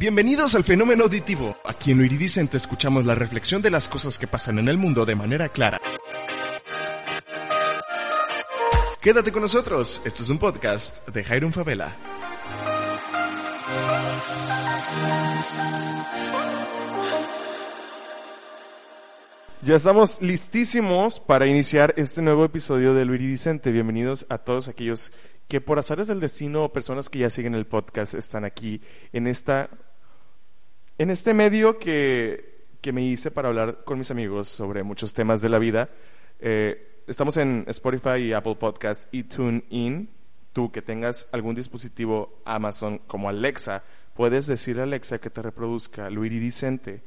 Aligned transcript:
Bienvenidos 0.00 0.54
al 0.54 0.64
fenómeno 0.64 1.04
auditivo. 1.04 1.58
Aquí 1.62 1.90
en 1.90 2.02
Iridicente 2.02 2.56
escuchamos 2.56 3.04
la 3.04 3.14
reflexión 3.14 3.60
de 3.60 3.68
las 3.68 3.86
cosas 3.86 4.16
que 4.16 4.26
pasan 4.26 4.58
en 4.58 4.68
el 4.68 4.78
mundo 4.78 5.04
de 5.04 5.14
manera 5.14 5.50
clara. 5.50 5.78
Quédate 9.02 9.30
con 9.30 9.42
nosotros. 9.42 10.00
Este 10.06 10.22
es 10.22 10.30
un 10.30 10.38
podcast 10.38 11.06
de 11.08 11.22
Jairon 11.22 11.52
Favela. 11.52 11.94
Ya 19.60 19.76
estamos 19.76 20.22
listísimos 20.22 21.20
para 21.20 21.46
iniciar 21.46 21.92
este 21.98 22.22
nuevo 22.22 22.46
episodio 22.46 22.94
de 22.94 23.02
Iridicente. 23.02 23.70
Bienvenidos 23.70 24.24
a 24.30 24.38
todos 24.38 24.68
aquellos 24.68 25.12
que 25.46 25.60
por 25.60 25.78
azares 25.78 26.06
del 26.08 26.20
destino 26.20 26.64
o 26.64 26.72
personas 26.72 27.10
que 27.10 27.18
ya 27.18 27.28
siguen 27.28 27.54
el 27.54 27.66
podcast 27.66 28.14
están 28.14 28.46
aquí 28.46 28.80
en 29.12 29.26
esta 29.26 29.68
en 31.00 31.08
este 31.08 31.32
medio 31.32 31.78
que, 31.78 32.66
que 32.82 32.92
me 32.92 33.02
hice 33.02 33.30
para 33.30 33.48
hablar 33.48 33.84
con 33.84 33.98
mis 33.98 34.10
amigos 34.10 34.48
sobre 34.48 34.82
muchos 34.82 35.14
temas 35.14 35.40
de 35.40 35.48
la 35.48 35.58
vida. 35.58 35.88
Eh, 36.40 37.00
estamos 37.06 37.38
en 37.38 37.64
Spotify 37.68 38.18
y 38.18 38.32
Apple 38.34 38.56
Podcast 38.56 39.08
y 39.10 39.22
TuneIn. 39.22 40.10
Tú 40.52 40.70
que 40.70 40.82
tengas 40.82 41.26
algún 41.32 41.54
dispositivo 41.54 42.42
Amazon 42.44 42.98
como 43.06 43.30
Alexa, 43.30 43.82
puedes 44.14 44.46
decirle 44.46 44.82
a 44.82 44.84
Alexa 44.84 45.18
que 45.18 45.30
te 45.30 45.40
reproduzca 45.40 46.10
lo 46.10 46.22
iridicente 46.26 47.02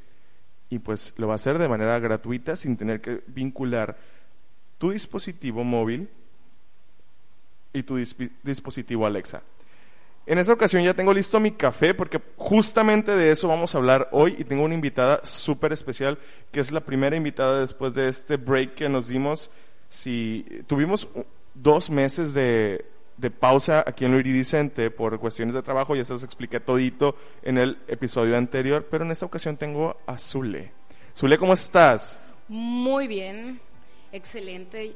y 0.70 0.80
pues 0.80 1.14
lo 1.16 1.28
va 1.28 1.34
a 1.34 1.36
hacer 1.36 1.58
de 1.58 1.68
manera 1.68 1.96
gratuita 2.00 2.56
sin 2.56 2.76
tener 2.76 3.00
que 3.00 3.22
vincular 3.28 3.96
tu 4.78 4.90
dispositivo 4.90 5.62
móvil 5.62 6.08
y 7.72 7.84
tu 7.84 7.94
dispositivo 8.42 9.06
Alexa. 9.06 9.44
En 10.26 10.38
esta 10.38 10.54
ocasión 10.54 10.82
ya 10.82 10.94
tengo 10.94 11.12
listo 11.12 11.38
mi 11.38 11.52
café 11.52 11.92
porque 11.92 12.20
justamente 12.36 13.12
de 13.12 13.30
eso 13.30 13.48
vamos 13.48 13.74
a 13.74 13.78
hablar 13.78 14.08
hoy 14.10 14.34
y 14.38 14.44
tengo 14.44 14.64
una 14.64 14.74
invitada 14.74 15.20
súper 15.22 15.72
especial 15.72 16.18
que 16.50 16.60
es 16.60 16.72
la 16.72 16.80
primera 16.80 17.14
invitada 17.14 17.60
después 17.60 17.94
de 17.94 18.08
este 18.08 18.38
break 18.38 18.74
que 18.74 18.88
nos 18.88 19.08
dimos. 19.08 19.50
Si 19.90 20.46
tuvimos 20.66 21.08
dos 21.52 21.90
meses 21.90 22.32
de, 22.32 22.86
de 23.18 23.30
pausa 23.30 23.84
aquí 23.86 24.06
en 24.06 24.12
lo 24.12 24.18
iridicente 24.18 24.90
por 24.90 25.18
cuestiones 25.20 25.54
de 25.54 25.62
trabajo, 25.62 25.94
ya 25.94 26.04
se 26.04 26.14
los 26.14 26.24
expliqué 26.24 26.58
todito 26.58 27.16
en 27.42 27.58
el 27.58 27.78
episodio 27.86 28.38
anterior, 28.38 28.86
pero 28.90 29.04
en 29.04 29.10
esta 29.10 29.26
ocasión 29.26 29.58
tengo 29.58 29.98
a 30.06 30.18
Zule. 30.18 30.72
Zule, 31.14 31.36
¿cómo 31.36 31.52
estás? 31.52 32.18
Muy 32.48 33.06
bien, 33.06 33.60
excelente. 34.10 34.94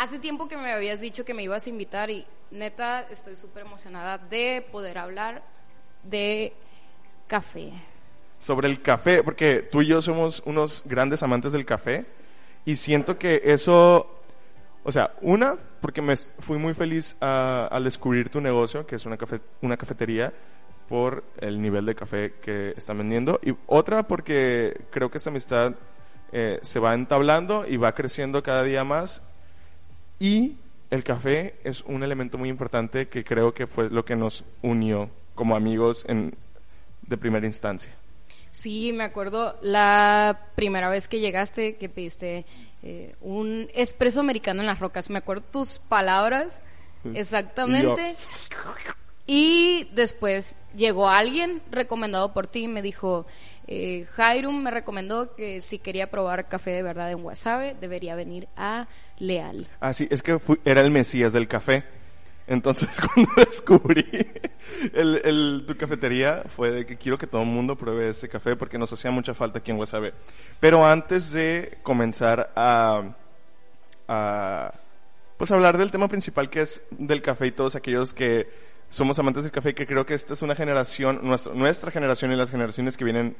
Hace 0.00 0.18
tiempo 0.18 0.48
que 0.48 0.56
me 0.56 0.72
habías 0.72 1.02
dicho 1.02 1.26
que 1.26 1.34
me 1.34 1.42
ibas 1.42 1.66
a 1.66 1.68
invitar 1.68 2.08
y 2.08 2.26
neta 2.50 3.02
estoy 3.10 3.36
súper 3.36 3.66
emocionada 3.66 4.16
de 4.16 4.66
poder 4.72 4.96
hablar 4.96 5.42
de 6.04 6.54
café. 7.26 7.70
Sobre 8.38 8.68
el 8.68 8.80
café, 8.80 9.22
porque 9.22 9.60
tú 9.60 9.82
y 9.82 9.88
yo 9.88 10.00
somos 10.00 10.42
unos 10.46 10.84
grandes 10.86 11.22
amantes 11.22 11.52
del 11.52 11.66
café 11.66 12.06
y 12.64 12.76
siento 12.76 13.18
que 13.18 13.42
eso, 13.44 14.10
o 14.84 14.90
sea, 14.90 15.12
una, 15.20 15.58
porque 15.82 16.00
me 16.00 16.16
fui 16.16 16.56
muy 16.56 16.72
feliz 16.72 17.14
al 17.20 17.84
descubrir 17.84 18.30
tu 18.30 18.40
negocio, 18.40 18.86
que 18.86 18.96
es 18.96 19.04
una, 19.04 19.18
una 19.60 19.76
cafetería, 19.76 20.32
por 20.88 21.24
el 21.36 21.60
nivel 21.60 21.84
de 21.84 21.94
café 21.94 22.36
que 22.40 22.72
están 22.74 22.96
vendiendo. 22.96 23.38
Y 23.44 23.54
otra, 23.66 24.04
porque 24.04 24.80
creo 24.90 25.10
que 25.10 25.18
esta 25.18 25.28
amistad 25.28 25.74
eh, 26.32 26.58
se 26.62 26.80
va 26.80 26.94
entablando 26.94 27.66
y 27.68 27.76
va 27.76 27.92
creciendo 27.94 28.42
cada 28.42 28.62
día 28.62 28.82
más 28.82 29.22
y 30.20 30.56
el 30.90 31.02
café 31.02 31.56
es 31.64 31.80
un 31.82 32.04
elemento 32.04 32.38
muy 32.38 32.48
importante 32.48 33.08
que 33.08 33.24
creo 33.24 33.54
que 33.54 33.66
fue 33.66 33.90
lo 33.90 34.04
que 34.04 34.14
nos 34.14 34.44
unió 34.62 35.10
como 35.34 35.56
amigos 35.56 36.04
en, 36.06 36.36
de 37.02 37.16
primera 37.16 37.46
instancia. 37.46 37.92
Sí, 38.50 38.92
me 38.92 39.04
acuerdo 39.04 39.56
la 39.62 40.48
primera 40.56 40.90
vez 40.90 41.08
que 41.08 41.20
llegaste, 41.20 41.76
que 41.76 41.88
pediste 41.88 42.44
eh, 42.82 43.14
un 43.20 43.68
espresso 43.74 44.20
americano 44.20 44.60
en 44.60 44.66
las 44.66 44.80
rocas. 44.80 45.08
Me 45.08 45.18
acuerdo 45.18 45.44
tus 45.50 45.78
palabras 45.78 46.62
exactamente. 47.14 48.16
Y, 49.26 49.88
después 49.94 50.58
llegó 50.74 51.08
alguien 51.08 51.62
recomendado 51.70 52.32
por 52.32 52.48
ti 52.48 52.64
y 52.64 52.68
me 52.68 52.82
dijo, 52.82 53.26
eh, 53.72 54.04
Jairum 54.16 54.64
me 54.64 54.72
recomendó 54.72 55.36
que 55.36 55.60
si 55.60 55.78
quería 55.78 56.10
probar 56.10 56.48
café 56.48 56.72
de 56.72 56.82
verdad 56.82 57.12
en 57.12 57.24
Wasabe, 57.24 57.76
debería 57.80 58.16
venir 58.16 58.48
a 58.56 58.88
Leal. 59.18 59.68
Ah, 59.78 59.92
sí, 59.92 60.08
es 60.10 60.22
que 60.22 60.40
era 60.64 60.80
el 60.80 60.90
Mesías 60.90 61.32
del 61.32 61.46
café. 61.46 61.84
Entonces, 62.48 62.88
cuando 63.14 63.30
descubrí 63.36 64.04
el, 64.92 65.64
tu 65.68 65.76
cafetería, 65.76 66.42
fue 66.56 66.72
de 66.72 66.84
que 66.84 66.96
quiero 66.96 67.16
que 67.16 67.28
todo 67.28 67.42
el 67.42 67.46
mundo 67.46 67.76
pruebe 67.76 68.08
ese 68.08 68.28
café 68.28 68.56
porque 68.56 68.76
nos 68.76 68.92
hacía 68.92 69.12
mucha 69.12 69.34
falta 69.34 69.60
aquí 69.60 69.70
en 69.70 69.78
Wasabe. 69.78 70.14
Pero 70.58 70.84
antes 70.84 71.30
de 71.30 71.78
comenzar 71.84 72.50
a, 72.56 73.04
a 74.08 74.74
pues 75.36 75.48
hablar 75.52 75.78
del 75.78 75.92
tema 75.92 76.08
principal 76.08 76.50
que 76.50 76.62
es 76.62 76.82
del 76.90 77.22
café 77.22 77.46
y 77.46 77.52
todos 77.52 77.76
aquellos 77.76 78.12
que 78.12 78.48
somos 78.90 79.18
amantes 79.18 79.44
del 79.44 79.52
café, 79.52 79.74
que 79.74 79.86
creo 79.86 80.04
que 80.04 80.14
esta 80.14 80.34
es 80.34 80.42
una 80.42 80.54
generación, 80.54 81.20
nuestra, 81.22 81.54
nuestra 81.54 81.90
generación 81.90 82.32
y 82.32 82.36
las 82.36 82.50
generaciones 82.50 82.96
que 82.96 83.04
vienen 83.04 83.36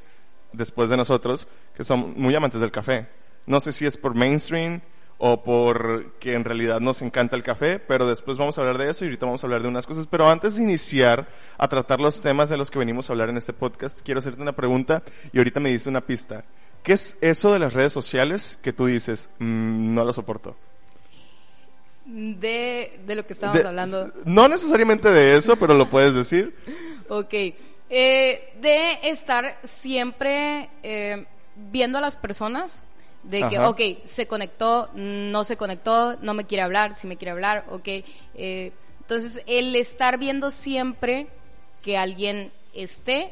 después 0.52 0.88
de 0.88 0.96
nosotros, 0.96 1.48
que 1.74 1.84
son 1.84 2.14
muy 2.16 2.34
amantes 2.34 2.60
del 2.60 2.70
café. 2.70 3.08
No 3.46 3.60
sé 3.60 3.72
si 3.72 3.84
es 3.84 3.96
por 3.96 4.14
mainstream 4.14 4.80
o 5.18 5.42
por 5.42 6.12
que 6.18 6.34
en 6.34 6.44
realidad 6.44 6.80
nos 6.80 7.02
encanta 7.02 7.36
el 7.36 7.42
café, 7.42 7.78
pero 7.78 8.06
después 8.06 8.38
vamos 8.38 8.56
a 8.56 8.62
hablar 8.62 8.78
de 8.78 8.88
eso 8.88 9.04
y 9.04 9.08
ahorita 9.08 9.26
vamos 9.26 9.44
a 9.44 9.46
hablar 9.46 9.62
de 9.62 9.68
unas 9.68 9.86
cosas. 9.86 10.06
Pero 10.06 10.30
antes 10.30 10.56
de 10.56 10.62
iniciar 10.62 11.28
a 11.58 11.68
tratar 11.68 12.00
los 12.00 12.22
temas 12.22 12.48
de 12.48 12.56
los 12.56 12.70
que 12.70 12.78
venimos 12.78 13.10
a 13.10 13.12
hablar 13.12 13.28
en 13.28 13.36
este 13.36 13.52
podcast, 13.52 14.00
quiero 14.02 14.20
hacerte 14.20 14.40
una 14.40 14.56
pregunta 14.56 15.02
y 15.32 15.38
ahorita 15.38 15.60
me 15.60 15.70
dice 15.70 15.88
una 15.88 16.00
pista. 16.00 16.44
¿Qué 16.82 16.94
es 16.94 17.18
eso 17.20 17.52
de 17.52 17.58
las 17.58 17.74
redes 17.74 17.92
sociales 17.92 18.58
que 18.62 18.72
tú 18.72 18.86
dices, 18.86 19.28
mm, 19.38 19.94
no 19.94 20.04
lo 20.04 20.12
soporto? 20.14 20.56
De, 22.12 22.98
de 23.06 23.14
lo 23.14 23.24
que 23.24 23.34
estábamos 23.34 23.64
hablando. 23.64 24.12
No 24.24 24.48
necesariamente 24.48 25.10
de 25.10 25.36
eso, 25.36 25.56
pero 25.56 25.74
lo 25.74 25.88
puedes 25.88 26.14
decir. 26.14 26.54
ok. 27.08 27.34
Eh, 27.92 28.52
de 28.60 28.98
estar 29.02 29.58
siempre 29.64 30.70
eh, 30.82 31.24
viendo 31.56 31.98
a 31.98 32.00
las 32.00 32.16
personas, 32.16 32.82
de 33.22 33.46
que, 33.48 33.58
ok, 33.58 33.80
se 34.04 34.26
conectó, 34.26 34.90
no 34.94 35.44
se 35.44 35.56
conectó, 35.56 36.16
no 36.22 36.34
me 36.34 36.44
quiere 36.44 36.62
hablar, 36.62 36.96
si 36.96 37.06
me 37.06 37.16
quiere 37.16 37.32
hablar, 37.32 37.64
ok. 37.70 37.88
Eh, 38.34 38.72
entonces, 39.00 39.42
el 39.46 39.74
estar 39.76 40.18
viendo 40.18 40.50
siempre 40.50 41.26
que 41.82 41.98
alguien 41.98 42.50
esté 42.74 43.30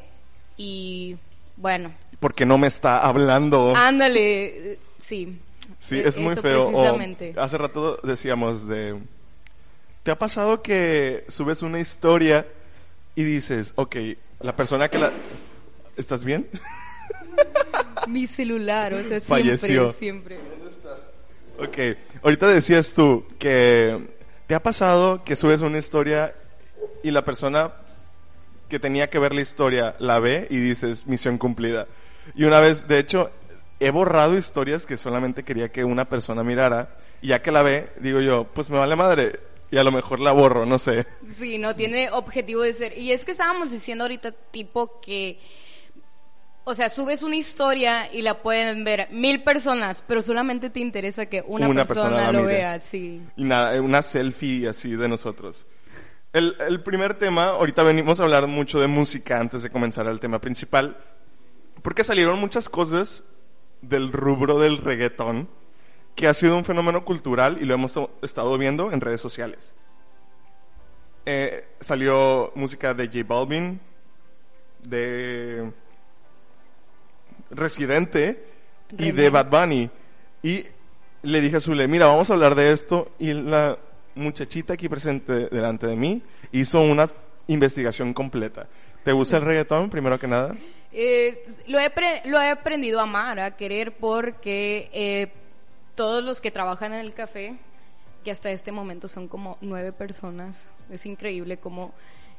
y, 0.57 1.17
bueno. 1.55 1.91
Porque 2.19 2.45
no 2.45 2.57
me 2.57 2.67
está 2.67 2.99
hablando. 2.99 3.73
Ándale, 3.75 4.77
sí. 4.97 5.39
Sí, 5.79 5.99
es 5.99 6.17
muy 6.17 6.35
feo. 6.35 6.71
hace 7.37 7.57
rato 7.57 7.99
decíamos 8.03 8.67
de... 8.67 8.99
¿Te 10.03 10.11
ha 10.11 10.17
pasado 10.17 10.61
que 10.61 11.25
subes 11.27 11.61
una 11.61 11.79
historia 11.79 12.47
y 13.15 13.23
dices, 13.23 13.73
ok, 13.75 13.95
la 14.41 14.55
persona 14.55 14.89
que 14.89 14.97
la... 14.97 15.11
¿Estás 15.97 16.23
bien? 16.23 16.47
Mi 18.07 18.25
celular, 18.25 18.93
o 18.93 19.03
sea, 19.03 19.19
Falleció. 19.21 19.91
siempre, 19.93 20.37
siempre. 20.37 20.59
Ok, 21.59 21.97
ahorita 22.23 22.47
decías 22.47 22.93
tú 22.93 23.25
que 23.37 23.99
te 24.47 24.55
ha 24.55 24.63
pasado 24.63 25.23
que 25.25 25.35
subes 25.35 25.61
una 25.61 25.77
historia 25.77 26.33
y 27.03 27.11
la 27.11 27.25
persona 27.25 27.73
que 28.69 28.79
tenía 28.79 29.09
que 29.09 29.19
ver 29.19 29.33
la 29.35 29.41
historia 29.41 29.95
la 29.99 30.19
ve 30.19 30.47
y 30.49 30.57
dices, 30.57 31.05
misión 31.05 31.37
cumplida. 31.37 31.87
Y 32.35 32.45
una 32.45 32.61
vez, 32.61 32.87
de 32.87 32.99
hecho, 32.99 33.31
he 33.79 33.91
borrado 33.91 34.37
historias 34.37 34.85
que 34.85 34.97
solamente 34.97 35.43
quería 35.43 35.71
que 35.71 35.83
una 35.83 36.05
persona 36.05 36.43
mirara 36.43 36.97
y 37.21 37.29
ya 37.29 37.41
que 37.41 37.51
la 37.51 37.63
ve, 37.63 37.89
digo 37.99 38.19
yo, 38.19 38.45
pues 38.45 38.69
me 38.69 38.77
vale 38.77 38.95
madre, 38.95 39.39
y 39.71 39.77
a 39.77 39.83
lo 39.83 39.91
mejor 39.91 40.19
la 40.19 40.31
borro, 40.31 40.65
no 40.65 40.79
sé. 40.79 41.05
Sí, 41.29 41.57
no 41.57 41.75
tiene 41.75 42.09
objetivo 42.09 42.61
de 42.61 42.73
ser. 42.73 42.97
Y 42.97 43.11
es 43.11 43.23
que 43.25 43.31
estábamos 43.31 43.71
diciendo 43.71 44.03
ahorita 44.03 44.31
tipo 44.31 44.99
que, 44.99 45.39
o 46.63 46.73
sea, 46.73 46.89
subes 46.89 47.21
una 47.21 47.35
historia 47.35 48.11
y 48.11 48.21
la 48.21 48.41
pueden 48.41 48.83
ver 48.83 49.07
mil 49.11 49.43
personas, 49.43 50.03
pero 50.07 50.21
solamente 50.21 50.69
te 50.69 50.79
interesa 50.79 51.27
que 51.27 51.43
una, 51.45 51.85
persona, 51.85 52.31
lo 52.31 52.43
vea, 52.43 52.79
sí. 52.79 53.21
Y 53.35 53.43
nada, 53.43 53.79
una 53.81 54.01
selfie 54.01 54.67
así 54.67 54.95
de 54.95 55.07
nosotros. 55.07 55.67
El, 56.33 56.55
el 56.67 56.81
primer 56.81 57.15
tema, 57.15 57.49
ahorita 57.49 57.83
venimos 57.83 58.19
a 58.19 58.23
hablar 58.23 58.47
mucho 58.47 58.79
de 58.79 58.87
música 58.87 59.39
antes 59.39 59.63
de 59.63 59.69
comenzar 59.69 60.07
el 60.07 60.19
tema 60.19 60.39
principal, 60.39 60.97
porque 61.81 62.03
salieron 62.03 62.39
muchas 62.39 62.69
cosas 62.69 63.23
del 63.81 64.11
rubro 64.11 64.59
del 64.59 64.77
reggaetón 64.77 65.47
que 66.15 66.27
ha 66.27 66.33
sido 66.33 66.57
un 66.57 66.65
fenómeno 66.65 67.05
cultural 67.05 67.57
y 67.61 67.65
lo 67.65 67.73
hemos 67.73 67.97
estado 68.21 68.57
viendo 68.57 68.91
en 68.91 68.99
redes 68.99 69.21
sociales. 69.21 69.73
Eh, 71.25 71.67
salió 71.79 72.51
música 72.55 72.93
de 72.93 73.07
J 73.07 73.19
Balvin, 73.25 73.79
de 74.83 75.71
Residente 77.51 78.43
y 78.97 79.11
de 79.11 79.29
Bad 79.29 79.49
Bunny. 79.49 79.89
Y 80.43 80.63
le 81.21 81.41
dije 81.41 81.57
a 81.57 81.61
Zule, 81.61 81.87
mira, 81.87 82.07
vamos 82.07 82.29
a 82.29 82.33
hablar 82.33 82.55
de 82.55 82.71
esto. 82.71 83.11
Y 83.19 83.33
la 83.33 83.77
muchachita 84.15 84.73
aquí 84.73 84.89
presente 84.89 85.47
delante 85.49 85.87
de 85.87 85.95
mí 85.95 86.21
hizo 86.51 86.81
una 86.81 87.09
investigación 87.47 88.13
completa. 88.13 88.67
¿Te 89.03 89.11
gusta 89.11 89.37
el 89.37 89.43
reggaetón, 89.43 89.89
primero 89.89 90.19
que 90.19 90.27
nada? 90.27 90.55
Eh, 90.91 91.43
lo, 91.67 91.79
he 91.79 91.91
lo 92.25 92.41
he 92.41 92.49
aprendido 92.49 92.99
a 92.99 93.03
amar, 93.03 93.39
a 93.39 93.55
querer, 93.55 93.95
porque 93.97 94.89
eh, 94.91 95.31
todos 95.95 96.23
los 96.23 96.41
que 96.41 96.51
trabajan 96.51 96.93
en 96.93 96.99
el 97.01 97.13
café, 97.13 97.57
que 98.23 98.31
hasta 98.31 98.51
este 98.51 98.71
momento 98.71 99.07
son 99.07 99.27
como 99.27 99.57
nueve 99.61 99.91
personas, 99.91 100.67
es 100.91 101.05
increíble 101.05 101.57
como 101.57 101.93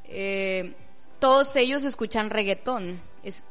eh, 0.04 0.74
todos 1.18 1.54
ellos 1.56 1.84
escuchan 1.84 2.30
reggaetón. 2.30 3.00
Es, 3.22 3.44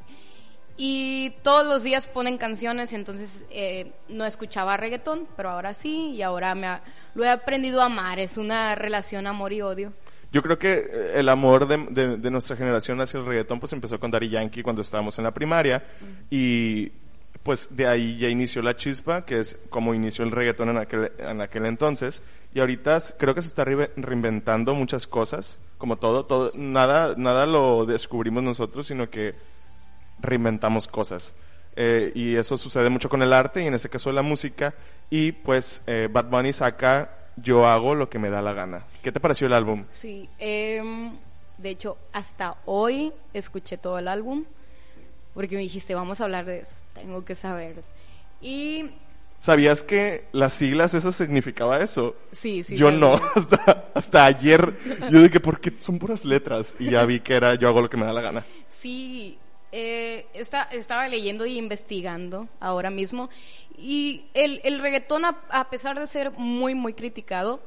y 0.82 1.32
todos 1.44 1.66
los 1.66 1.84
días 1.84 2.08
ponen 2.08 2.38
canciones, 2.38 2.94
entonces 2.94 3.46
eh, 3.50 3.92
no 4.08 4.26
escuchaba 4.26 4.78
reggaetón, 4.78 5.28
pero 5.36 5.50
ahora 5.50 5.74
sí, 5.74 6.12
y 6.12 6.22
ahora 6.22 6.56
me 6.56 6.80
lo 7.16 7.26
he 7.26 7.30
aprendido 7.30 7.82
a 7.82 7.86
amar, 7.86 8.18
es 8.18 8.38
una 8.38 8.76
relación 8.76 9.28
amor 9.28 9.52
y 9.52 9.62
odio. 9.62 9.92
Yo 10.32 10.44
creo 10.44 10.60
que 10.60 10.74
eh, 10.74 11.12
el 11.16 11.30
amor 11.30 11.68
de, 11.68 12.18
de, 12.18 12.32
nuestra 12.32 12.56
generación 12.56 13.02
hacia 13.02 13.20
el 13.20 13.26
reggaetón 13.26 13.60
pues 13.60 13.74
empezó 13.74 14.00
con 14.00 14.12
Daddy 14.12 14.30
Yankee 14.30 14.64
cuando 14.64 14.82
estábamos 14.82 15.18
en 15.18 15.24
la 15.24 15.34
primaria 15.34 15.84
y 16.30 16.92
pues 17.44 17.70
de 17.72 17.88
ahí 17.88 18.18
ya 18.18 18.28
inició 18.28 18.62
la 18.62 18.76
chispa, 18.76 19.26
que 19.26 19.40
es 19.40 19.58
como 19.70 19.94
inició 19.94 20.24
el 20.26 20.32
reggaetón 20.32 20.70
en 20.70 20.78
aquel, 20.78 21.12
en 21.18 21.42
aquel 21.42 21.66
entonces 21.66 22.22
y 22.54 22.60
ahorita 22.60 23.00
creo 23.18 23.36
que 23.36 23.42
se 23.42 23.48
está 23.48 23.64
reinventando 23.64 24.74
muchas 24.74 25.06
cosas, 25.06 25.60
como 25.78 25.98
todo, 25.98 26.26
todo 26.26 26.52
nada, 26.56 27.14
nada 27.16 27.46
lo 27.46 27.86
descubrimos 27.86 28.44
nosotros, 28.44 28.88
sino 28.88 29.10
que 29.10 29.36
reinventamos 30.20 30.88
cosas. 30.88 31.36
Eh, 31.76 32.12
y 32.16 32.36
eso 32.36 32.58
sucede 32.58 32.90
mucho 32.90 33.08
con 33.08 33.22
el 33.22 33.34
arte 33.34 33.64
y 33.64 33.68
en 33.68 33.76
este 33.76 33.90
caso 33.90 34.12
la 34.12 34.24
música. 34.24 34.74
Y 35.12 35.32
pues 35.32 35.82
eh, 35.86 36.10
Bad 36.12 36.26
Bunny 36.26 36.52
saca 36.52 37.19
Yo 37.42 37.68
hago 37.68 37.96
lo 37.96 38.10
que 38.10 38.20
me 38.20 38.30
da 38.30 38.42
la 38.42 38.54
gana. 38.54 38.86
¿Qué 39.02 39.12
te 39.12 39.20
pareció 39.20 39.48
el 39.48 39.54
álbum? 39.54 39.86
Sí, 39.92 40.30
eh, 40.40 40.82
de 41.58 41.70
hecho 41.70 41.98
hasta 42.14 42.58
hoy 42.66 43.12
escuché 43.34 43.78
todo 43.78 44.00
el 44.00 44.08
álbum 44.08 44.46
porque 45.34 45.56
me 45.56 45.62
dijiste 45.62 45.96
vamos 45.96 46.22
a 46.22 46.26
hablar 46.26 46.46
de 46.46 46.60
eso, 46.60 46.76
tengo 46.94 47.24
que 47.24 47.36
saber. 47.36 47.84
Y 48.42 48.92
¿Sabías 49.40 49.84
que 49.84 50.26
las 50.34 50.54
siglas 50.54 50.94
eso 50.94 51.14
significaba 51.14 51.80
eso? 51.80 52.16
Sí, 52.32 52.62
sí. 52.62 52.76
Yo 52.76 52.92
no, 52.92 53.14
hasta, 53.36 53.86
hasta 53.94 54.26
ayer 54.26 54.76
yo 55.10 55.22
dije, 55.22 55.40
¿por 55.40 55.62
qué 55.62 55.74
son 55.78 55.98
puras 55.98 56.26
letras? 56.26 56.76
Y 56.78 56.90
ya 56.90 57.06
vi 57.06 57.22
que 57.22 57.36
era 57.36 57.56
yo 57.56 57.70
hago 57.70 57.82
lo 57.82 57.90
que 57.90 57.96
me 57.96 58.06
da 58.06 58.12
la 58.12 58.22
gana. 58.22 58.46
Sí, 58.68 59.39
eh, 59.72 60.26
estaba 60.34 61.08
leyendo 61.08 61.46
y 61.46 61.58
investigando 61.58 62.48
ahora 62.60 62.90
mismo 62.90 63.30
y 63.82 64.26
el, 64.34 64.60
el 64.66 64.80
reggaetón, 64.80 65.24
a, 65.24 65.70
pesar 65.70 65.98
de 65.98 66.06
ser 66.06 66.32
muy, 66.32 66.76
muy 66.76 66.94
criticado, 66.94 67.62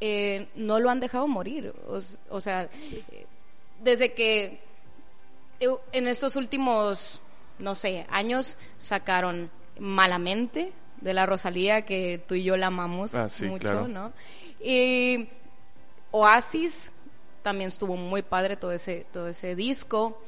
eh, 0.00 0.48
no 0.54 0.80
lo 0.80 0.88
han 0.88 0.98
dejado 0.98 1.28
morir. 1.28 1.74
O, 2.30 2.40
sea, 2.40 2.70
desde 3.82 4.14
que 4.14 4.60
en 5.92 6.08
estos 6.08 6.36
últimos, 6.36 7.20
no 7.58 7.74
sé, 7.74 8.06
años 8.08 8.56
sacaron 8.78 9.50
Malamente 9.78 10.72
de 11.00 11.14
la 11.14 11.26
Rosalía, 11.26 11.82
que 11.82 12.20
tú 12.26 12.34
y 12.34 12.42
yo 12.42 12.56
la 12.56 12.68
amamos 12.68 13.14
ah, 13.14 13.28
mucho, 13.42 13.86
¿no? 13.86 14.12
Y 14.60 15.28
Oasis 16.10 16.90
también 17.42 17.68
estuvo 17.68 17.94
muy 17.96 18.22
padre 18.22 18.56
todo 18.56 18.72
ese, 18.72 19.06
todo 19.12 19.28
ese 19.28 19.54
disco. 19.54 20.20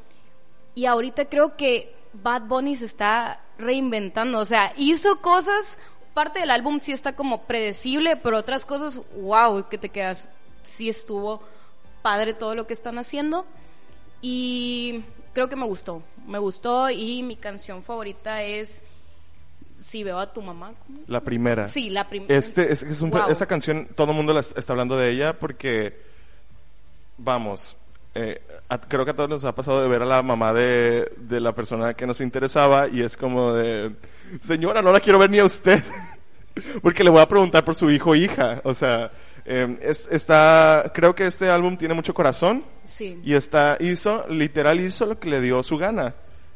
Y 0.75 0.87
ahorita 0.87 1.27
creo 1.29 1.57
que 1.57 1.95
Bad 2.13 2.43
Bunny 2.43 2.77
se 2.77 2.87
está 2.87 3.41
reinventando. 3.59 4.39
O 4.39 4.45
sea, 4.45 4.73
hizo 4.77 5.21
cosas, 5.21 5.79
parte 6.15 6.41
del 6.41 6.51
álbum 6.51 6.81
sí 6.81 6.93
está 6.93 7.15
como 7.15 7.43
predecible, 7.43 8.17
pero 8.17 8.39
otras 8.39 8.65
cosas, 8.65 9.01
wow, 9.17 9.69
que 9.69 9.79
te 9.79 9.89
quedas, 9.89 10.29
sí 10.63 10.89
estuvo 10.89 11.43
padre 12.03 12.35
todo 12.35 12.55
lo 12.55 12.67
que 12.67 12.75
están 12.75 12.99
haciendo. 12.99 13.47
Y 14.23 15.03
creo 15.33 15.49
que 15.49 15.57
me 15.57 15.67
gustó, 15.67 16.03
me 16.27 16.39
gustó 16.39 16.91
y 16.91 17.23
mi 17.23 17.37
canción 17.37 17.83
favorita 17.83 18.43
es 18.43 18.83
Si 19.79 20.05
veo 20.05 20.19
a 20.19 20.31
tu 20.31 20.43
mamá. 20.43 20.75
La 21.07 21.23
primera. 21.23 21.67
Sí, 21.67 21.89
la 21.89 22.07
primera. 22.07 22.37
Este, 22.37 22.71
es, 22.71 22.83
Esa 22.83 23.47
canción, 23.47 23.89
todo 23.97 24.11
el 24.11 24.17
mundo 24.17 24.39
está 24.39 24.73
hablando 24.75 24.99
de 24.99 25.11
ella 25.11 25.39
porque, 25.39 25.99
vamos, 27.17 27.77
eh, 28.15 28.43
creo 28.89 29.05
que 29.05 29.13
a 29.13 29.15
todos 29.15 29.31
nos 29.31 29.45
ha 29.45 29.55
pasado 29.55 29.83
de 29.83 29.89
ver 29.89 30.03
a 30.03 30.07
la 30.07 30.23
mamá 30.23 30.53
de, 30.53 31.13
de, 31.17 31.41
la 31.41 31.55
persona 31.55 31.95
que 31.95 32.07
nos 32.07 32.21
interesaba 32.21 32.89
y 32.89 33.03
es 33.03 33.17
como 33.17 33.53
de, 33.53 33.95
señora, 34.43 34.83
no 34.83 34.93
la 34.93 35.01
quiero 35.01 35.19
ver 35.19 35.31
ni 35.31 35.39
a 35.39 35.45
usted, 35.45 35.83
porque 36.83 37.05
le 37.05 37.11
voy 37.11 37.21
a 37.21 37.29
preguntar 37.29 37.65
por 37.65 37.75
su 37.75 37.91
hijo 37.91 38.11
o 38.11 38.15
hija. 38.15 38.61
O 38.65 38.75
sea, 38.75 39.11
eh, 39.45 39.79
está, 39.81 40.91
creo 40.93 41.15
que 41.15 41.27
este 41.27 41.49
álbum 41.49 41.77
tiene 41.77 41.95
mucho 41.95 42.13
corazón 42.13 42.65
sí. 42.85 43.21
y 43.25 43.35
está, 43.35 43.77
hizo, 43.81 44.27
literal 44.29 44.81
hizo 44.81 45.07
lo 45.07 45.19
que 45.19 45.31
le 45.31 45.41
dio 45.41 45.63
su 45.63 45.77
gana. 45.77 46.15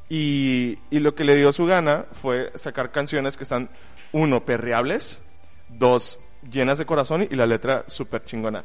Y, 0.08 0.78
y 0.90 0.98
lo 0.98 1.14
que 1.14 1.24
le 1.24 1.34
dio 1.34 1.50
su 1.52 1.64
gana 1.66 2.04
fue 2.12 2.50
sacar 2.56 2.90
canciones 2.90 3.36
que 3.36 3.44
están, 3.44 3.70
uno, 4.12 4.44
perreables, 4.44 5.22
dos, 5.68 6.20
llenas 6.50 6.78
de 6.78 6.86
corazón 6.86 7.26
y 7.30 7.34
la 7.36 7.46
letra 7.46 7.84
súper 7.86 8.24
chingona. 8.24 8.64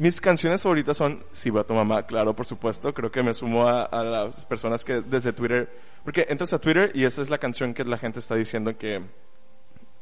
Mis 0.00 0.18
canciones 0.18 0.62
favoritas 0.62 0.96
son 0.96 1.22
Si 1.30 1.50
veo 1.50 1.60
a 1.60 1.66
tu 1.66 1.74
mamá, 1.74 2.06
claro, 2.06 2.34
por 2.34 2.46
supuesto. 2.46 2.94
Creo 2.94 3.10
que 3.10 3.22
me 3.22 3.34
sumo 3.34 3.68
a, 3.68 4.02
las 4.02 4.46
personas 4.46 4.82
que 4.82 5.02
desde 5.02 5.34
Twitter, 5.34 5.70
porque 6.02 6.24
entras 6.30 6.54
a 6.54 6.58
Twitter 6.58 6.90
y 6.94 7.04
esa 7.04 7.20
es 7.20 7.28
la 7.28 7.36
canción 7.36 7.74
que 7.74 7.84
la 7.84 7.98
gente 7.98 8.18
está 8.18 8.34
diciendo 8.34 8.78
que, 8.78 9.02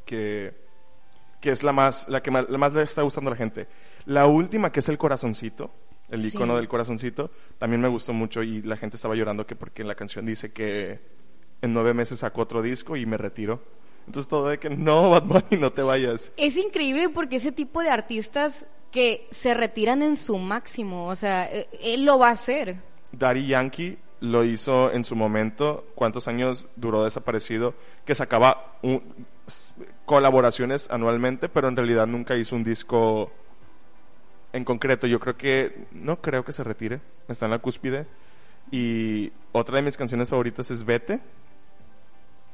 que, 0.04 0.54
que 1.40 1.50
es 1.50 1.64
la 1.64 1.72
más, 1.72 2.08
la 2.08 2.22
que 2.22 2.30
más, 2.30 2.48
la 2.48 2.58
más 2.58 2.74
le 2.74 2.82
está 2.82 3.02
gustando 3.02 3.32
a 3.32 3.34
la 3.34 3.38
gente. 3.38 3.66
La 4.06 4.28
última, 4.28 4.70
que 4.70 4.78
es 4.78 4.88
el 4.88 4.98
corazoncito, 4.98 5.72
el 6.10 6.24
icono 6.24 6.54
del 6.54 6.68
corazoncito, 6.68 7.32
también 7.58 7.80
me 7.80 7.88
gustó 7.88 8.12
mucho 8.12 8.44
y 8.44 8.62
la 8.62 8.76
gente 8.76 8.94
estaba 8.94 9.16
llorando 9.16 9.48
que 9.48 9.56
porque 9.56 9.82
en 9.82 9.88
la 9.88 9.96
canción 9.96 10.24
dice 10.24 10.52
que 10.52 11.00
en 11.60 11.74
nueve 11.74 11.92
meses 11.92 12.20
sacó 12.20 12.42
otro 12.42 12.62
disco 12.62 12.96
y 12.96 13.04
me 13.04 13.16
retiro. 13.16 13.60
Entonces 14.08 14.30
todo 14.30 14.48
de 14.48 14.58
que 14.58 14.70
no, 14.70 15.10
Batman, 15.10 15.44
no 15.60 15.70
te 15.70 15.82
vayas. 15.82 16.32
Es 16.38 16.56
increíble 16.56 17.10
porque 17.10 17.36
ese 17.36 17.52
tipo 17.52 17.82
de 17.82 17.90
artistas 17.90 18.66
que 18.90 19.26
se 19.30 19.52
retiran 19.52 20.00
en 20.00 20.16
su 20.16 20.38
máximo, 20.38 21.08
o 21.08 21.14
sea, 21.14 21.44
e, 21.44 21.68
él 21.82 22.06
lo 22.06 22.18
va 22.18 22.28
a 22.28 22.32
hacer. 22.32 22.76
Daddy 23.12 23.48
Yankee 23.48 23.98
lo 24.20 24.44
hizo 24.44 24.90
en 24.90 25.04
su 25.04 25.14
momento, 25.14 25.84
cuántos 25.94 26.26
años 26.26 26.68
duró 26.74 27.04
desaparecido, 27.04 27.74
que 28.06 28.14
sacaba 28.14 28.78
colaboraciones 30.06 30.90
anualmente, 30.90 31.50
pero 31.50 31.68
en 31.68 31.76
realidad 31.76 32.06
nunca 32.06 32.34
hizo 32.34 32.56
un 32.56 32.64
disco 32.64 33.30
en 34.54 34.64
concreto. 34.64 35.06
Yo 35.06 35.20
creo 35.20 35.36
que, 35.36 35.84
no 35.92 36.22
creo 36.22 36.46
que 36.46 36.52
se 36.52 36.64
retire, 36.64 37.02
está 37.28 37.44
en 37.44 37.50
la 37.50 37.58
cúspide. 37.58 38.06
Y 38.70 39.32
otra 39.52 39.76
de 39.76 39.82
mis 39.82 39.98
canciones 39.98 40.30
favoritas 40.30 40.70
es 40.70 40.82
Vete 40.82 41.20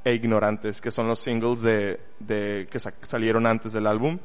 e 0.04 0.14
Ignorantes, 0.14 0.80
que 0.80 0.90
son 0.90 1.08
los 1.08 1.18
singles 1.18 1.62
de, 1.62 2.00
de 2.20 2.68
que 2.70 2.78
salieron 2.78 3.46
antes 3.46 3.72
del 3.72 3.86
álbum 3.86 4.18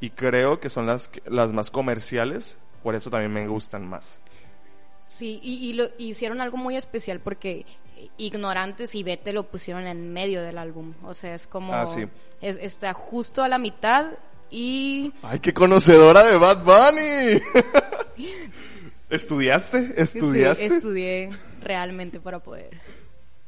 y 0.00 0.10
creo 0.10 0.60
que 0.60 0.70
son 0.70 0.86
las, 0.86 1.10
las 1.26 1.52
más 1.52 1.70
comerciales, 1.70 2.58
por 2.82 2.94
eso 2.94 3.10
también 3.10 3.32
me 3.32 3.48
gustan 3.48 3.88
más. 3.88 4.20
Sí, 5.06 5.40
y, 5.42 5.72
lo, 5.74 5.88
hicieron 5.98 6.40
algo 6.40 6.56
muy 6.56 6.76
especial 6.76 7.20
porque 7.20 7.66
Ignorantes 8.16 8.94
y 8.94 9.02
Vete 9.02 9.32
lo 9.32 9.44
pusieron 9.44 9.86
en 9.86 10.12
medio 10.12 10.42
del 10.42 10.58
álbum, 10.58 10.94
o 11.04 11.14
sea, 11.14 11.34
es 11.34 11.46
como... 11.46 11.74
Ah, 11.74 11.86
sí. 11.86 12.06
está 12.40 12.92
justo 12.94 13.42
a 13.42 13.48
la 13.48 13.58
mitad 13.58 14.06
y... 14.50 15.12
¡Ay, 15.22 15.40
qué 15.40 15.52
conocedora 15.52 16.24
de 16.24 16.36
Bad 16.36 16.64
Bunny! 16.64 17.42
¿Estudiaste? 19.10 19.94
¿Estudiaste? 19.96 20.68
Sí, 20.68 20.74
estudié 20.74 21.30
realmente 21.62 22.20
para 22.20 22.40
poder. 22.40 22.80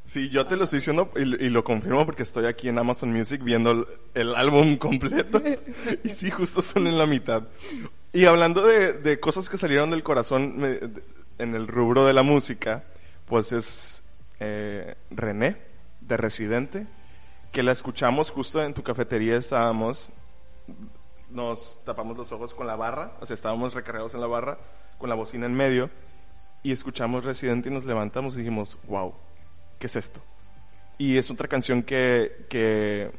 Sí, 0.07 0.29
yo 0.31 0.47
te 0.47 0.57
lo 0.57 0.65
estoy 0.65 0.79
diciendo 0.79 1.11
y, 1.17 1.25
lo 1.25 1.65
confirmo 1.65 2.07
porque 2.07 2.23
estoy 2.23 2.47
aquí 2.47 2.69
en 2.69 2.79
Amazon 2.79 3.13
Music 3.13 3.43
viendo 3.43 3.87
el, 4.15 4.35
álbum 4.37 4.77
completo. 4.77 5.43
y 6.05 6.09
sí, 6.11 6.31
justo 6.31 6.63
son 6.63 6.87
en 6.87 6.97
la 6.97 7.07
mitad. 7.07 7.43
Y 8.13 8.25
hablando 8.27 8.65
de, 8.65 9.21
cosas 9.21 9.49
que 9.49 9.59
salieron 9.59 9.91
del 9.91 10.05
corazón 10.05 11.03
en 11.39 11.55
el 11.55 11.67
rubro 11.67 12.07
de 12.07 12.13
la 12.13 12.23
música, 12.23 12.85
pues 13.27 13.51
es 13.51 14.05
eh, 14.39 14.95
René, 15.11 15.57
de 16.01 16.17
Residente, 16.17 16.87
que 17.51 17.65
la 17.65 17.73
escuchamos 17.73 18.31
justo 18.31 18.63
en 18.63 18.75
tu 18.75 18.85
cafetería, 18.85 19.37
estábamos, 19.37 20.11
nos 21.31 21.81
tapamos 21.85 22.17
los 22.17 22.31
ojos 22.31 22.55
con 22.55 22.69
la 22.69 22.77
barra, 22.77 23.13
o 23.21 23.27
sea, 23.27 23.35
estábamos 23.35 23.75
recargados 23.75 24.15
en 24.15 24.21
la 24.21 24.29
barra, 24.29 24.57
con 24.99 25.09
la 25.09 25.17
bocina 25.17 25.47
en 25.47 25.55
medio, 25.55 25.91
y 26.63 26.71
escuchamos 26.71 27.25
Residente 27.25 27.71
y 27.71 27.73
nos 27.73 27.85
levantamos 27.85 28.35
y 28.35 28.39
dijimos, 28.39 28.79
wow 28.87 29.13
¿qué 29.79 29.87
es 29.87 29.97
esto? 29.97 30.21
Y 30.99 31.19
es 31.19 31.31
otra 31.31 31.49
canción 31.49 31.83
que, 31.83 32.47
que, 32.49 33.11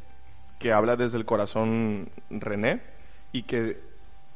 que 0.59 0.73
habla 0.73 0.95
desde 0.95 1.17
el 1.17 1.25
corazón 1.25 2.09
René 2.29 2.81
y 3.31 3.43
que 3.43 3.79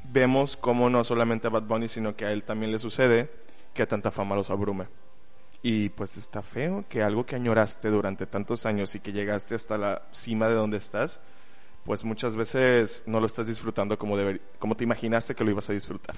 vemos 0.04 0.56
cómo 0.58 0.90
no 0.90 1.04
solamente 1.04 1.48
a 1.48 1.50
Bad 1.50 1.64
Bunny, 1.64 1.88
sino 1.88 2.16
que 2.16 2.26
a 2.26 2.32
él 2.32 2.44
también 2.44 2.72
le 2.72 2.80
sucede 2.80 3.30
que 3.74 3.88
tanta 3.88 4.12
fama 4.12 4.36
los 4.36 4.50
abrume. 4.50 4.88
Y 5.64 5.90
pues 5.90 6.18
está 6.18 6.42
feo 6.42 6.86
que 6.90 7.04
algo 7.04 7.26
que 7.26 7.36
añoraste 7.36 7.90
durante 7.90 8.26
tantos 8.26 8.66
años 8.66 8.96
y 8.96 9.00
que 9.00 9.14
llegaste 9.14 9.56
hasta 9.56 9.78
la 9.78 10.04
cima 10.12 10.48
de 10.48 10.56
donde 10.56 10.78
estás, 10.78 11.20
pues 11.86 12.04
muchas 12.04 12.36
veces 12.36 13.04
no 13.06 13.20
lo 13.20 13.28
estás 13.28 13.48
disfrutando 13.48 13.98
como, 13.98 14.18
deber, 14.18 14.42
como 14.60 14.76
te 14.76 14.84
imaginaste 14.84 15.36
que 15.36 15.44
lo 15.44 15.52
ibas 15.52 15.70
a 15.70 15.74
disfrutar. 15.74 16.16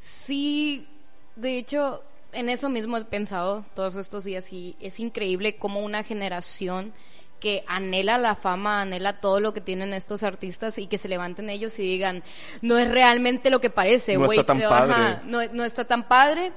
Sí, 0.00 0.86
de 1.34 1.58
hecho, 1.58 2.02
en 2.32 2.48
eso 2.48 2.68
mismo 2.68 2.96
he 2.96 3.04
pensado 3.04 3.64
todos 3.74 3.96
estos 3.96 4.24
días 4.24 4.52
y 4.52 4.76
es 4.80 5.00
increíble 5.00 5.56
cómo 5.56 5.80
una 5.80 6.02
generación 6.02 6.92
que 7.40 7.64
anhela 7.68 8.18
la 8.18 8.34
fama, 8.34 8.82
anhela 8.82 9.20
todo 9.20 9.40
lo 9.40 9.54
que 9.54 9.60
tienen 9.60 9.94
estos 9.94 10.22
artistas 10.22 10.76
y 10.78 10.86
que 10.88 10.98
se 10.98 11.08
levanten 11.08 11.50
ellos 11.50 11.78
y 11.78 11.82
digan, 11.82 12.22
no 12.62 12.78
es 12.78 12.90
realmente 12.90 13.50
lo 13.50 13.60
que 13.60 13.70
parece, 13.70 14.16
No 14.16 14.26
está 14.26 14.44
tan 14.44 14.60
padre. 14.60 14.92
ajá, 14.92 15.22
no, 15.24 15.40
no 15.52 15.64
está 15.64 15.84
tan 15.84 16.08
padre 16.08 16.52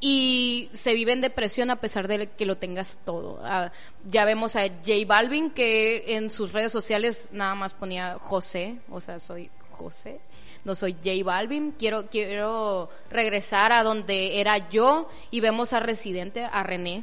y 0.00 0.68
se 0.72 0.94
vive 0.94 1.12
en 1.12 1.20
depresión 1.20 1.70
a 1.70 1.76
pesar 1.76 2.08
de 2.08 2.28
que 2.30 2.46
lo 2.46 2.56
tengas 2.56 2.98
todo. 3.04 3.40
Ah, 3.44 3.70
ya 4.10 4.24
vemos 4.24 4.56
a 4.56 4.66
J 4.66 4.92
Balvin 5.06 5.50
que 5.50 6.16
en 6.16 6.30
sus 6.30 6.52
redes 6.52 6.72
sociales 6.72 7.28
nada 7.30 7.54
más 7.54 7.74
ponía 7.74 8.16
José, 8.18 8.78
o 8.90 9.00
sea, 9.00 9.18
soy 9.20 9.50
José. 9.70 10.20
No 10.64 10.74
soy 10.74 10.94
J 10.94 11.10
Balvin, 11.24 11.72
quiero 11.78 12.06
quiero 12.06 12.88
regresar 13.10 13.72
a 13.72 13.82
donde 13.82 14.40
era 14.40 14.68
yo 14.70 15.10
y 15.30 15.40
vemos 15.40 15.72
a 15.72 15.80
Residente, 15.80 16.44
a 16.44 16.62
René, 16.62 17.02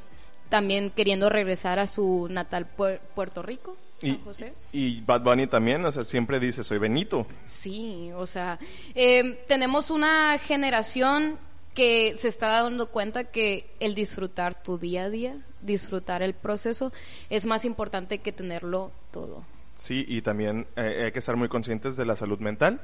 también 0.50 0.90
queriendo 0.92 1.30
regresar 1.30 1.78
a 1.80 1.88
su 1.88 2.28
natal 2.30 2.68
Puer- 2.78 3.00
Puerto 3.16 3.42
Rico, 3.44 3.76
San 4.00 4.10
Y, 4.12 4.20
José. 4.24 4.54
y 4.72 5.02
Bad 5.02 5.22
Bunny 5.22 5.48
también, 5.48 5.84
o 5.86 5.92
sea, 5.92 6.06
siempre 6.06 6.40
dice, 6.40 6.64
soy 6.64 6.78
Benito. 6.78 7.28
Sí, 7.44 8.10
o 8.16 8.26
sea, 8.26 8.58
eh, 8.96 9.44
tenemos 9.48 9.92
una 9.92 10.38
generación 10.40 11.38
que 11.74 12.16
se 12.18 12.30
está 12.30 12.48
dando 12.64 12.88
cuenta 12.88 13.26
que 13.26 13.70
el 13.82 13.94
disfrutar 13.94 14.64
tu 14.64 14.78
día 14.78 15.04
a 15.04 15.10
día, 15.10 15.36
disfrutar 15.62 16.22
el 16.24 16.34
proceso, 16.34 16.94
es 17.30 17.46
más 17.46 17.66
importante 17.66 18.20
que 18.20 18.32
tenerlo 18.32 18.92
todo. 19.12 19.44
Sí, 19.76 20.06
y 20.08 20.22
también 20.22 20.66
eh, 20.78 21.04
hay 21.06 21.12
que 21.12 21.20
estar 21.20 21.36
muy 21.36 21.50
conscientes 21.50 21.96
de 21.98 22.06
la 22.06 22.16
salud 22.16 22.40
mental 22.40 22.82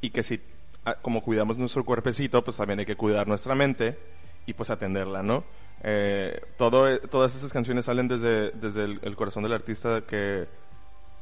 y 0.00 0.10
que 0.10 0.22
si, 0.22 0.40
ah, 0.84 0.96
como 1.02 1.22
cuidamos 1.22 1.58
nuestro 1.58 1.84
cuerpecito, 1.84 2.42
pues 2.44 2.56
también 2.56 2.78
hay 2.80 2.86
que 2.86 2.96
cuidar 2.96 3.26
nuestra 3.28 3.54
mente 3.54 3.98
y 4.46 4.54
pues 4.54 4.70
atenderla, 4.70 5.22
¿no? 5.22 5.44
Eh, 5.82 6.40
todo, 6.56 6.98
todas 7.00 7.34
esas 7.34 7.52
canciones 7.52 7.86
salen 7.86 8.08
desde, 8.08 8.50
desde 8.52 8.84
el, 8.84 9.00
el 9.02 9.16
corazón 9.16 9.42
del 9.42 9.52
artista 9.52 10.02
que, 10.02 10.46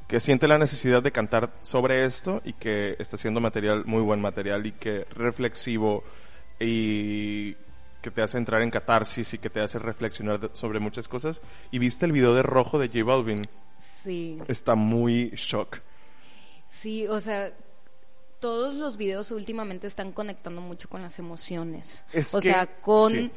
que 0.09 0.21
siente 0.21 0.49
la 0.49 0.59
necesidad 0.59 1.03
de 1.03 1.13
cantar 1.13 1.53
sobre 1.63 2.05
esto 2.05 2.41
y 2.45 2.55
que 2.55 2.97
está 2.99 3.17
haciendo 3.17 3.41
material, 3.41 3.85
muy 3.85 4.03
buen 4.03 4.21
material 4.21 4.67
y 4.67 4.73
que 4.73 5.05
reflexivo 5.15 6.03
y 6.59 7.55
que 8.01 8.11
te 8.13 8.23
hace 8.23 8.39
entrar 8.39 8.63
en 8.63 8.71
catarsis 8.71 9.35
y 9.35 9.39
que 9.39 9.51
te 9.51 9.61
hace 9.61 9.79
reflexionar 9.79 10.51
sobre 10.55 10.81
muchas 10.81 11.09
cosas. 11.09 11.43
Y 11.71 11.79
viste 11.79 12.07
el 12.07 12.13
video 12.13 12.35
de 12.35 12.43
Rojo 12.43 12.79
de 12.79 12.89
J 12.89 13.05
Balvin. 13.05 13.43
Sí, 13.79 14.39
Está 14.49 14.75
muy 14.75 15.31
shock. 15.37 15.79
sí, 16.67 17.07
o 17.07 17.21
sea, 17.21 17.53
todos 18.41 18.75
los 18.75 18.97
videos 18.97 19.31
últimamente 19.31 19.87
están 19.87 20.13
conectando 20.13 20.61
mucho 20.61 20.89
con 20.89 21.03
las 21.03 21.19
emociones. 21.19 22.05
Es 22.13 22.35
o 22.35 22.41
que- 22.41 22.51
sea, 22.53 22.67
con 22.81 23.13
sí. 23.13 23.31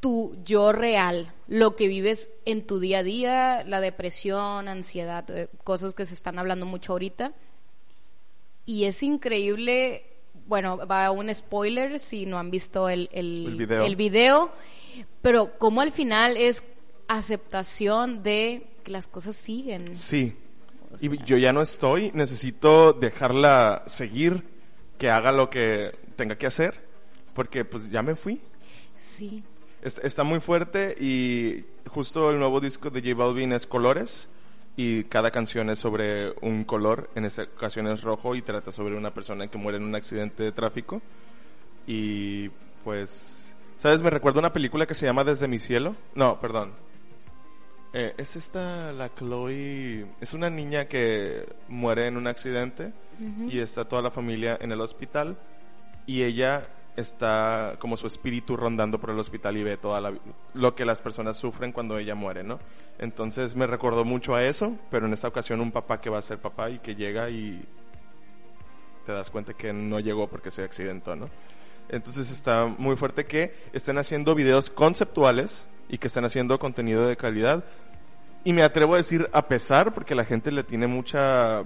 tu 0.00 0.36
yo 0.44 0.72
real, 0.72 1.32
lo 1.48 1.76
que 1.76 1.88
vives 1.88 2.30
en 2.44 2.66
tu 2.66 2.78
día 2.80 2.98
a 2.98 3.02
día, 3.02 3.64
la 3.64 3.80
depresión, 3.80 4.68
ansiedad, 4.68 5.24
eh, 5.30 5.48
cosas 5.64 5.94
que 5.94 6.06
se 6.06 6.14
están 6.14 6.38
hablando 6.38 6.66
mucho 6.66 6.92
ahorita. 6.92 7.32
Y 8.64 8.84
es 8.84 9.02
increíble, 9.02 10.04
bueno, 10.46 10.76
va 10.86 11.10
un 11.12 11.32
spoiler 11.34 12.00
si 12.00 12.26
no 12.26 12.38
han 12.38 12.50
visto 12.50 12.88
el, 12.88 13.08
el, 13.12 13.46
El 13.46 13.56
video. 13.56 13.84
el 13.84 13.96
video, 13.96 14.52
pero 15.22 15.56
como 15.58 15.80
al 15.80 15.92
final 15.92 16.36
es 16.36 16.64
aceptación 17.08 18.22
de 18.22 18.66
que 18.82 18.90
las 18.90 19.06
cosas 19.08 19.36
siguen. 19.36 19.96
Sí. 19.96 20.36
O 20.92 20.96
Y 21.00 21.08
sea, 21.16 21.24
yo 21.24 21.36
ya 21.36 21.52
no 21.52 21.62
estoy, 21.62 22.10
necesito 22.14 22.92
dejarla 22.92 23.82
seguir, 23.86 24.42
que 24.98 25.10
haga 25.10 25.32
lo 25.32 25.50
que 25.50 25.92
tenga 26.16 26.36
que 26.36 26.46
hacer, 26.46 26.74
porque 27.34 27.64
pues 27.64 27.90
ya 27.90 28.02
me 28.02 28.14
fui. 28.16 28.40
Sí, 28.98 29.42
Es- 29.82 29.98
Está 29.98 30.24
muy 30.24 30.40
fuerte 30.40 30.94
y 30.98 31.64
justo 31.88 32.30
el 32.30 32.38
nuevo 32.38 32.60
disco 32.60 32.90
de 32.90 33.00
J 33.02 33.14
Balvin 33.14 33.52
es 33.52 33.66
Colores 33.66 34.28
y 34.76 35.04
cada 35.04 35.30
canción 35.30 35.70
es 35.70 35.78
sobre 35.78 36.32
un 36.40 36.64
color, 36.64 37.08
en 37.14 37.24
esta 37.24 37.42
ocasión 37.44 37.86
es 37.88 38.02
rojo 38.02 38.34
y 38.34 38.42
trata 38.42 38.72
sobre 38.72 38.96
una 38.96 39.12
persona 39.14 39.48
que 39.48 39.58
muere 39.58 39.78
en 39.78 39.84
un 39.84 39.94
accidente 39.94 40.42
de 40.42 40.52
tráfico 40.52 41.00
y 41.86 42.48
pues, 42.84 43.54
¿sabes? 43.78 44.02
Me 44.02 44.10
recuerda 44.10 44.40
una 44.40 44.52
película 44.52 44.86
que 44.86 44.94
se 44.94 45.06
llama 45.06 45.24
Desde 45.24 45.46
mi 45.48 45.58
cielo. 45.58 45.94
No, 46.14 46.40
perdón. 46.40 46.72
Eh, 47.98 48.12
es 48.18 48.36
esta, 48.36 48.92
la 48.92 49.08
Chloe, 49.14 50.04
es 50.20 50.34
una 50.34 50.50
niña 50.50 50.84
que 50.84 51.48
muere 51.66 52.08
en 52.08 52.18
un 52.18 52.26
accidente 52.26 52.92
y 53.48 53.58
está 53.58 53.86
toda 53.86 54.02
la 54.02 54.10
familia 54.10 54.58
en 54.60 54.70
el 54.70 54.82
hospital 54.82 55.38
y 56.04 56.22
ella 56.22 56.68
está 56.94 57.76
como 57.78 57.96
su 57.96 58.06
espíritu 58.06 58.54
rondando 58.54 59.00
por 59.00 59.08
el 59.08 59.18
hospital 59.18 59.56
y 59.56 59.62
ve 59.62 59.78
toda 59.78 60.02
la, 60.02 60.12
lo 60.52 60.74
que 60.74 60.84
las 60.84 61.00
personas 61.00 61.38
sufren 61.38 61.72
cuando 61.72 61.96
ella 61.96 62.14
muere, 62.14 62.44
¿no? 62.44 62.58
Entonces 62.98 63.56
me 63.56 63.66
recordó 63.66 64.04
mucho 64.04 64.34
a 64.34 64.44
eso, 64.44 64.76
pero 64.90 65.06
en 65.06 65.14
esta 65.14 65.28
ocasión 65.28 65.62
un 65.62 65.72
papá 65.72 65.98
que 65.98 66.10
va 66.10 66.18
a 66.18 66.22
ser 66.22 66.36
papá 66.36 66.68
y 66.68 66.80
que 66.80 66.96
llega 66.96 67.30
y 67.30 67.64
te 69.06 69.12
das 69.12 69.30
cuenta 69.30 69.54
que 69.54 69.72
no 69.72 70.00
llegó 70.00 70.28
porque 70.28 70.50
se 70.50 70.64
accidentó, 70.64 71.16
¿no? 71.16 71.30
Entonces 71.88 72.30
está 72.30 72.66
muy 72.66 72.96
fuerte 72.96 73.24
que 73.24 73.54
estén 73.72 73.96
haciendo 73.96 74.34
videos 74.34 74.68
conceptuales 74.68 75.66
y 75.88 75.98
que 75.98 76.08
estén 76.08 76.24
haciendo 76.24 76.58
contenido 76.58 77.06
de 77.06 77.16
calidad. 77.16 77.64
Y 78.46 78.52
me 78.52 78.62
atrevo 78.62 78.94
a 78.94 78.98
decir 78.98 79.28
a 79.32 79.48
pesar, 79.48 79.92
porque 79.92 80.14
la 80.14 80.24
gente 80.24 80.52
le 80.52 80.62
tiene 80.62 80.86
mucha, 80.86 81.64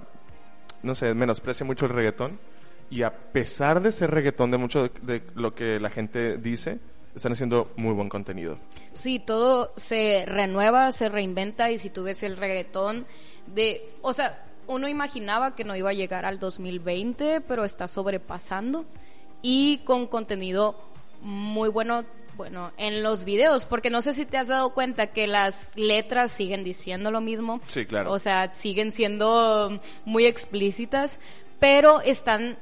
no 0.81 0.95
sé, 0.95 1.13
menosprecia 1.13 1.63
mucho 1.63 1.85
el 1.85 1.91
reggaetón. 1.91 2.39
Y 2.89 3.03
a 3.03 3.13
pesar 3.13 3.83
de 3.83 3.91
ser 3.91 4.09
reggaetón 4.09 4.49
de 4.49 4.57
mucho 4.57 4.89
de, 5.03 5.21
lo 5.35 5.53
que 5.53 5.79
la 5.79 5.91
gente 5.91 6.37
dice, 6.37 6.79
están 7.15 7.33
haciendo 7.33 7.71
muy 7.75 7.93
buen 7.93 8.09
contenido. 8.09 8.57
Sí, 8.93 9.19
todo 9.19 9.73
se 9.77 10.25
renueva, 10.25 10.91
se 10.91 11.07
reinventa 11.07 11.69
y 11.69 11.77
si 11.77 11.91
tú 11.91 12.01
ves 12.01 12.23
el 12.23 12.35
reggaetón 12.35 13.05
de, 13.45 13.87
o 14.01 14.13
sea, 14.13 14.43
uno 14.65 14.87
imaginaba 14.87 15.53
que 15.53 15.63
no 15.63 15.75
iba 15.75 15.91
a 15.91 15.93
llegar 15.93 16.25
al 16.25 16.39
2020, 16.39 17.41
pero 17.41 17.63
está 17.63 17.87
sobrepasando 17.87 18.85
y 19.43 19.81
con 19.85 20.07
contenido 20.07 20.75
muy 21.21 21.69
bueno, 21.69 22.05
bueno, 22.41 22.71
en 22.77 23.03
los 23.03 23.23
videos, 23.23 23.65
porque 23.65 23.91
no 23.91 24.01
sé 24.01 24.13
si 24.13 24.25
te 24.25 24.35
has 24.35 24.47
dado 24.47 24.73
cuenta 24.73 25.05
que 25.05 25.27
las 25.27 25.73
letras 25.75 26.31
siguen 26.31 26.63
diciendo 26.63 27.11
lo 27.11 27.21
mismo. 27.21 27.59
Sí, 27.67 27.85
claro. 27.85 28.11
O 28.11 28.17
sea, 28.17 28.49
siguen 28.49 28.91
siendo 28.91 29.79
muy 30.05 30.25
explícitas, 30.25 31.19
pero 31.59 32.01
están 32.01 32.57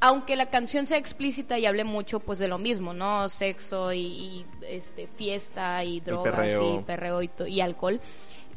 aunque 0.00 0.36
la 0.36 0.50
canción 0.50 0.86
sea 0.86 0.98
explícita 0.98 1.58
y 1.58 1.64
hable 1.64 1.84
mucho 1.84 2.20
pues 2.20 2.38
de 2.38 2.46
lo 2.46 2.58
mismo, 2.58 2.92
¿no? 2.92 3.30
Sexo 3.30 3.94
y, 3.94 4.00
y, 4.00 4.46
este 4.68 5.06
fiesta 5.06 5.82
y 5.82 6.00
drogas 6.00 6.34
perreo. 6.34 6.80
y 6.80 6.82
perreo 6.82 7.22
y, 7.22 7.30
y 7.46 7.60
alcohol, 7.62 8.02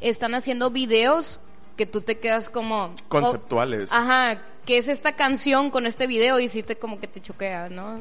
están 0.00 0.34
haciendo 0.34 0.68
videos 0.68 1.40
que 1.78 1.86
tú 1.86 2.02
te 2.02 2.18
quedas 2.18 2.50
como 2.50 2.94
Conceptuales. 3.08 3.90
oh, 3.92 3.94
ajá, 3.94 4.42
¿qué 4.66 4.76
es 4.76 4.88
esta 4.88 5.12
canción 5.12 5.70
con 5.70 5.86
este 5.86 6.06
video? 6.06 6.38
Y 6.38 6.48
sí 6.48 6.62
te 6.62 6.76
como 6.76 7.00
que 7.00 7.06
te 7.06 7.22
choquea, 7.22 7.70
¿no? 7.70 7.98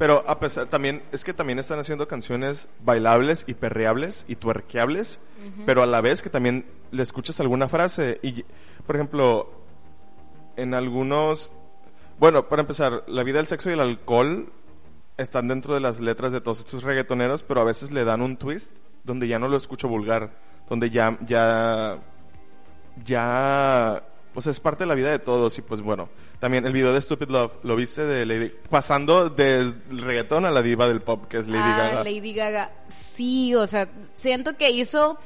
Pero 0.00 0.24
a 0.26 0.40
pesar, 0.40 0.66
también, 0.68 1.02
es 1.12 1.24
que 1.24 1.34
también 1.34 1.58
están 1.58 1.78
haciendo 1.78 2.08
canciones 2.08 2.70
bailables 2.82 3.44
y 3.46 3.52
perreables 3.52 4.24
y 4.28 4.36
tuerqueables, 4.36 5.20
pero 5.66 5.82
a 5.82 5.86
la 5.86 6.00
vez 6.00 6.22
que 6.22 6.30
también 6.30 6.64
le 6.90 7.02
escuchas 7.02 7.38
alguna 7.38 7.68
frase. 7.68 8.18
Y, 8.22 8.46
por 8.86 8.96
ejemplo, 8.96 9.50
en 10.56 10.72
algunos, 10.72 11.52
bueno, 12.18 12.48
para 12.48 12.62
empezar, 12.62 13.04
la 13.08 13.22
vida, 13.24 13.40
el 13.40 13.46
sexo 13.46 13.68
y 13.68 13.74
el 13.74 13.80
alcohol 13.80 14.50
están 15.18 15.48
dentro 15.48 15.74
de 15.74 15.80
las 15.80 16.00
letras 16.00 16.32
de 16.32 16.40
todos 16.40 16.60
estos 16.60 16.82
reggaetoneros, 16.82 17.42
pero 17.42 17.60
a 17.60 17.64
veces 17.64 17.92
le 17.92 18.04
dan 18.04 18.22
un 18.22 18.38
twist 18.38 18.74
donde 19.04 19.28
ya 19.28 19.38
no 19.38 19.48
lo 19.48 19.58
escucho 19.58 19.86
vulgar, 19.86 20.30
donde 20.70 20.88
ya, 20.88 21.18
ya, 21.26 21.98
ya, 23.04 24.02
pues 24.32 24.46
es 24.46 24.60
parte 24.60 24.84
de 24.84 24.88
la 24.88 24.94
vida 24.94 25.10
de 25.10 25.18
todos 25.18 25.58
y 25.58 25.62
pues 25.62 25.80
bueno, 25.80 26.08
también 26.38 26.64
el 26.66 26.72
video 26.72 26.92
de 26.92 27.00
Stupid 27.00 27.28
Love, 27.28 27.52
¿lo 27.62 27.76
viste 27.76 28.04
de 28.04 28.26
Lady, 28.26 28.52
pasando 28.68 29.28
del 29.28 29.74
reggaetón 29.90 30.44
a 30.44 30.50
la 30.50 30.62
diva 30.62 30.88
del 30.88 31.02
pop 31.02 31.26
que 31.28 31.38
es 31.38 31.48
Lady 31.48 31.62
ah, 31.64 31.76
Gaga? 31.76 32.04
Lady 32.04 32.32
Gaga. 32.32 32.72
Sí, 32.88 33.54
o 33.54 33.66
sea, 33.66 33.88
siento 34.14 34.56
que 34.56 34.70
hizo 34.70 35.18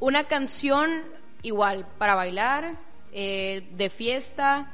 una 0.00 0.24
canción 0.24 0.90
igual 1.42 1.86
para 1.98 2.14
bailar, 2.14 2.76
eh, 3.12 3.68
de 3.76 3.90
fiesta. 3.90 4.70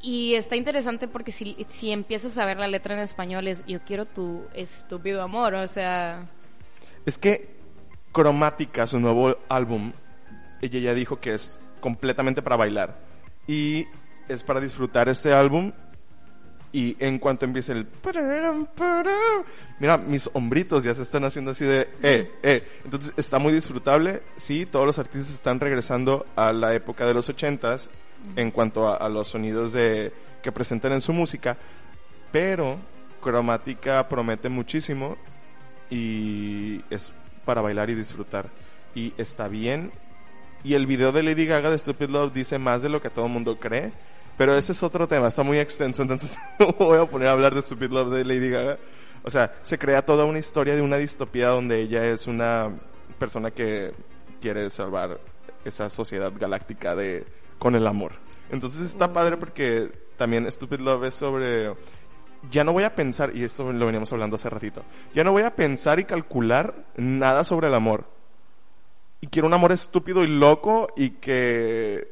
Y 0.00 0.34
está 0.34 0.56
interesante 0.56 1.08
porque 1.08 1.32
si, 1.32 1.66
si 1.68 1.90
empiezas 1.90 2.38
a 2.38 2.44
ver 2.44 2.58
la 2.58 2.68
letra 2.68 2.94
en 2.94 3.00
español 3.00 3.48
es 3.48 3.64
yo 3.66 3.80
quiero 3.80 4.04
tu 4.04 4.44
estúpido 4.54 5.22
amor, 5.22 5.54
o 5.54 5.66
sea, 5.66 6.26
Es 7.04 7.18
que 7.18 7.56
Cromática, 8.12 8.86
su 8.86 8.98
nuevo 8.98 9.36
álbum, 9.48 9.92
ella 10.62 10.78
ya 10.78 10.94
dijo 10.94 11.20
que 11.20 11.34
es 11.34 11.58
completamente 11.80 12.42
para 12.42 12.56
bailar. 12.56 12.98
Y 13.46 13.86
es 14.28 14.42
para 14.42 14.60
disfrutar 14.60 15.08
este 15.08 15.32
álbum. 15.32 15.72
Y 16.72 16.96
en 16.98 17.18
cuanto 17.18 17.44
empiece 17.44 17.72
el... 17.72 17.86
Mira, 19.78 19.96
mis 19.96 20.28
hombritos 20.34 20.84
ya 20.84 20.94
se 20.94 21.02
están 21.02 21.24
haciendo 21.24 21.52
así 21.52 21.64
de... 21.64 21.88
Eh, 22.02 22.30
eh. 22.42 22.68
Entonces 22.84 23.14
está 23.16 23.38
muy 23.38 23.52
disfrutable. 23.52 24.22
Sí, 24.36 24.66
todos 24.66 24.84
los 24.84 24.98
artistas 24.98 25.34
están 25.34 25.58
regresando 25.58 26.26
a 26.36 26.52
la 26.52 26.74
época 26.74 27.06
de 27.06 27.14
los 27.14 27.28
ochentas 27.28 27.88
en 28.34 28.50
cuanto 28.50 28.88
a, 28.88 28.96
a 28.96 29.08
los 29.08 29.28
sonidos 29.28 29.72
de, 29.72 30.12
que 30.42 30.52
presentan 30.52 30.92
en 30.92 31.00
su 31.00 31.12
música. 31.12 31.56
Pero 32.30 32.78
cromática 33.22 34.06
promete 34.08 34.48
muchísimo 34.48 35.16
y 35.90 36.82
es 36.90 37.12
para 37.44 37.60
bailar 37.60 37.90
y 37.90 37.94
disfrutar. 37.94 38.50
Y 38.94 39.14
está 39.16 39.48
bien. 39.48 39.92
Y 40.64 40.74
el 40.74 40.86
video 40.86 41.12
de 41.12 41.22
Lady 41.22 41.46
Gaga 41.46 41.70
de 41.70 41.78
Stupid 41.78 42.08
Love 42.08 42.32
dice 42.32 42.58
más 42.58 42.82
de 42.82 42.88
lo 42.88 43.00
que 43.00 43.10
todo 43.10 43.26
el 43.26 43.32
mundo 43.32 43.58
cree. 43.58 43.92
Pero 44.36 44.54
ese 44.56 44.72
es 44.72 44.82
otro 44.82 45.08
tema, 45.08 45.28
está 45.28 45.42
muy 45.42 45.58
extenso, 45.58 46.02
entonces 46.02 46.36
no 46.58 46.72
voy 46.72 46.98
a 46.98 47.06
poner 47.06 47.28
a 47.28 47.32
hablar 47.32 47.54
de 47.54 47.62
Stupid 47.62 47.90
Love 47.90 48.12
de 48.12 48.24
Lady 48.24 48.50
Gaga. 48.50 48.78
O 49.22 49.30
sea, 49.30 49.54
se 49.62 49.78
crea 49.78 50.04
toda 50.04 50.24
una 50.24 50.38
historia 50.38 50.74
de 50.74 50.82
una 50.82 50.98
distopía 50.98 51.48
donde 51.48 51.80
ella 51.80 52.04
es 52.06 52.26
una 52.26 52.70
persona 53.18 53.50
que 53.50 53.92
quiere 54.40 54.68
salvar 54.70 55.18
esa 55.64 55.88
sociedad 55.90 56.32
galáctica 56.38 56.94
de 56.94 57.24
con 57.58 57.74
el 57.74 57.86
amor. 57.86 58.12
Entonces 58.50 58.82
está 58.82 59.12
padre 59.12 59.36
porque 59.36 59.90
también 60.16 60.50
Stupid 60.50 60.80
Love 60.80 61.04
es 61.04 61.14
sobre 61.14 61.72
ya 62.50 62.64
no 62.64 62.72
voy 62.72 62.84
a 62.84 62.94
pensar, 62.94 63.34
y 63.34 63.44
esto 63.44 63.72
lo 63.72 63.86
veníamos 63.86 64.12
hablando 64.12 64.36
hace 64.36 64.50
ratito, 64.50 64.82
ya 65.14 65.24
no 65.24 65.32
voy 65.32 65.42
a 65.42 65.54
pensar 65.54 65.98
y 65.98 66.04
calcular 66.04 66.86
nada 66.96 67.44
sobre 67.44 67.68
el 67.68 67.74
amor. 67.74 68.04
Y 69.26 69.28
quiero 69.28 69.48
un 69.48 69.54
amor 69.54 69.72
estúpido 69.72 70.22
y 70.22 70.28
loco 70.28 70.86
y 70.96 71.10
que, 71.10 72.06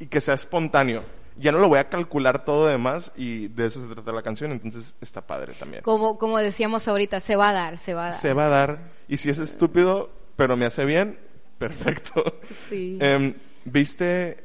y 0.00 0.06
que 0.06 0.20
sea 0.20 0.34
espontáneo. 0.34 1.04
Ya 1.36 1.52
no 1.52 1.58
lo 1.58 1.68
voy 1.68 1.78
a 1.78 1.88
calcular 1.88 2.44
todo 2.44 2.66
demás 2.66 3.12
y 3.16 3.46
de 3.46 3.66
eso 3.66 3.80
se 3.80 3.94
trata 3.94 4.10
la 4.10 4.22
canción, 4.22 4.50
entonces 4.50 4.96
está 5.00 5.24
padre 5.24 5.54
también. 5.54 5.84
Como, 5.84 6.18
como 6.18 6.38
decíamos 6.38 6.88
ahorita, 6.88 7.20
se 7.20 7.36
va 7.36 7.50
a 7.50 7.52
dar, 7.52 7.78
se 7.78 7.94
va 7.94 8.06
a 8.06 8.06
dar. 8.06 8.14
Se 8.14 8.32
va 8.32 8.46
a 8.46 8.48
dar. 8.48 8.78
Y 9.06 9.18
si 9.18 9.30
es 9.30 9.38
estúpido, 9.38 10.10
pero 10.34 10.56
me 10.56 10.66
hace 10.66 10.84
bien, 10.84 11.16
perfecto. 11.58 12.40
Sí. 12.52 12.98
Em, 13.00 13.34
¿Viste, 13.64 14.42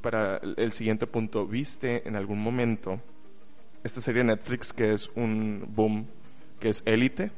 para 0.00 0.40
el 0.56 0.72
siguiente 0.72 1.06
punto, 1.06 1.46
viste 1.46 2.06
en 2.08 2.16
algún 2.16 2.42
momento 2.42 3.00
esta 3.84 4.00
serie 4.00 4.24
de 4.24 4.24
Netflix 4.24 4.72
que 4.72 4.92
es 4.92 5.08
un 5.14 5.66
boom, 5.68 6.08
que 6.58 6.70
es 6.70 6.82
Élite? 6.84 7.30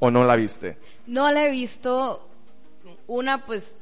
¿O 0.00 0.10
no 0.10 0.24
la 0.24 0.34
viste? 0.36 0.76
No 1.06 1.30
la 1.30 1.46
he 1.46 1.50
visto. 1.52 2.28
Una, 3.06 3.46
pues, 3.46 3.76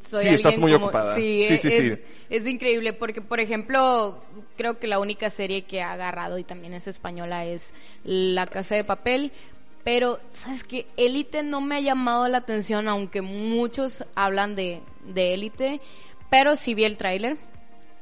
soy 0.00 0.22
Sí, 0.22 0.28
estás 0.28 0.58
muy 0.58 0.72
como- 0.72 0.86
ocupada. 0.86 1.14
Sí, 1.16 1.44
Sí, 1.48 1.58
sí, 1.58 1.68
es, 1.68 1.74
sí. 1.74 1.98
es 2.30 2.46
increíble 2.46 2.92
porque, 2.92 3.20
por 3.20 3.40
ejemplo, 3.40 4.22
creo 4.56 4.78
que 4.78 4.86
la 4.86 4.98
única 4.98 5.28
serie 5.30 5.62
que 5.62 5.82
ha 5.82 5.92
agarrado 5.92 6.38
y 6.38 6.44
también 6.44 6.74
es 6.74 6.86
española 6.86 7.44
es 7.44 7.74
La 8.04 8.46
Casa 8.46 8.74
de 8.76 8.84
Papel. 8.84 9.32
Pero, 9.82 10.18
¿sabes 10.34 10.64
qué? 10.64 10.86
Élite 10.96 11.42
no 11.42 11.60
me 11.60 11.76
ha 11.76 11.80
llamado 11.80 12.26
la 12.28 12.38
atención, 12.38 12.88
aunque 12.88 13.20
muchos 13.20 14.04
hablan 14.14 14.54
de, 14.56 14.80
de 15.06 15.34
Élite. 15.34 15.80
Pero 16.30 16.56
sí 16.56 16.74
vi 16.74 16.84
el 16.84 16.96
tráiler 16.96 17.36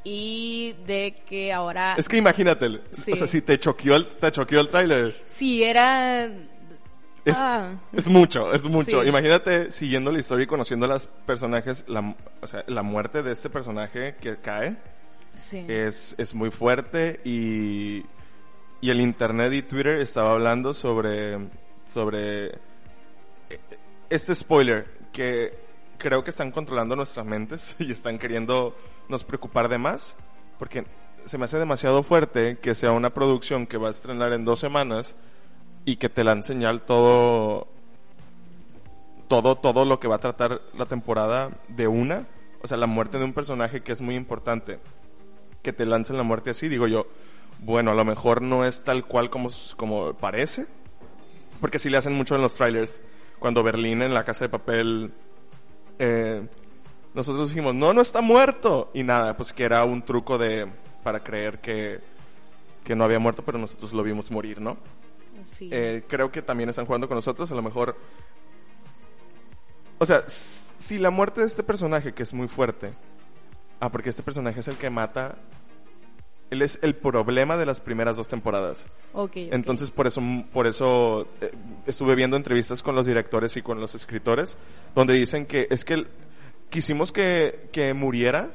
y 0.04 0.74
de 0.86 1.14
que 1.28 1.52
ahora... 1.52 1.94
Es 1.98 2.08
que 2.08 2.16
imagínate, 2.16 2.80
Sí. 2.92 3.12
o 3.12 3.16
sea, 3.16 3.26
si 3.26 3.40
te 3.42 3.58
choqueó 3.58 3.96
el, 3.96 4.06
te 4.06 4.30
choqueó 4.32 4.60
el 4.60 4.68
tráiler, 4.68 5.22
Sí, 5.26 5.62
era... 5.64 6.28
es, 7.24 7.38
Ah. 7.40 7.70
es 7.92 8.08
mucho, 8.08 8.52
es 8.52 8.64
mucho. 8.68 9.02
Sí. 9.02 9.08
Imagínate 9.08 9.70
siguiendo 9.72 10.10
la 10.12 10.18
historia 10.18 10.44
y 10.44 10.46
conociendo 10.46 10.86
a 10.86 10.90
los 10.90 11.06
personajes, 11.06 11.84
la, 11.88 12.14
o 12.40 12.46
sea, 12.46 12.64
la 12.66 12.82
muerte 12.82 13.22
de 13.22 13.32
este 13.32 13.48
personaje 13.50 14.16
que 14.20 14.36
cae 14.38 14.76
Sí. 15.38 15.64
es, 15.68 16.14
es 16.18 16.34
muy 16.34 16.50
fuerte 16.50 17.20
y, 17.24 18.04
y 18.80 18.90
el 18.90 19.00
internet 19.00 19.52
y 19.52 19.62
Twitter 19.62 19.98
estaba 20.00 20.32
hablando 20.32 20.72
sobre, 20.74 21.38
sobre 21.88 22.46
eh, 22.48 23.58
este 24.10 24.34
spoiler 24.34 24.86
que 25.12 25.52
creo 25.98 26.22
que 26.24 26.30
están 26.30 26.50
controlando 26.52 26.94
nuestras 26.96 27.26
mentes 27.26 27.74
y 27.80 27.90
están 27.92 28.18
queriendo 28.18 28.76
nos 29.08 29.24
preocupar 29.24 29.68
de 29.68 29.78
más 29.78 30.16
porque 30.58 30.84
se 31.26 31.38
me 31.38 31.44
hace 31.44 31.58
demasiado 31.58 32.02
fuerte 32.02 32.58
que 32.60 32.74
sea 32.74 32.92
una 32.92 33.10
producción 33.10 33.66
que 33.66 33.76
va 33.78 33.88
a 33.88 33.90
estrenar 33.92 34.32
en 34.32 34.44
dos 34.44 34.58
semanas 34.60 35.14
y 35.84 35.96
que 35.96 36.08
te 36.08 36.24
la 36.24 36.32
enseñar 36.32 36.80
todo 36.80 37.66
todo 39.28 39.56
todo 39.56 39.84
lo 39.84 39.98
que 39.98 40.08
va 40.08 40.16
a 40.16 40.20
tratar 40.20 40.60
la 40.76 40.86
temporada 40.86 41.50
de 41.68 41.88
una 41.88 42.26
o 42.62 42.66
sea 42.66 42.76
la 42.76 42.86
muerte 42.86 43.18
de 43.18 43.24
un 43.24 43.32
personaje 43.32 43.82
que 43.82 43.92
es 43.92 44.00
muy 44.00 44.14
importante 44.14 44.78
que 45.62 45.72
te 45.72 45.86
lancen 45.86 46.16
la 46.16 46.22
muerte 46.22 46.50
así, 46.50 46.68
digo 46.68 46.86
yo, 46.86 47.06
bueno, 47.60 47.92
a 47.92 47.94
lo 47.94 48.04
mejor 48.04 48.42
no 48.42 48.64
es 48.64 48.82
tal 48.82 49.04
cual 49.04 49.30
como, 49.30 49.48
como 49.76 50.14
parece, 50.14 50.66
porque 51.60 51.78
sí 51.78 51.88
le 51.88 51.98
hacen 51.98 52.12
mucho 52.12 52.34
en 52.34 52.42
los 52.42 52.54
trailers. 52.54 53.00
Cuando 53.38 53.62
Berlín 53.62 54.02
en 54.02 54.14
la 54.14 54.24
casa 54.24 54.44
de 54.44 54.48
papel, 54.48 55.12
eh, 55.98 56.46
nosotros 57.14 57.48
dijimos, 57.48 57.74
no, 57.74 57.92
no 57.92 58.00
está 58.00 58.20
muerto. 58.20 58.90
Y 58.94 59.02
nada, 59.04 59.36
pues 59.36 59.52
que 59.52 59.64
era 59.64 59.84
un 59.84 60.02
truco 60.02 60.38
de, 60.38 60.66
para 61.02 61.20
creer 61.20 61.60
que, 61.60 62.00
que 62.84 62.96
no 62.96 63.04
había 63.04 63.18
muerto, 63.18 63.42
pero 63.44 63.58
nosotros 63.58 63.92
lo 63.92 64.02
vimos 64.02 64.30
morir, 64.30 64.60
¿no? 64.60 64.76
Sí. 65.44 65.68
Eh, 65.72 66.02
creo 66.08 66.30
que 66.30 66.42
también 66.42 66.68
están 66.68 66.86
jugando 66.86 67.08
con 67.08 67.16
nosotros, 67.16 67.50
a 67.50 67.54
lo 67.54 67.62
mejor... 67.62 67.96
O 69.98 70.06
sea, 70.06 70.24
si 70.28 70.98
la 70.98 71.10
muerte 71.10 71.40
de 71.40 71.46
este 71.46 71.62
personaje, 71.62 72.12
que 72.12 72.22
es 72.24 72.34
muy 72.34 72.48
fuerte, 72.48 72.90
ah, 73.80 73.90
porque 73.90 74.10
este 74.10 74.22
personaje 74.22 74.60
es 74.60 74.68
el 74.68 74.76
que 74.76 74.90
mata, 74.90 75.36
él 76.50 76.60
es 76.62 76.78
el 76.82 76.94
problema 76.94 77.56
de 77.56 77.66
las 77.66 77.80
primeras 77.80 78.16
dos 78.16 78.28
temporadas. 78.28 78.86
Ok, 79.12 79.30
ok. 79.30 79.36
Entonces, 79.52 79.90
por 79.90 80.06
eso, 80.06 80.20
por 80.52 80.66
eso 80.66 81.28
eh, 81.40 81.52
estuve 81.86 82.14
viendo 82.16 82.36
entrevistas 82.36 82.82
con 82.82 82.94
los 82.96 83.06
directores 83.06 83.56
y 83.56 83.62
con 83.62 83.80
los 83.80 83.94
escritores, 83.94 84.56
donde 84.94 85.14
dicen 85.14 85.46
que 85.46 85.68
es 85.70 85.84
que 85.84 85.94
el- 85.94 86.08
quisimos 86.68 87.12
que, 87.12 87.68
que 87.72 87.94
muriera 87.94 88.50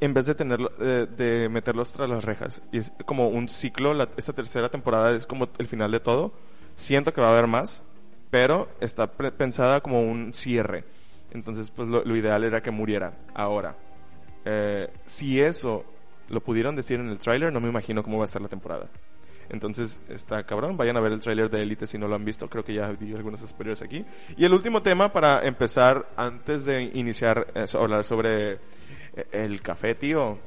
en 0.00 0.14
vez 0.14 0.26
de 0.26 0.34
tenerlo, 0.34 0.72
eh, 0.80 1.06
de 1.16 1.48
meterlos 1.48 1.92
tras 1.92 2.08
las 2.08 2.24
rejas. 2.24 2.62
Y 2.72 2.78
es 2.78 2.92
como 3.04 3.28
un 3.28 3.48
ciclo, 3.48 3.94
la- 3.94 4.08
esta 4.16 4.32
tercera 4.32 4.68
temporada 4.68 5.14
es 5.14 5.26
como 5.26 5.48
el 5.58 5.66
final 5.66 5.90
de 5.90 6.00
todo. 6.00 6.32
Siento 6.74 7.12
que 7.12 7.20
va 7.20 7.28
a 7.28 7.30
haber 7.30 7.46
más, 7.46 7.82
pero 8.30 8.68
está 8.80 9.10
pensada 9.10 9.80
como 9.80 10.02
un 10.02 10.32
cierre. 10.34 10.84
Entonces, 11.32 11.70
pues 11.70 11.88
lo, 11.88 12.16
ideal 12.16 12.44
era 12.44 12.62
que 12.62 12.70
muriera 12.70 13.14
ahora. 13.34 13.76
Eh, 14.44 14.88
si 15.04 15.40
eso 15.40 15.84
lo 16.28 16.40
pudieron 16.40 16.76
decir 16.76 17.00
en 17.00 17.08
el 17.08 17.18
tráiler, 17.18 17.52
no 17.52 17.60
me 17.60 17.68
imagino 17.68 18.02
cómo 18.02 18.18
va 18.18 18.24
a 18.24 18.26
estar 18.26 18.40
la 18.40 18.48
temporada. 18.48 18.88
Entonces, 19.50 20.00
está 20.08 20.44
cabrón. 20.44 20.76
Vayan 20.76 20.96
a 20.96 21.00
ver 21.00 21.12
el 21.12 21.20
tráiler 21.20 21.50
de 21.50 21.62
Elite 21.62 21.86
si 21.86 21.98
no 21.98 22.06
lo 22.06 22.14
han 22.14 22.24
visto. 22.24 22.48
Creo 22.48 22.64
que 22.64 22.74
ya 22.74 22.88
vi 22.92 23.14
algunos 23.14 23.40
spoilers 23.40 23.82
aquí. 23.82 24.04
Y 24.36 24.44
el 24.44 24.52
último 24.52 24.82
tema 24.82 25.12
para 25.12 25.46
empezar, 25.46 26.06
antes 26.16 26.64
de 26.64 26.82
iniciar 26.94 27.46
a 27.54 27.78
hablar 27.78 28.04
sobre 28.04 28.52
eh, 28.52 28.58
el 29.32 29.62
café, 29.62 29.94
tío. 29.94 30.38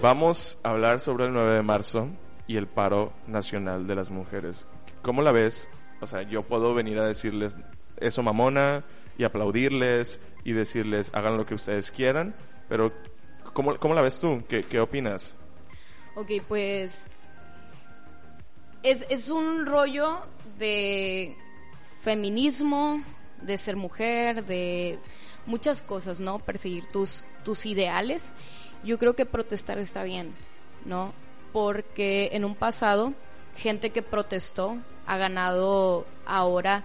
Vamos 0.00 0.58
a 0.62 0.70
hablar 0.70 1.00
sobre 1.00 1.26
el 1.26 1.32
9 1.32 1.54
de 1.54 1.62
marzo 1.62 2.08
y 2.46 2.56
el 2.56 2.66
paro 2.66 3.12
nacional 3.26 3.86
de 3.86 3.94
las 3.94 4.10
mujeres. 4.10 4.66
¿Cómo 5.02 5.22
la 5.22 5.32
ves? 5.32 5.68
O 6.00 6.06
sea, 6.06 6.22
yo 6.22 6.42
puedo 6.42 6.74
venir 6.74 6.98
a 6.98 7.08
decirles 7.08 7.56
eso 7.98 8.22
mamona 8.22 8.84
y 9.16 9.24
aplaudirles 9.24 10.20
y 10.44 10.52
decirles 10.52 11.10
hagan 11.14 11.36
lo 11.36 11.46
que 11.46 11.54
ustedes 11.54 11.90
quieran, 11.90 12.34
pero 12.68 12.92
¿cómo, 13.52 13.76
cómo 13.76 13.94
la 13.94 14.02
ves 14.02 14.20
tú? 14.20 14.44
¿Qué, 14.48 14.62
qué 14.62 14.80
opinas? 14.80 15.34
Ok, 16.14 16.30
pues 16.46 17.08
es, 18.82 19.06
es 19.08 19.28
un 19.28 19.66
rollo 19.66 20.20
de 20.58 21.36
feminismo, 22.02 23.02
de 23.42 23.58
ser 23.58 23.76
mujer, 23.76 24.44
de 24.44 24.98
muchas 25.46 25.80
cosas, 25.82 26.20
¿no? 26.20 26.38
Perseguir 26.38 26.86
tus, 26.86 27.24
tus 27.44 27.66
ideales. 27.66 28.32
Yo 28.84 28.98
creo 28.98 29.14
que 29.16 29.26
protestar 29.26 29.78
está 29.78 30.02
bien, 30.02 30.32
¿no? 30.84 31.12
Porque 31.52 32.30
en 32.32 32.44
un 32.44 32.54
pasado, 32.54 33.12
gente 33.56 33.90
que 33.90 34.02
protestó 34.02 34.76
ha 35.06 35.16
ganado 35.16 36.04
ahora 36.26 36.84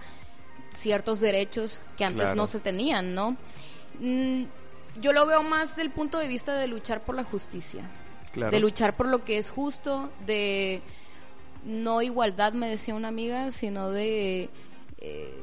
ciertos 0.74 1.20
derechos 1.20 1.82
que 1.96 2.04
antes 2.04 2.22
Claro. 2.22 2.36
no 2.36 2.46
se 2.46 2.60
tenían, 2.60 3.14
¿no? 3.14 3.36
Mm, 4.00 4.44
yo 5.00 5.12
lo 5.12 5.26
veo 5.26 5.42
más 5.42 5.76
del 5.76 5.90
punto 5.90 6.18
de 6.18 6.28
vista 6.28 6.54
de 6.54 6.66
luchar 6.66 7.02
por 7.02 7.14
la 7.14 7.24
justicia 7.24 7.82
Claro. 8.32 8.50
de 8.50 8.60
luchar 8.60 8.94
por 8.96 9.06
lo 9.08 9.24
que 9.24 9.36
es 9.38 9.50
justo, 9.50 10.08
de 10.26 10.80
no 11.64 12.00
igualdad, 12.00 12.54
me 12.54 12.68
decía 12.68 12.94
una 12.94 13.08
amiga, 13.08 13.50
sino 13.50 13.90
de 13.90 14.48
eh, 14.98 15.34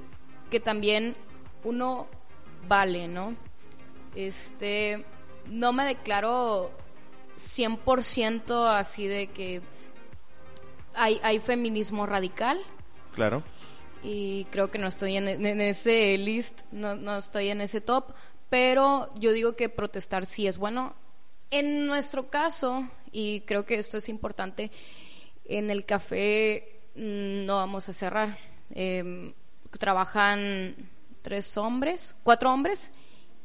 que 0.49 0.59
también 0.59 1.15
uno 1.63 2.07
vale, 2.67 3.07
¿no? 3.07 3.35
Este, 4.15 5.05
no 5.47 5.73
me 5.73 5.85
declaro 5.85 6.71
100% 7.37 8.67
así 8.67 9.07
de 9.07 9.27
que 9.27 9.61
hay, 10.93 11.19
hay 11.23 11.39
feminismo 11.39 12.05
radical 12.05 12.59
Claro. 13.13 13.43
y 14.03 14.45
creo 14.51 14.71
que 14.71 14.77
no 14.79 14.87
estoy 14.87 15.17
en, 15.17 15.27
en 15.27 15.61
ese 15.61 16.17
list, 16.17 16.61
no, 16.71 16.95
no 16.95 17.17
estoy 17.17 17.49
en 17.49 17.61
ese 17.61 17.81
top, 17.81 18.13
pero 18.49 19.11
yo 19.15 19.31
digo 19.31 19.55
que 19.55 19.69
protestar 19.69 20.25
sí 20.25 20.47
es 20.47 20.57
bueno. 20.57 20.95
En 21.51 21.87
nuestro 21.87 22.29
caso, 22.29 22.87
y 23.11 23.41
creo 23.41 23.65
que 23.65 23.75
esto 23.75 23.97
es 23.97 24.09
importante, 24.09 24.71
en 25.45 25.71
el 25.71 25.85
café 25.85 26.81
mm, 26.95 27.45
no 27.45 27.55
vamos 27.55 27.89
a 27.89 27.93
cerrar. 27.93 28.37
Em, 28.71 29.33
trabajan 29.79 30.75
tres 31.29 31.55
hombres, 31.57 32.15
cuatro 32.23 32.51
hombres 32.51 32.91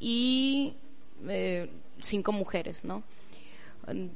y 0.01 0.73
eh, 1.29 1.69
cinco 2.01 2.33
mujeres, 2.33 2.83
¿no? 2.83 3.03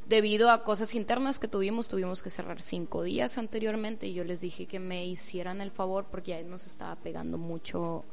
debido 0.09 0.50
a 0.50 0.64
cosas 0.64 0.94
internas 0.94 1.38
que 1.38 1.46
tuvimos, 1.46 1.88
tuvimos 1.88 2.22
que 2.22 2.31
cerrar 2.31 2.62
cinco 2.62 3.02
días 3.02 3.37
anteriormente 3.37 4.07
y 4.07 4.14
yo 4.14 4.24
les 4.24 4.40
dije 4.40 4.64
que 4.64 4.78
me 4.78 5.04
hicieran 5.04 5.61
el 5.61 5.70
favor 5.70 6.07
porque 6.11 6.31
ya 6.31 6.42
nos 6.42 6.66
estaba 6.66 6.96
pegando 6.96 7.37
mucho. 7.37 8.07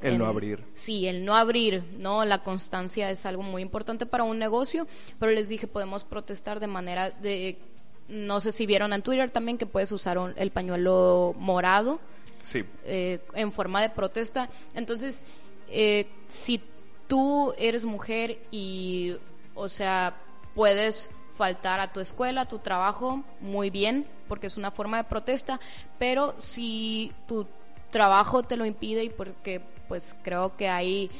El 0.00 0.16
no 0.18 0.26
abrir. 0.26 0.62
Sí, 0.72 1.08
el 1.08 1.24
no 1.24 1.34
abrir, 1.34 1.82
¿no? 1.98 2.24
La 2.24 2.44
constancia 2.44 3.10
es 3.10 3.26
algo 3.26 3.42
muy 3.42 3.62
importante 3.62 4.06
para 4.06 4.22
un 4.22 4.38
negocio, 4.38 4.86
pero 5.18 5.32
les 5.32 5.48
dije, 5.48 5.66
podemos 5.66 6.04
protestar 6.04 6.60
de 6.60 6.68
manera 6.68 7.10
de, 7.10 7.58
no 8.06 8.40
sé 8.40 8.52
si 8.52 8.64
vieron 8.64 8.92
en 8.92 9.02
Twitter 9.02 9.32
también 9.32 9.58
que 9.58 9.66
puedes 9.66 9.90
usar 9.90 10.16
el 10.36 10.50
pañuelo 10.52 11.34
morado. 11.36 11.98
Sí. 12.44 12.64
Eh, 12.84 13.20
en 13.34 13.50
forma 13.52 13.82
de 13.82 13.90
protesta. 13.90 14.48
Entonces, 14.74 15.24
eh, 15.68 16.06
si 16.28 16.62
tú 17.08 17.52
eres 17.58 17.84
mujer 17.84 18.38
y, 18.50 19.16
o 19.54 19.68
sea, 19.68 20.14
puedes 20.54 21.10
faltar 21.34 21.80
a 21.80 21.92
tu 21.92 22.00
escuela, 22.00 22.42
a 22.42 22.48
tu 22.48 22.60
trabajo, 22.60 23.24
muy 23.40 23.70
bien, 23.70 24.06
porque 24.28 24.46
es 24.46 24.56
una 24.56 24.70
forma 24.70 24.98
de 24.98 25.04
protesta, 25.04 25.58
pero 25.98 26.34
si 26.38 27.12
tu 27.26 27.46
trabajo 27.90 28.42
te 28.42 28.56
lo 28.56 28.64
impide 28.64 29.04
y 29.04 29.10
porque 29.10 29.60
pues 29.88 30.16
creo 30.22 30.56
que 30.56 30.68
hay 30.68 31.10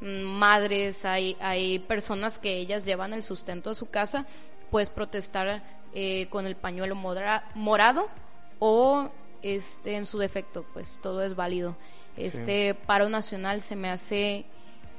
madres, 0.00 1.04
hay, 1.04 1.36
hay 1.40 1.78
personas 1.80 2.38
que 2.38 2.58
ellas 2.58 2.84
llevan 2.84 3.12
el 3.12 3.22
sustento 3.22 3.70
de 3.70 3.76
su 3.76 3.90
casa, 3.90 4.26
puedes 4.70 4.90
protestar 4.90 5.62
eh, 5.94 6.26
con 6.30 6.46
el 6.46 6.56
pañuelo 6.56 6.94
morado 7.54 8.08
o 8.58 9.10
este 9.44 9.96
en 9.96 10.06
su 10.06 10.18
defecto, 10.18 10.64
pues 10.72 10.98
todo 11.02 11.22
es 11.22 11.36
válido. 11.36 11.76
Este 12.16 12.74
paro 12.74 13.08
nacional 13.08 13.60
se 13.60 13.76
me 13.76 13.90
hace 13.90 14.46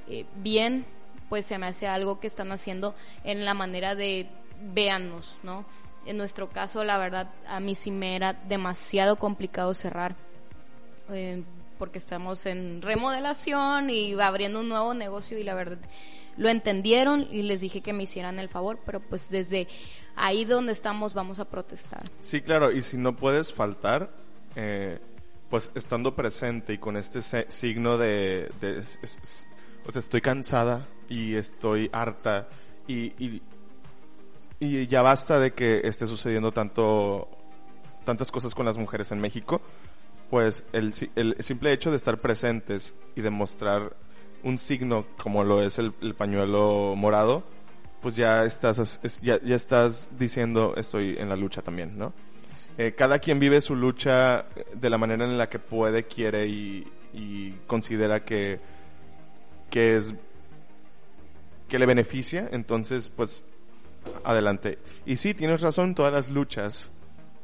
eh, 0.08 0.26
bien, 0.36 0.86
pues 1.30 1.48
se 1.48 1.58
me 1.58 1.66
hace 1.66 1.88
algo 1.88 2.20
que 2.20 2.28
están 2.28 2.52
haciendo 2.52 2.94
en 3.24 3.44
la 3.44 3.56
manera 3.56 3.96
de 3.96 4.28
véannos, 4.74 5.38
¿no? 5.42 5.66
En 6.06 6.18
nuestro 6.18 6.50
caso, 6.50 6.84
la 6.84 7.00
verdad, 7.00 7.32
a 7.48 7.60
mí 7.60 7.74
sí 7.74 7.90
me 7.90 8.16
era 8.16 8.34
demasiado 8.34 9.18
complicado 9.18 9.74
cerrar. 9.74 10.16
Eh, 11.10 11.44
porque 11.80 11.98
estamos 11.98 12.46
en 12.46 12.82
remodelación 12.82 13.90
y 13.90 14.14
abriendo 14.14 14.62
un 14.62 14.70
nuevo 14.70 14.94
negocio 14.94 15.38
y 15.38 15.44
la 15.44 15.56
verdad 15.56 15.78
lo 16.38 16.50
entendieron 16.50 17.28
y 17.32 17.44
les 17.44 17.62
dije 17.62 17.82
que 17.82 17.94
me 17.94 18.04
hicieran 18.04 18.40
el 18.40 18.50
favor, 18.50 18.80
pero 18.86 19.00
pues 19.00 19.30
desde 19.30 19.68
ahí 20.16 20.46
donde 20.46 20.72
estamos 20.72 21.14
vamos 21.14 21.40
a 21.40 21.46
protestar. 21.46 22.10
Sí, 22.22 22.42
claro, 22.42 22.72
y 22.72 22.82
si 22.82 22.98
no 22.98 23.16
puedes 23.16 23.54
faltar, 23.54 24.25
eh, 24.56 25.00
pues 25.50 25.72
estando 25.76 26.16
presente 26.16 26.74
y 26.74 26.78
con 26.78 26.98
este 26.98 27.22
signo 27.52 27.98
de, 27.98 28.50
o 29.88 29.92
sea, 29.92 30.00
estoy 30.00 30.22
cansada 30.22 30.88
y 31.08 31.36
estoy 31.36 31.90
harta 31.94 32.48
y, 32.88 33.42
y, 34.60 34.88
ya 34.88 35.02
basta 35.02 35.40
de 35.40 35.52
que 35.52 35.82
esté 35.84 36.08
sucediendo 36.08 36.52
tanto, 36.52 37.30
tantas 38.04 38.32
cosas 38.32 38.56
con 38.56 38.66
las 38.66 38.78
mujeres 38.78 39.12
en 39.12 39.22
México, 39.22 39.62
pues 40.30 40.66
el, 40.74 40.94
el 41.16 41.36
simple 41.40 41.72
hecho 41.72 41.92
de 41.92 41.98
estar 41.98 42.20
presentes 42.20 42.96
y 43.16 43.22
demostrar 43.22 43.96
un 44.46 44.60
signo 44.60 45.06
como 45.22 45.44
lo 45.44 45.62
es 45.62 45.80
el, 45.80 45.92
pañuelo 46.16 46.96
morado, 46.96 47.44
pues 48.02 48.16
ya 48.16 48.46
estás, 48.46 49.00
ya, 49.22 49.42
ya 49.42 49.56
estás 49.56 50.12
diciendo 50.18 50.76
estoy 50.78 51.16
en 51.18 51.30
la 51.30 51.36
lucha 51.36 51.64
también, 51.64 51.98
¿no? 51.98 52.14
Eh, 52.78 52.94
cada 52.94 53.20
quien 53.20 53.40
vive 53.40 53.62
su 53.62 53.76
lucha 53.76 54.46
de 54.74 54.90
la 54.90 54.98
manera 54.98 55.26
en 55.26 55.38
la 55.38 55.50
que 55.50 55.60
puede, 55.60 56.04
quiere 56.04 56.48
y, 56.48 56.92
considera 57.68 58.26
que, 58.26 58.60
que 59.70 59.96
es 59.96 60.14
que 61.70 61.80
le 61.80 61.86
beneficia, 61.86 62.50
entonces 62.52 63.10
pues 63.10 63.44
adelante. 64.24 64.80
Y 65.06 65.16
sí, 65.18 65.34
tienes 65.34 65.62
razón, 65.62 65.96
todas 65.96 66.12
las 66.12 66.30
luchas 66.30 66.92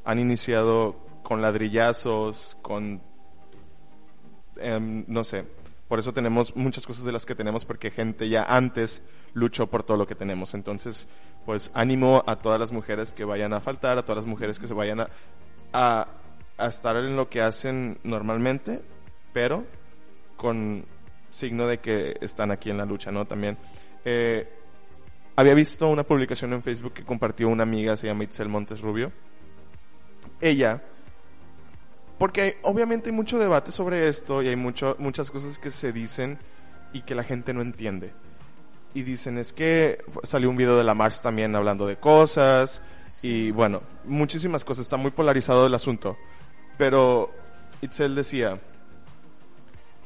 han 0.04 0.20
iniciado 0.20 0.96
con 1.24 1.42
ladrillazos, 1.42 2.58
con 2.62 3.02
em, 4.58 5.06
no 5.08 5.24
sé, 5.24 5.46
por 5.92 6.00
eso 6.00 6.14
tenemos 6.14 6.56
muchas 6.56 6.88
cosas 6.88 7.04
de 7.04 7.12
las 7.12 7.26
que 7.26 7.36
tenemos 7.36 7.66
porque 7.66 7.92
gente 7.92 8.30
ya 8.30 8.44
antes 8.44 9.02
luchó 9.34 9.68
por 9.68 9.84
todo 9.84 9.98
lo 9.98 10.08
que 10.08 10.16
tenemos. 10.16 10.54
Entonces, 10.54 11.06
pues 11.46 11.70
ánimo 11.74 12.24
a 12.26 12.38
todas 12.38 12.62
las 12.62 12.72
mujeres 12.72 13.12
que 13.12 13.26
vayan 13.26 13.52
a 13.52 13.60
faltar, 13.60 13.98
a 13.98 14.04
todas 14.04 14.20
las 14.20 14.26
mujeres 14.26 14.58
que 14.58 14.68
se 14.68 14.74
vayan 14.74 15.06
a, 15.74 16.08
estar 16.58 16.96
en 16.96 17.18
lo 17.18 17.28
que 17.28 17.42
hacen 17.42 18.00
normalmente, 18.06 18.82
pero 19.34 19.66
con 20.38 20.86
signo 21.30 21.68
de 21.68 21.80
que 21.80 22.16
están 22.22 22.52
aquí 22.52 22.70
en 22.70 22.78
la 22.78 22.86
lucha, 22.86 23.12
¿no? 23.12 23.28
También. 23.28 23.58
Eh, 24.06 24.48
había 25.36 25.54
visto 25.54 25.90
una 25.90 26.04
publicación 26.04 26.54
en 26.54 26.64
Facebook 26.64 26.94
que 26.94 27.04
compartió 27.04 27.50
una 27.50 27.64
amiga, 27.64 27.98
se 27.98 28.08
llama 28.08 28.24
Itzel 28.24 28.48
Montes 28.48 28.80
Rubio. 28.80 29.12
Ella, 30.40 30.82
porque 32.22 32.60
obviamente 32.62 33.10
hay 33.10 33.16
mucho 33.16 33.40
debate 33.40 33.72
sobre 33.72 34.08
esto 34.08 34.44
y 34.44 34.48
hay 34.48 34.56
mucho, 34.56 34.96
muchas 35.00 35.32
cosas 35.32 35.58
que 35.58 35.72
se 35.72 35.92
dicen 35.92 36.38
y 36.94 37.02
que 37.02 37.16
la 37.16 37.24
gente 37.24 37.52
no 37.52 37.62
entiende 37.62 38.14
y 38.94 39.02
dicen 39.02 39.40
es 39.40 39.54
que 39.54 40.04
salió 40.22 40.48
un 40.48 40.56
video 40.56 40.78
de 40.78 40.84
la 40.84 40.94
Mars 40.94 41.24
también 41.24 41.56
hablando 41.56 41.88
de 41.88 41.96
cosas 41.96 42.80
y 43.24 43.50
bueno, 43.50 43.82
muchísimas 44.06 44.64
cosas, 44.64 44.84
está 44.84 44.98
muy 44.98 45.10
polarizado 45.10 45.66
el 45.66 45.74
asunto. 45.74 46.16
Pero 46.78 47.32
Itzel 47.82 48.14
decía, 48.14 48.60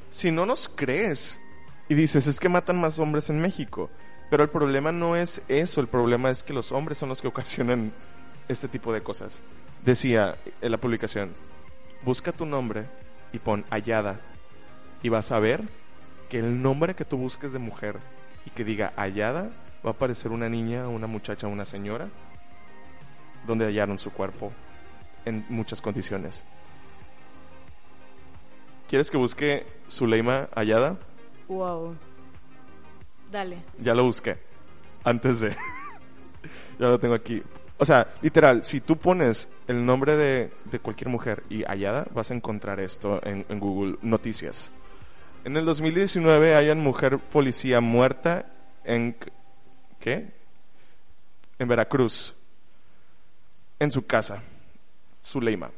si 0.09 0.31
no 0.31 0.45
nos 0.45 0.69
crees 0.69 1.37
y 1.89 1.95
dices 1.95 2.27
es 2.27 2.39
que 2.39 2.47
matan 2.47 2.79
más 2.79 2.97
hombres 2.97 3.29
en 3.29 3.41
México, 3.41 3.89
pero 4.29 4.41
el 4.41 4.49
problema 4.49 4.93
no 4.93 5.17
es 5.17 5.41
eso, 5.49 5.81
el 5.81 5.87
problema 5.87 6.29
es 6.29 6.43
que 6.43 6.53
los 6.53 6.71
hombres 6.71 6.97
son 6.97 7.09
los 7.09 7.21
que 7.21 7.27
ocasionan 7.27 7.91
este 8.47 8.69
tipo 8.69 8.93
de 8.93 9.01
cosas. 9.03 9.41
Decía 9.83 10.37
en 10.61 10.71
la 10.71 10.77
publicación, 10.77 11.33
busca 12.05 12.31
tu 12.31 12.45
nombre 12.45 12.85
y 13.33 13.39
pon 13.39 13.65
hallada 13.71 14.19
y 15.01 15.09
vas 15.09 15.31
a 15.31 15.39
ver 15.39 15.61
que 16.29 16.39
el 16.39 16.61
nombre 16.61 16.93
que 16.93 17.03
tú 17.03 17.17
busques 17.17 17.51
de 17.51 17.59
mujer 17.59 17.99
y 18.45 18.51
que 18.51 18.63
diga 18.63 18.93
hallada, 18.95 19.49
va 19.85 19.89
a 19.89 19.93
aparecer 19.93 20.31
una 20.31 20.47
niña, 20.47 20.87
una 20.87 21.07
muchacha, 21.07 21.47
una 21.47 21.65
señora, 21.65 22.07
donde 23.45 23.65
hallaron 23.65 23.99
su 23.99 24.11
cuerpo 24.11 24.51
en 25.25 25.45
muchas 25.49 25.81
condiciones. 25.81 26.43
¿Quieres 28.87 29.09
que 29.09 29.17
busque 29.17 29.65
Zuleima 29.89 30.47
hallada? 30.55 30.97
Wow. 31.47 31.95
Dale. 33.31 33.57
Ya 33.79 33.95
lo 33.95 34.03
busqué. 34.03 34.37
Antes 35.03 35.39
de. 35.39 35.49
ya 36.79 36.87
lo 36.87 36.99
tengo 36.99 37.15
aquí. 37.15 37.41
O 37.77 37.85
sea, 37.85 38.07
literal, 38.21 38.63
si 38.63 38.79
tú 38.79 38.97
pones 38.97 39.49
el 39.67 39.85
nombre 39.85 40.15
de, 40.15 40.51
de 40.71 40.79
cualquier 40.79 41.09
mujer 41.09 41.43
y 41.49 41.63
hallada, 41.63 42.07
vas 42.13 42.31
a 42.31 42.33
encontrar 42.33 42.79
esto 42.79 43.19
en, 43.23 43.45
en 43.49 43.59
Google 43.59 43.97
Noticias. 44.01 44.71
En 45.43 45.57
el 45.57 45.65
2019 45.65 46.55
hayan 46.55 46.79
mujer 46.79 47.19
policía 47.19 47.81
muerta 47.81 48.45
en 48.83 49.15
¿qué? 49.99 50.31
En 51.59 51.67
Veracruz, 51.67 52.33
en 53.79 53.91
su 53.91 54.05
casa, 54.05 54.41
Zuleima, 55.23 55.71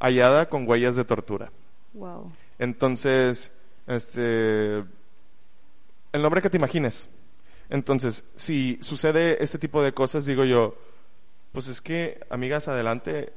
hallada 0.00 0.48
con 0.48 0.68
huellas 0.68 0.96
de 0.96 1.04
tortura. 1.04 1.50
Wow. 1.92 2.32
Entonces, 2.58 3.52
este, 3.86 4.78
el 4.78 6.22
nombre 6.22 6.42
que 6.42 6.50
te 6.50 6.56
imagines. 6.56 7.08
Entonces, 7.72 8.26
si 8.36 8.78
sucede 8.82 9.42
este 9.42 9.58
tipo 9.58 9.82
de 9.82 9.94
cosas, 9.94 10.26
digo 10.26 10.44
yo, 10.44 10.76
pues 11.52 11.68
es 11.68 11.80
que, 11.80 12.20
amigas, 12.28 12.68
adelante, 12.68 13.32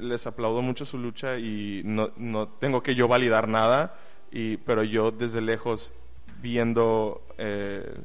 les 0.00 0.26
aplaudo 0.26 0.60
mucho 0.60 0.84
su 0.84 0.98
lucha 0.98 1.38
y 1.38 1.82
no, 1.84 2.10
no 2.16 2.48
tengo 2.48 2.82
que 2.82 2.96
yo 2.96 3.06
validar 3.06 3.46
nada, 3.46 3.96
y, 4.32 4.56
pero 4.56 4.82
yo 4.82 5.12
desde 5.12 5.40
lejos 5.40 5.92
viendo 6.42 7.22
eh, 7.38 8.00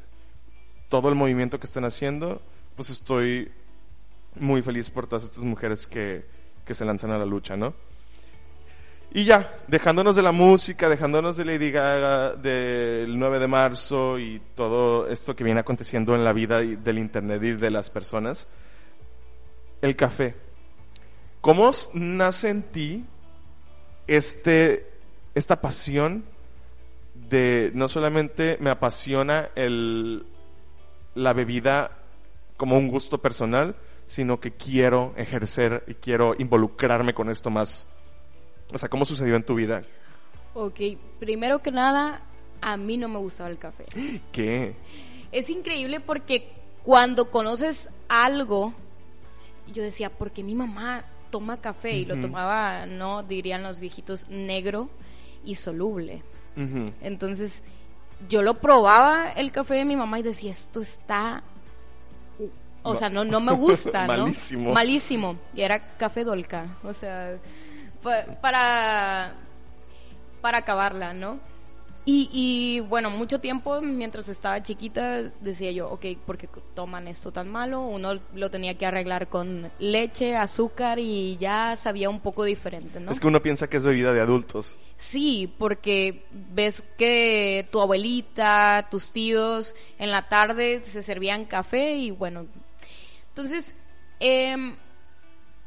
todo 0.88 1.10
el 1.10 1.16
movimiento 1.16 1.60
que 1.60 1.66
están 1.66 1.86
haciendo, 1.86 2.40
pues 2.76 2.92
estoy 2.92 3.52
muy 4.36 4.62
feliz 4.62 4.92
por 4.92 5.08
todas 5.08 5.24
estas 5.24 5.44
mujeres 5.44 5.88
que, 5.88 6.26
que 6.64 6.76
se 6.76 6.86
lanzan 6.86 7.10
a 7.10 7.18
la 7.18 7.26
lucha, 7.26 7.58
¿no? 7.58 7.74
Y 9.16 9.26
ya, 9.26 9.60
dejándonos 9.68 10.16
de 10.16 10.24
la 10.24 10.32
música, 10.32 10.90
dejándonos 10.90 11.38
de 11.38 11.46
Lady 11.46 11.70
Gaga, 11.70 12.34
del 12.34 13.20
9 13.20 13.38
de 13.38 13.48
marzo 13.48 14.18
y 14.18 14.42
todo 14.56 15.08
esto 15.08 15.36
que 15.36 15.44
viene 15.44 15.60
aconteciendo 15.60 16.16
en 16.16 16.24
la 16.24 16.34
vida 16.34 16.58
del 16.58 16.98
Internet 16.98 17.44
y 17.44 17.52
de 17.52 17.70
las 17.70 17.92
personas, 17.92 18.48
el 19.84 19.96
café. 19.96 20.36
¿Cómo 21.42 21.70
nace 21.94 22.50
en 22.50 22.64
ti 22.64 23.06
este, 24.08 24.90
esta 25.36 25.62
pasión 25.62 26.26
de 27.14 27.70
no 27.76 27.88
solamente 27.90 28.58
me 28.62 28.72
apasiona 28.72 29.52
el, 29.54 30.26
la 31.14 31.34
bebida 31.34 32.00
como 32.58 32.80
un 32.80 32.88
gusto 32.88 33.20
personal, 33.20 33.76
sino 34.08 34.40
que 34.40 34.54
quiero 34.54 35.14
ejercer 35.18 35.84
y 35.86 35.94
quiero 35.94 36.34
involucrarme 36.36 37.14
con 37.14 37.30
esto 37.30 37.52
más? 37.52 37.88
O 38.74 38.78
sea, 38.78 38.90
¿cómo 38.90 39.06
sucedió 39.06 39.36
en 39.36 39.44
tu 39.44 39.56
vida? 39.56 39.84
Ok, 40.56 40.80
primero 41.20 41.62
que 41.62 41.72
nada, 41.72 42.22
a 42.62 42.76
mí 42.78 42.98
no 42.98 43.08
me 43.08 43.20
gustaba 43.20 43.50
el 43.50 43.58
café. 43.58 43.86
¿Qué? 44.32 44.74
Es 45.32 45.50
increíble 45.50 46.00
porque 46.00 46.52
cuando 46.84 47.30
conoces 47.30 47.90
algo, 48.08 48.74
yo 49.72 49.84
decía, 49.84 50.10
¿por 50.10 50.32
qué 50.32 50.44
mi 50.44 50.56
mamá 50.56 51.06
toma 51.30 51.58
café? 51.58 51.94
Y 51.94 52.06
lo 52.06 52.20
tomaba, 52.20 52.86
no, 52.86 53.24
dirían 53.24 53.64
los 53.64 53.80
viejitos, 53.80 54.28
negro 54.30 54.90
y 55.46 55.56
soluble. 55.56 56.22
Entonces, 57.02 57.64
yo 58.30 58.42
lo 58.42 58.56
probaba 58.56 59.32
el 59.32 59.52
café 59.52 59.76
de 59.76 59.86
mi 59.86 59.96
mamá 59.96 60.20
y 60.20 60.24
decía, 60.24 60.52
esto 60.52 60.82
está... 60.82 61.44
O 62.86 62.98
sea, 62.98 63.10
no, 63.10 63.24
no 63.24 63.40
me 63.40 63.54
gusta, 63.54 64.08
¿no? 64.08 64.24
Malísimo. 64.24 64.74
Malísimo. 64.74 65.38
Y 65.56 65.62
era 65.62 65.96
café 65.96 66.26
dolca. 66.26 66.78
O 66.84 66.94
sea, 66.94 67.38
para, 68.42 69.34
para 70.42 70.58
acabarla, 70.60 71.14
¿no? 71.14 71.40
Y, 72.06 72.30
y 72.34 72.80
bueno, 72.82 73.10
mucho 73.10 73.40
tiempo 73.40 73.80
mientras 73.80 74.28
estaba 74.28 74.62
chiquita 74.62 75.22
decía 75.40 75.72
yo, 75.72 75.90
ok, 75.90 76.06
¿por 76.26 76.38
qué 76.38 76.50
toman 76.76 77.08
esto 77.08 77.32
tan 77.32 77.48
malo? 77.48 77.80
Uno 77.84 78.20
lo 78.36 78.52
tenía 78.52 78.78
que 78.78 78.86
arreglar 78.86 79.30
con 79.30 79.72
leche, 79.80 80.36
azúcar 80.36 81.00
y 81.00 81.38
ya 81.38 81.78
sabía 81.78 82.10
un 82.10 82.20
poco 82.20 82.44
diferente, 82.44 83.00
¿no? 83.00 83.10
Es 83.10 83.22
que 83.22 83.28
uno 83.28 83.42
piensa 83.42 83.70
que 83.70 83.78
es 83.78 83.86
bebida 83.86 84.12
de 84.12 84.20
adultos. 84.20 84.78
Sí, 84.98 85.50
porque 85.58 86.26
ves 86.54 86.84
que 86.98 87.70
tu 87.72 87.80
abuelita, 87.80 88.86
tus 88.92 89.10
tíos, 89.12 89.74
en 89.98 90.12
la 90.12 90.28
tarde 90.28 90.82
se 90.84 91.04
servían 91.04 91.46
café 91.46 91.96
y 91.96 92.12
bueno. 92.12 92.48
Entonces, 93.30 93.78
em, 94.20 94.76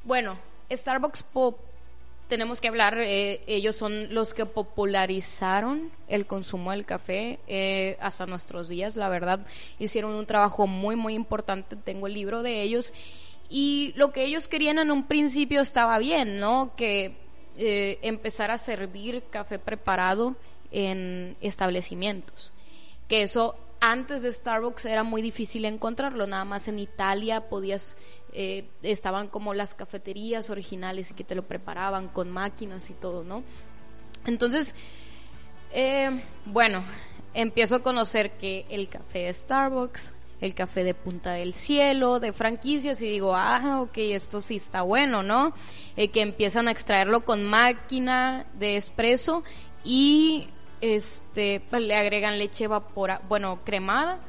bueno, 0.05 0.39
Starbucks 0.71 1.23
po- 1.23 1.59
tenemos 2.29 2.61
que 2.61 2.69
hablar, 2.69 2.99
eh, 2.99 3.43
ellos 3.47 3.77
son 3.77 4.13
los 4.13 4.35
que 4.35 4.47
popularizaron 4.47 5.91
el 6.09 6.27
consumo 6.27 6.73
del 6.73 6.85
café 6.85 7.39
eh, 7.47 7.97
hasta 8.01 8.27
nuestros 8.27 8.69
días, 8.69 8.97
la 8.97 9.09
verdad, 9.09 9.47
hicieron 9.79 10.15
un 10.15 10.27
trabajo 10.27 10.67
muy, 10.67 10.97
muy 10.97 11.15
importante, 11.15 11.77
tengo 11.77 12.07
el 12.07 12.15
libro 12.15 12.43
de 12.43 12.63
ellos, 12.63 12.93
y 13.49 13.93
lo 13.97 14.13
que 14.13 14.25
ellos 14.25 14.49
querían 14.49 14.79
en 14.79 14.91
un 14.91 15.07
principio 15.07 15.61
estaba 15.61 15.99
bien, 15.99 16.41
¿no? 16.41 16.73
Que 16.77 17.17
eh, 17.57 17.99
empezar 18.03 18.51
a 18.51 18.59
servir 18.59 19.23
café 19.31 19.59
preparado 19.59 20.37
en 20.73 21.37
establecimientos, 21.41 22.53
que 23.09 23.23
eso 23.23 23.57
antes 23.81 24.23
de 24.23 24.33
Starbucks 24.33 24.87
era 24.87 25.03
muy 25.03 25.23
difícil 25.23 25.65
encontrarlo, 25.65 26.27
nada 26.27 26.45
más 26.45 26.67
en 26.69 26.79
Italia 26.79 27.49
podías, 27.49 27.97
eh, 28.33 28.69
estaban 28.83 29.29
como 29.29 29.55
las 29.55 29.75
cafeterías 29.75 30.51
originales 30.51 31.11
y 31.11 31.15
que 31.15 31.25
te 31.25 31.35
lo 31.35 31.43
preparaban 31.43 32.09
con 32.09 32.31
máquinas 32.31 32.91
y 32.91 32.95
todo, 32.95 33.25
¿no? 33.25 33.43
Entonces, 34.27 34.75
eh, 35.73 36.23
bueno, 36.45 36.85
empiezo 37.35 37.77
a 37.77 37.83
conocer 37.83 38.33
que 38.33 38.67
el 38.69 38.89
café 38.89 39.21
de 39.21 39.35
Starbucks, 39.35 40.13
el 40.41 40.55
café 40.55 40.85
de 40.85 40.95
Punta 40.95 41.33
del 41.33 41.55
Cielo, 41.55 42.21
de 42.21 42.33
franquicias, 42.33 43.01
y 43.03 43.09
digo, 43.09 43.35
ah, 43.35 43.81
ok, 43.83 43.97
esto 43.97 44.41
sí 44.41 44.57
está 44.57 44.83
bueno, 44.83 45.23
¿no? 45.23 45.55
Eh, 45.97 46.09
que 46.09 46.21
empiezan 46.21 46.69
a 46.69 46.73
extraerlo 46.73 47.25
con 47.25 47.45
máquina 47.45 48.47
de 48.59 48.77
espresso 48.77 49.45
y 49.85 50.49
este 50.81 51.63
pues, 51.71 51.83
le 51.83 51.97
agregan 51.97 52.39
leche 52.39 52.65
evapora, 52.65 53.23
bueno, 53.29 53.61
cremada, 53.65 54.21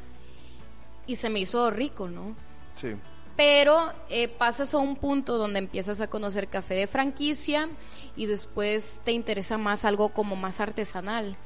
y 1.06 1.16
se 1.16 1.30
me 1.30 1.40
hizo 1.40 1.70
rico, 1.72 2.08
¿no? 2.08 2.36
Sí. 2.74 2.90
Pero 3.38 3.94
eh, 4.10 4.28
pasas 4.28 4.74
a 4.74 4.80
un 4.80 4.96
punto 4.96 5.38
donde 5.38 5.60
empiezas 5.60 6.02
a 6.02 6.08
conocer 6.08 6.50
café 6.50 6.74
de 6.74 6.88
franquicia 6.88 7.70
y 8.16 8.26
después 8.26 9.00
te 9.06 9.12
interesa 9.12 9.60
más 9.60 9.86
algo 9.86 10.10
como 10.10 10.36
más 10.36 10.60
artesanal 10.60 11.38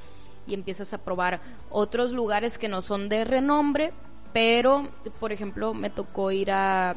y 0.46 0.54
empiezas 0.54 0.94
a 0.94 0.98
probar 0.98 1.40
otros 1.70 2.12
lugares 2.12 2.56
que 2.56 2.68
no 2.68 2.80
son 2.80 3.10
de 3.10 3.24
renombre, 3.24 3.92
pero 4.32 4.88
por 5.20 5.32
ejemplo 5.32 5.74
me 5.74 5.90
tocó 5.90 6.32
ir 6.32 6.50
a 6.50 6.96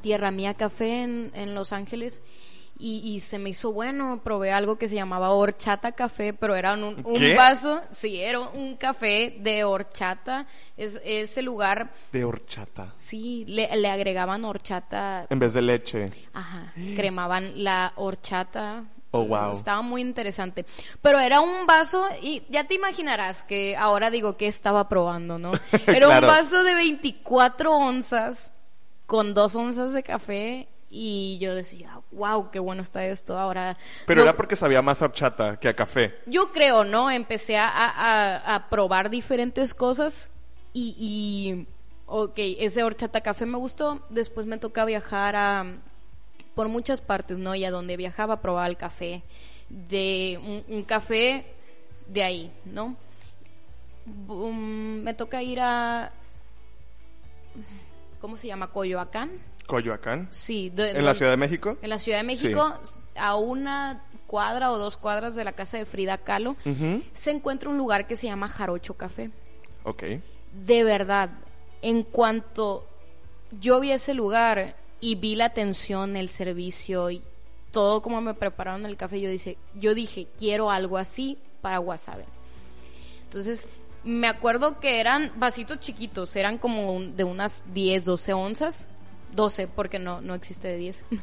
Tierra 0.00 0.30
Mía 0.30 0.54
Café 0.54 1.02
en, 1.02 1.32
en 1.34 1.56
Los 1.56 1.72
Ángeles 1.72 2.22
y, 2.84 2.98
y 3.14 3.20
se 3.20 3.38
me 3.38 3.50
hizo 3.50 3.72
bueno, 3.72 4.20
probé 4.24 4.50
algo 4.50 4.76
que 4.76 4.88
se 4.88 4.96
llamaba 4.96 5.30
horchata 5.30 5.92
café, 5.92 6.32
pero 6.34 6.56
era 6.56 6.72
un, 6.74 6.82
un 7.04 7.14
¿Qué? 7.14 7.36
vaso, 7.36 7.80
sí, 7.92 8.18
era 8.20 8.40
un 8.40 8.74
café 8.76 9.36
de 9.38 9.62
horchata, 9.62 10.46
es 10.76 11.00
ese 11.04 11.42
lugar 11.42 11.90
De 12.10 12.24
horchata. 12.24 12.92
Sí, 12.96 13.44
le, 13.46 13.68
le 13.76 13.88
agregaban 13.88 14.44
horchata, 14.44 15.26
En 15.30 15.38
vez 15.38 15.52
de 15.54 15.62
leche. 15.62 16.06
ajá, 16.32 16.72
cremaban 16.96 17.62
la 17.62 17.92
horchata. 17.96 18.84
Oh, 19.14 19.24
wow. 19.26 19.52
Estaba 19.52 19.82
muy 19.82 20.00
interesante. 20.00 20.64
Pero 21.02 21.20
era 21.20 21.42
un 21.42 21.66
vaso, 21.66 22.06
y 22.22 22.42
ya 22.48 22.64
te 22.64 22.74
imaginarás 22.74 23.42
que 23.42 23.76
ahora 23.76 24.10
digo 24.10 24.38
que 24.38 24.46
estaba 24.46 24.88
probando, 24.88 25.38
¿no? 25.38 25.52
Era 25.86 26.06
Claro. 26.06 26.26
un 26.28 26.32
vaso 26.34 26.64
de 26.64 26.74
24 26.74 27.72
onzas 27.76 28.52
con 29.06 29.34
dos 29.34 29.54
onzas 29.54 29.92
de 29.92 30.02
café 30.02 30.66
y 30.94 31.38
yo 31.38 31.54
decía, 31.54 32.00
wow, 32.10 32.50
qué 32.50 32.58
bueno 32.58 32.82
está 32.82 33.06
esto. 33.06 33.38
Ahora. 33.38 33.78
Pero 34.06 34.18
no- 34.18 34.24
era 34.24 34.36
porque 34.36 34.56
sabía 34.56 34.82
más 34.82 35.00
a 35.00 35.06
horchata 35.06 35.58
que 35.58 35.68
a 35.68 35.74
café. 35.74 36.14
yo 36.26 36.52
creo, 36.52 36.84
¿no? 36.84 37.10
Empecé 37.10 37.56
a, 37.56 37.66
a- 37.68 38.54
a 38.54 38.68
probar 38.68 39.08
diferentes 39.08 39.72
cosas 39.72 40.28
y, 40.74 40.94
y, 40.98 41.66
ok, 42.06 42.34
ese 42.36 42.82
horchata 42.82 43.22
café 43.22 43.46
me 43.46 43.56
gustó. 43.56 44.02
Después 44.10 44.46
me 44.46 44.58
toca 44.58 44.84
viajar 44.84 45.34
a, 45.34 45.64
por 46.54 46.68
muchas 46.68 47.00
partes, 47.00 47.38
¿no? 47.38 47.54
Y 47.54 47.64
a 47.64 47.70
donde 47.70 47.96
viajaba 47.96 48.42
probaba 48.42 48.66
el 48.66 48.76
café, 48.76 49.22
de 49.70 50.38
un, 50.44 50.76
un 50.76 50.82
café 50.84 51.46
de 52.06 52.22
ahí, 52.22 52.52
¿no? 52.66 52.96
Um, 54.28 55.00
me 55.02 55.14
toca 55.14 55.42
ir 55.42 55.58
a, 55.60 56.12
¿cómo 58.20 58.36
se 58.36 58.46
llama? 58.48 58.68
Coyoacán. 58.70 59.30
Coyoacán. 59.72 60.28
Sí, 60.30 60.68
de- 60.70 60.90
En 60.90 61.04
la 61.06 61.14
Ciudad 61.14 61.30
de 61.32 61.36
México. 61.38 61.78
en 61.80 61.88
la 61.90 61.98
Ciudad 61.98 62.18
de 62.18 62.24
México, 62.24 62.74
a 63.16 63.36
una 63.36 64.04
cuadra 64.26 64.70
o 64.70 64.76
dos 64.78 64.96
cuadras 64.98 65.34
de 65.34 65.44
la 65.44 65.52
casa 65.52 65.78
de 65.78 65.86
Frida 65.86 66.18
Kahlo, 66.18 66.56
se 67.14 67.30
encuentra 67.30 67.70
un 67.70 67.78
lugar 67.78 68.06
que 68.06 68.16
se 68.16 68.26
llama 68.26 68.48
Jarocho 68.48 68.94
Café. 68.94 69.30
Ok. 69.84 70.02
De 70.66 70.84
verdad, 70.84 71.30
en 71.80 72.02
cuanto 72.02 72.86
yo 73.60 73.80
vi 73.80 73.92
ese 73.92 74.12
lugar 74.14 74.76
y 75.00 75.14
vi 75.14 75.34
la 75.36 75.46
atención, 75.46 76.16
el 76.16 76.28
servicio 76.28 77.10
y 77.10 77.22
todo 77.70 78.02
como 78.02 78.20
me 78.20 78.34
prepararon 78.34 78.84
el 78.84 78.96
café, 78.98 79.20
yo 79.20 79.30
dije, 79.30 79.56
yo 79.74 79.94
dije, 79.94 80.26
quiero 80.38 80.70
algo 80.70 80.98
así 80.98 81.38
para 81.62 81.78
Guasave. 81.78 82.24
Entonces, 83.24 83.66
me 84.04 84.26
acuerdo 84.28 84.78
que 84.80 85.00
eran 85.00 85.32
vasitos 85.36 85.80
chiquitos, 85.80 86.34
eran 86.36 86.58
como 86.58 86.92
un- 86.92 87.16
de 87.16 87.24
unas 87.24 87.64
10, 87.72 88.04
12 88.04 88.32
onzas. 88.34 88.88
12, 89.34 89.68
porque 89.68 89.98
no, 89.98 90.20
no 90.20 90.34
existe 90.34 90.68
de 90.68 90.76
10. 90.76 91.04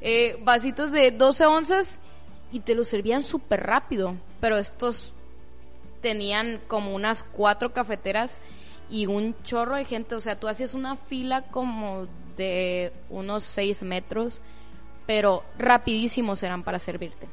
Eh, 0.00 0.38
vasitos 0.44 0.92
de 0.92 1.10
12 1.10 1.46
onzas 1.46 1.98
y 2.52 2.60
te 2.60 2.74
los 2.74 2.88
servían 2.88 3.24
súper 3.24 3.64
rápido. 3.64 4.14
Pero 4.40 4.58
estos 4.58 5.12
tenían 6.00 6.60
como 6.68 6.94
unas 6.94 7.24
cuatro 7.24 7.72
cafeteras 7.72 8.40
y 8.90 9.06
un 9.06 9.34
chorro 9.42 9.76
de 9.76 9.84
gente. 9.84 10.14
O 10.14 10.20
sea, 10.20 10.38
tú 10.38 10.48
hacías 10.48 10.74
una 10.74 10.96
fila 10.96 11.42
como 11.42 12.06
de 12.36 12.92
unos 13.10 13.44
6 13.44 13.82
metros, 13.82 14.40
pero 15.06 15.42
rapidísimos 15.58 16.42
eran 16.42 16.62
para 16.62 16.78
servirte. 16.78 17.28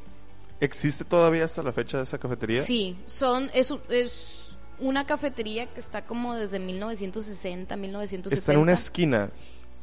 ¿Existe 0.59 1.03
todavía 1.03 1.45
hasta 1.45 1.61
la 1.61 1.71
fecha 1.71 2.01
esa 2.01 2.17
cafetería? 2.17 2.61
Sí, 2.61 2.97
son, 3.05 3.51
es, 3.53 3.73
es 3.89 4.55
una 4.79 5.05
cafetería 5.05 5.67
que 5.67 5.79
está 5.79 6.05
como 6.05 6.35
desde 6.35 6.59
1960, 6.59 7.75
1970. 7.75 8.35
Está 8.35 8.53
en 8.53 8.59
una 8.59 8.73
esquina. 8.73 9.29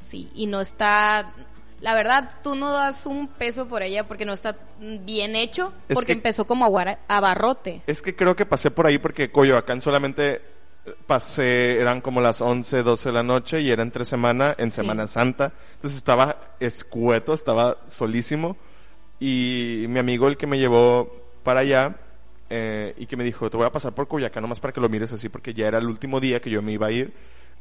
Sí, 0.03 0.31
y 0.35 0.47
no 0.47 0.61
está, 0.61 1.33
la 1.81 1.95
verdad, 1.95 2.31
tú 2.43 2.55
no 2.57 2.71
das 2.73 3.07
un 3.07 3.29
peso 3.29 3.67
por 3.67 3.83
ella 3.83 4.07
porque 4.07 4.25
no 4.25 4.33
está 4.33 4.57
bien 4.81 5.37
hecho, 5.37 5.73
Es 5.89 5.95
porque 5.95 6.09
que- 6.09 6.13
empezó 6.15 6.45
como 6.45 6.67
abarrote. 7.09 7.83
Es 7.87 8.03
que 8.03 8.15
creo 8.17 8.35
que 8.37 8.47
pasé 8.47 8.71
por 8.71 8.87
ahí 8.87 8.99
porque 8.99 9.31
Coyoacán 9.31 9.81
solamente 9.81 10.43
eh, 10.85 10.95
pasé, 11.07 11.79
eran 11.81 12.01
como 12.01 12.21
las 12.21 12.41
11, 12.41 12.83
12 12.83 13.11
de 13.11 13.13
la 13.15 13.23
noche 13.23 13.61
y 13.61 13.71
era 13.71 13.83
entre 13.85 14.05
semana, 14.05 14.55
en 14.59 14.71
Sí. 14.71 14.79
Semana 14.79 15.07
Santa. 15.07 15.53
Entonces 15.75 15.97
estaba 15.97 16.37
escueto, 16.59 17.33
estaba 17.35 17.79
solísimo. 17.87 18.57
Y 19.21 19.85
mi 19.89 20.01
amigo, 20.01 20.27
el 20.27 20.37
que 20.37 20.49
me 20.49 20.59
llevó 20.59 21.09
para 21.45 21.61
allá, 21.61 21.95
eh, 22.51 22.95
y 22.99 23.07
que 23.07 23.17
me 23.17 23.23
dijo, 23.25 23.49
te 23.49 23.57
voy 23.57 23.67
a 23.67 23.71
pasar 23.71 23.93
por 23.95 24.09
Coyoacán 24.09 24.43
nomás 24.43 24.59
para 24.59 24.73
que 24.73 24.81
lo 24.81 24.89
mires 24.89 25.13
así, 25.13 25.29
porque 25.29 25.55
ya 25.55 25.69
era 25.69 25.79
el 25.79 25.87
último 25.87 26.19
día 26.19 26.41
que 26.41 26.51
yo 26.51 26.61
me 26.63 26.73
iba 26.73 26.89
a 26.89 26.91
ir. 26.91 27.13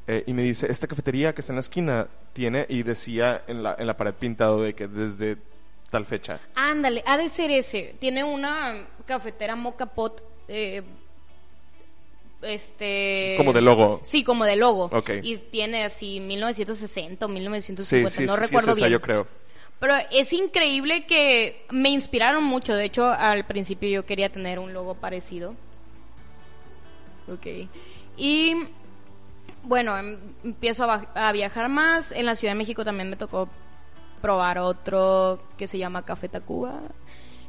Eh, 0.07 0.23
y 0.25 0.33
me 0.33 0.43
dice, 0.43 0.69
esta 0.71 0.87
cafetería 0.87 1.33
que 1.33 1.41
está 1.41 1.53
en 1.53 1.57
la 1.57 1.61
esquina 1.61 2.07
tiene, 2.33 2.65
y 2.69 2.83
decía 2.83 3.43
en 3.47 3.63
la, 3.63 3.75
en 3.77 3.87
la 3.87 3.95
pared 3.95 4.13
pintado 4.13 4.61
de 4.61 4.73
que 4.73 4.87
desde 4.87 5.37
tal 5.89 6.05
fecha. 6.05 6.39
Ándale, 6.55 7.03
ha 7.05 7.17
de 7.17 7.29
ser 7.29 7.51
ese. 7.51 7.95
Tiene 7.99 8.23
una 8.23 8.87
cafetera 9.05 9.55
Moca 9.55 9.85
Pot, 9.85 10.23
eh, 10.47 10.81
este... 12.41 13.35
Como 13.37 13.53
de 13.53 13.61
logo. 13.61 13.99
Sí, 14.03 14.23
como 14.23 14.45
de 14.45 14.55
logo. 14.55 14.85
Ok. 14.85 15.11
Y 15.21 15.37
tiene 15.37 15.83
así 15.83 16.19
1960 16.19 17.25
o 17.25 17.29
Sí, 17.29 17.33
1950, 17.33 18.09
sí, 18.09 18.25
no 18.25 18.33
sí, 18.33 18.39
sí, 18.39 18.41
recuerdo 18.47 18.71
es 18.71 18.77
esa, 18.77 18.87
bien. 18.87 18.91
yo 18.99 19.01
creo. 19.01 19.27
Pero 19.79 19.95
es 20.11 20.31
increíble 20.33 21.05
que 21.05 21.65
me 21.71 21.89
inspiraron 21.89 22.43
mucho. 22.43 22.75
De 22.75 22.85
hecho, 22.85 23.07
al 23.07 23.45
principio 23.45 23.89
yo 23.89 24.05
quería 24.05 24.29
tener 24.29 24.59
un 24.59 24.73
logo 24.73 24.95
parecido. 24.95 25.55
Ok. 27.31 27.67
Y 28.17 28.55
bueno, 29.63 29.97
em- 29.97 30.17
empiezo 30.43 30.85
a, 30.89 31.31
viajar 31.31 31.69
más. 31.69 32.11
En 32.11 32.25
la 32.25 32.35
Ciudad 32.35 32.53
de 32.53 32.57
México 32.57 32.83
también 32.83 33.09
me 33.09 33.15
tocó 33.15 33.49
probar 34.21 34.59
otro 34.59 35.41
que 35.57 35.67
se 35.67 35.77
llama 35.77 36.03
Café 36.05 36.29
Tacuba. 36.29 36.81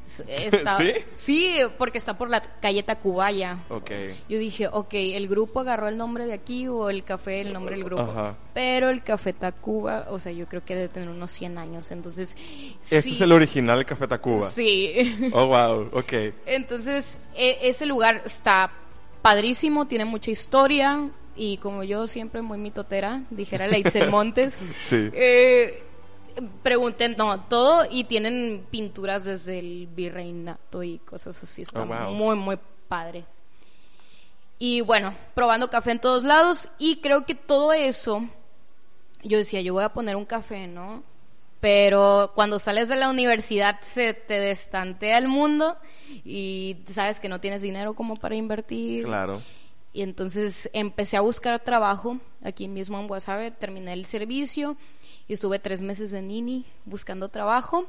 Es- 0.05 0.53
está- 0.53 0.77
¿Sí? 0.79 0.93
Sí, 1.15 1.57
porque 1.79 1.99
está 1.99 2.19
por 2.19 2.29
la 2.29 2.41
calle 2.41 2.83
Tacubaya. 2.83 3.59
Ok. 3.69 3.91
Yo 4.29 4.39
dije, 4.39 4.69
ok, 4.69 4.93
el 4.95 5.29
grupo 5.29 5.61
agarró 5.61 5.89
el 5.89 5.97
nombre 5.97 6.27
de 6.27 6.33
aquí 6.33 6.67
o 6.69 6.91
el 6.91 7.05
café 7.05 7.41
el 7.41 7.53
nombre 7.53 7.77
del 7.77 7.85
grupo. 7.85 8.03
Ajá. 8.03 8.37
Pero 8.53 8.91
el 8.91 9.03
Café 9.03 9.33
Tacuba, 9.33 10.07
o 10.11 10.19
sea, 10.19 10.33
yo 10.33 10.47
creo 10.47 10.65
que 10.65 10.75
debe 10.75 10.89
tener 10.89 11.09
unos 11.09 11.31
100 11.31 11.57
años. 11.57 11.91
Entonces, 11.93 12.37
Ese 12.85 13.01
sí, 13.03 13.13
es 13.13 13.21
el 13.23 13.33
original 13.33 13.87
Café 13.87 14.07
Tacuba. 14.09 14.49
Sí. 14.49 15.31
Oh, 15.33 15.47
wow. 15.47 15.89
Ok. 15.93 16.13
Entonces, 16.47 17.17
e- 17.35 17.59
ese 17.63 17.87
lugar 17.87 18.23
está 18.27 18.71
padrísimo, 19.23 19.87
tiene 19.87 20.05
mucha 20.05 20.31
historia 20.31 21.09
y 21.37 21.57
como 21.59 21.83
yo 21.85 22.07
siempre 22.07 22.43
muy 22.43 22.59
mitotera, 22.59 23.23
dijera 23.31 23.67
Leitzel 23.67 24.11
Montes, 24.11 24.59
Sí. 24.81 25.11
eh, 25.13 25.83
pregunté, 26.63 27.09
no, 27.11 27.41
todo 27.45 27.87
y 27.91 28.05
tienen 28.05 28.67
pinturas 28.71 29.25
desde 29.25 29.59
el 29.59 29.87
virreinato 29.89 30.83
y 30.83 30.99
cosas 30.99 31.43
así, 31.43 31.63
está 31.63 31.83
Oh, 31.83 31.87
wow. 31.87 32.11
muy, 32.13 32.37
muy 32.37 32.59
padre. 32.89 33.25
Y 34.59 34.81
bueno, 34.81 35.15
probando 35.35 35.69
café 35.71 35.91
en 35.91 35.99
todos 36.01 36.23
lados 36.23 36.69
y 36.79 36.97
creo 36.97 37.27
que 37.27 37.35
todo 37.35 37.73
eso, 37.73 38.27
yo 39.25 39.39
decía, 39.39 39.61
yo 39.61 39.75
voy 39.75 39.83
a 39.85 39.89
poner 39.93 40.15
un 40.17 40.25
café, 40.25 40.67
¿no? 40.69 41.03
Pero 41.61 42.33
cuando 42.35 42.59
sales 42.59 42.89
de 42.89 42.97
la 42.97 43.09
universidad 43.11 43.81
se 43.83 44.15
te 44.15 44.39
destantea 44.41 45.19
el 45.19 45.29
mundo 45.29 45.77
y 46.25 46.77
sabes 46.91 47.21
que 47.21 47.29
no 47.29 47.41
tienes 47.41 47.63
dinero 47.63 47.95
como 47.95 48.17
para 48.17 48.35
invertir. 48.35 49.05
Claro. 49.05 49.41
Y 49.93 50.03
entonces 50.03 50.71
empecé 50.73 51.17
a 51.17 51.21
buscar 51.21 51.61
trabajo 51.61 52.19
aquí 52.43 52.67
mismo 52.67 52.99
en 52.99 53.09
Guasave, 53.09 53.51
terminé 53.51 53.93
el 53.93 54.07
servicio 54.07 54.77
y 55.29 55.35
estuve 55.35 55.59
tres 55.59 55.83
meses 55.83 56.13
en 56.15 56.29
Nini 56.29 56.65
buscando 56.85 57.29
trabajo 57.29 57.87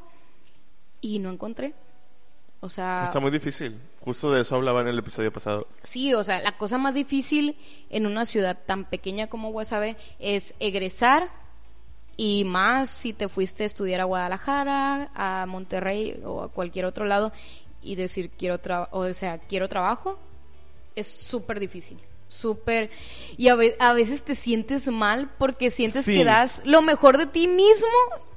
y 1.00 1.20
no 1.20 1.30
encontré. 1.32 1.74
O 2.60 2.70
sea, 2.70 3.04
Está 3.06 3.20
muy 3.20 3.32
difícil. 3.32 3.78
Justo 4.02 4.32
de 4.32 4.42
eso 4.42 4.56
hablaba 4.56 4.82
en 4.82 4.88
el 4.88 5.00
episodio 5.00 5.32
pasado. 5.32 5.68
sí, 5.84 6.14
o 6.14 6.24
sea, 6.24 6.42
la 6.42 6.58
cosa 6.58 6.78
más 6.78 6.94
difícil 6.94 7.58
en 7.90 8.06
una 8.06 8.26
ciudad 8.26 8.58
tan 8.66 8.86
pequeña 8.86 9.28
como 9.28 9.52
Guasave 9.52 9.96
es 10.20 10.54
egresar 10.60 11.30
y 12.18 12.44
más 12.44 12.90
si 12.90 13.14
te 13.14 13.28
fuiste 13.28 13.64
a 13.64 13.66
estudiar 13.66 14.02
a 14.02 14.06
Guadalajara, 14.06 15.10
a 15.14 15.46
Monterrey 15.46 16.22
o 16.26 16.44
a 16.44 16.50
cualquier 16.50 16.86
otro 16.86 17.06
lado 17.06 17.32
y 17.82 17.96
decir 17.96 18.30
quiero 18.30 18.60
tra 18.60 18.88
o 18.92 19.14
sea, 19.14 19.40
quiero 19.40 19.68
trabajo 19.68 20.20
es 20.96 21.08
súper 21.08 21.60
difícil. 21.60 21.98
Súper. 22.30 22.90
Y 23.38 23.50
a, 23.50 23.56
ve- 23.56 23.76
a 23.80 23.94
veces 23.94 24.24
te 24.24 24.34
sientes 24.36 24.88
mal 24.88 25.30
porque 25.38 25.70
sientes 25.70 26.06
Sí. 26.06 26.16
que 26.16 26.24
das 26.26 26.62
lo 26.66 26.82
mejor 26.82 27.18
de 27.18 27.28
ti 27.28 27.48
mismo 27.48 27.88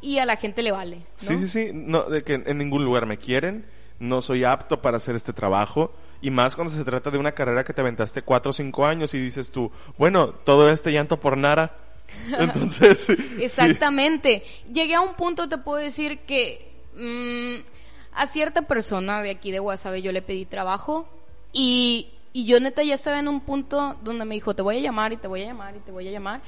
y 0.03 0.19
a 0.19 0.27
la 0.27 0.37
gente 0.37 0.62
le 0.62 0.71
vale. 0.73 0.97
¿no? 0.97 1.03
Sí, 1.16 1.38
sí, 1.38 1.49
sí. 1.49 1.71
No, 1.73 2.03
de 2.05 2.23
que 2.23 2.35
en 2.35 2.59
ningún 2.59 2.85
lugar 2.85 3.07
me 3.07 3.16
quieren. 3.16 3.64
No 3.99 4.21
soy 4.21 4.45
apto 4.45 4.83
para 4.83 4.99
hacer 4.99 5.14
este 5.16 5.33
trabajo. 5.33 5.92
Y 6.21 6.31
más 6.31 6.55
cuando 6.55 6.75
se 6.75 6.85
trata 6.85 7.11
de 7.11 7.16
una 7.19 7.33
carrera 7.33 7.64
que 7.64 7.73
te 7.73 7.81
aventaste 7.81 8.21
cuatro 8.23 8.51
o 8.51 8.53
cinco 8.53 8.85
años 8.85 9.14
y 9.14 9.19
dices 9.19 9.51
tú, 9.51 9.71
bueno, 9.97 10.29
todo 10.29 10.69
este 10.71 10.92
llanto 10.92 11.19
por 11.19 11.38
nada. 11.38 11.75
Entonces, 12.38 13.01
sí. 13.01 13.16
Exactamente. 13.40 14.42
Llegué 14.73 14.95
a 14.95 15.01
un 15.01 15.14
punto, 15.14 15.49
te 15.49 15.57
puedo 15.59 15.79
decir 15.83 16.21
que 16.21 16.71
mm, 16.97 17.64
a 18.12 18.27
cierta 18.27 18.62
persona 18.62 19.23
de 19.23 19.31
aquí 19.31 19.51
de 19.51 19.59
Guasave 19.59 20.03
yo 20.03 20.12
le 20.12 20.21
pedí 20.23 20.45
trabajo 20.45 21.09
y, 21.53 22.11
y 22.37 22.44
yo 22.44 22.61
neta 22.61 22.83
ya 22.83 22.94
estaba 22.94 23.18
en 23.18 23.29
un 23.29 23.40
punto 23.40 23.96
donde 24.03 24.25
me 24.27 24.35
dijo, 24.35 24.55
te 24.55 24.61
voy 24.61 24.77
a 24.77 24.81
llamar 24.81 25.12
y 25.12 25.16
te 25.16 25.27
voy 25.27 25.42
a 25.42 25.46
llamar 25.46 25.75
y 25.75 25.79
te 25.81 25.90
voy 25.90 26.07
a 26.07 26.11
llamar 26.11 26.40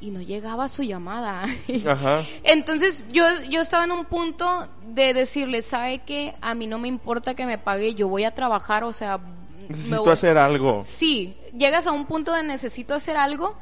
y 0.00 0.10
no 0.10 0.20
llegaba 0.20 0.66
su 0.68 0.82
llamada. 0.82 1.44
Ajá. 1.86 2.24
Entonces 2.42 3.04
yo, 3.12 3.24
yo 3.48 3.60
estaba 3.60 3.84
en 3.84 3.92
un 3.92 4.04
punto 4.06 4.66
de 4.88 5.14
decirle, 5.14 5.62
¿sabe 5.62 6.00
qué? 6.04 6.34
A 6.40 6.54
mí 6.54 6.66
no 6.66 6.78
me 6.78 6.88
importa 6.88 7.34
que 7.34 7.46
me 7.46 7.58
pague, 7.58 7.94
yo 7.94 8.08
voy 8.08 8.24
a 8.24 8.34
trabajar, 8.34 8.82
o 8.82 8.92
sea... 8.92 9.20
Necesito 9.68 10.02
voy- 10.02 10.12
hacer 10.12 10.36
algo. 10.36 10.80
Sí, 10.82 11.36
llegas 11.56 11.86
a 11.86 11.92
un 11.92 12.06
punto 12.06 12.32
de 12.32 12.42
necesito 12.42 12.94
hacer 12.94 13.16
algo 13.16 13.54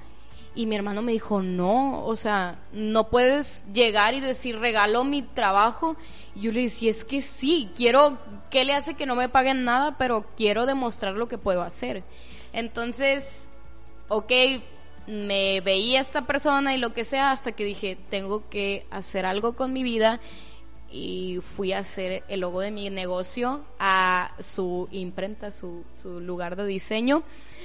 y 0.54 0.66
mi 0.66 0.76
hermano 0.76 1.02
me 1.02 1.12
dijo, 1.12 1.42
no, 1.42 2.04
o 2.04 2.14
sea, 2.16 2.60
no 2.72 3.08
puedes 3.08 3.64
llegar 3.72 4.14
y 4.14 4.20
decir 4.20 4.58
regalo 4.58 5.02
mi 5.02 5.22
trabajo. 5.22 5.96
Y 6.34 6.42
yo 6.42 6.52
le 6.52 6.62
decía, 6.62 6.90
es 6.90 7.04
que 7.04 7.22
sí, 7.22 7.70
quiero, 7.74 8.18
¿qué 8.50 8.64
le 8.64 8.72
hace 8.72 8.94
que 8.94 9.06
no 9.06 9.16
me 9.16 9.28
paguen 9.28 9.64
nada? 9.64 9.96
Pero 9.98 10.26
quiero 10.36 10.66
demostrar 10.66 11.14
lo 11.14 11.26
que 11.26 11.38
puedo 11.38 11.62
hacer. 11.62 12.04
Entonces, 12.52 13.48
ok, 14.08 14.32
me 15.08 15.60
veía 15.60 16.00
esta 16.00 16.26
persona 16.26 16.74
y 16.74 16.78
lo 16.78 16.94
que 16.94 17.04
sea 17.04 17.32
hasta 17.32 17.52
que 17.52 17.64
dije, 17.64 17.98
tengo 18.08 18.48
que 18.48 18.86
hacer 18.90 19.26
algo 19.26 19.56
con 19.56 19.72
mi 19.72 19.82
vida 19.82 20.20
y 20.90 21.40
fui 21.56 21.72
a 21.72 21.80
hacer 21.80 22.22
el 22.28 22.40
logo 22.40 22.60
de 22.60 22.70
mi 22.70 22.88
negocio 22.88 23.64
a 23.80 24.32
su 24.38 24.88
imprenta, 24.92 25.50
su, 25.50 25.84
su 25.94 26.20
lugar 26.20 26.54
de 26.54 26.64
diseño. 26.64 27.24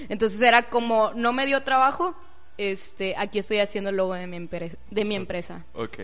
Entonces 0.10 0.42
era 0.42 0.70
como, 0.70 1.14
no 1.14 1.32
me 1.32 1.46
dio 1.46 1.62
trabajo, 1.62 2.16
este, 2.60 3.16
aquí 3.16 3.40
estoy 3.40 3.60
haciendo 3.60 3.90
el 3.90 3.96
logo 3.96 4.14
de 4.14 4.28
mi, 4.28 4.36
empresa 4.36 4.78
de 4.92 5.06
mi 5.06 5.16
empresa. 5.16 5.64
Ok. 5.74 5.98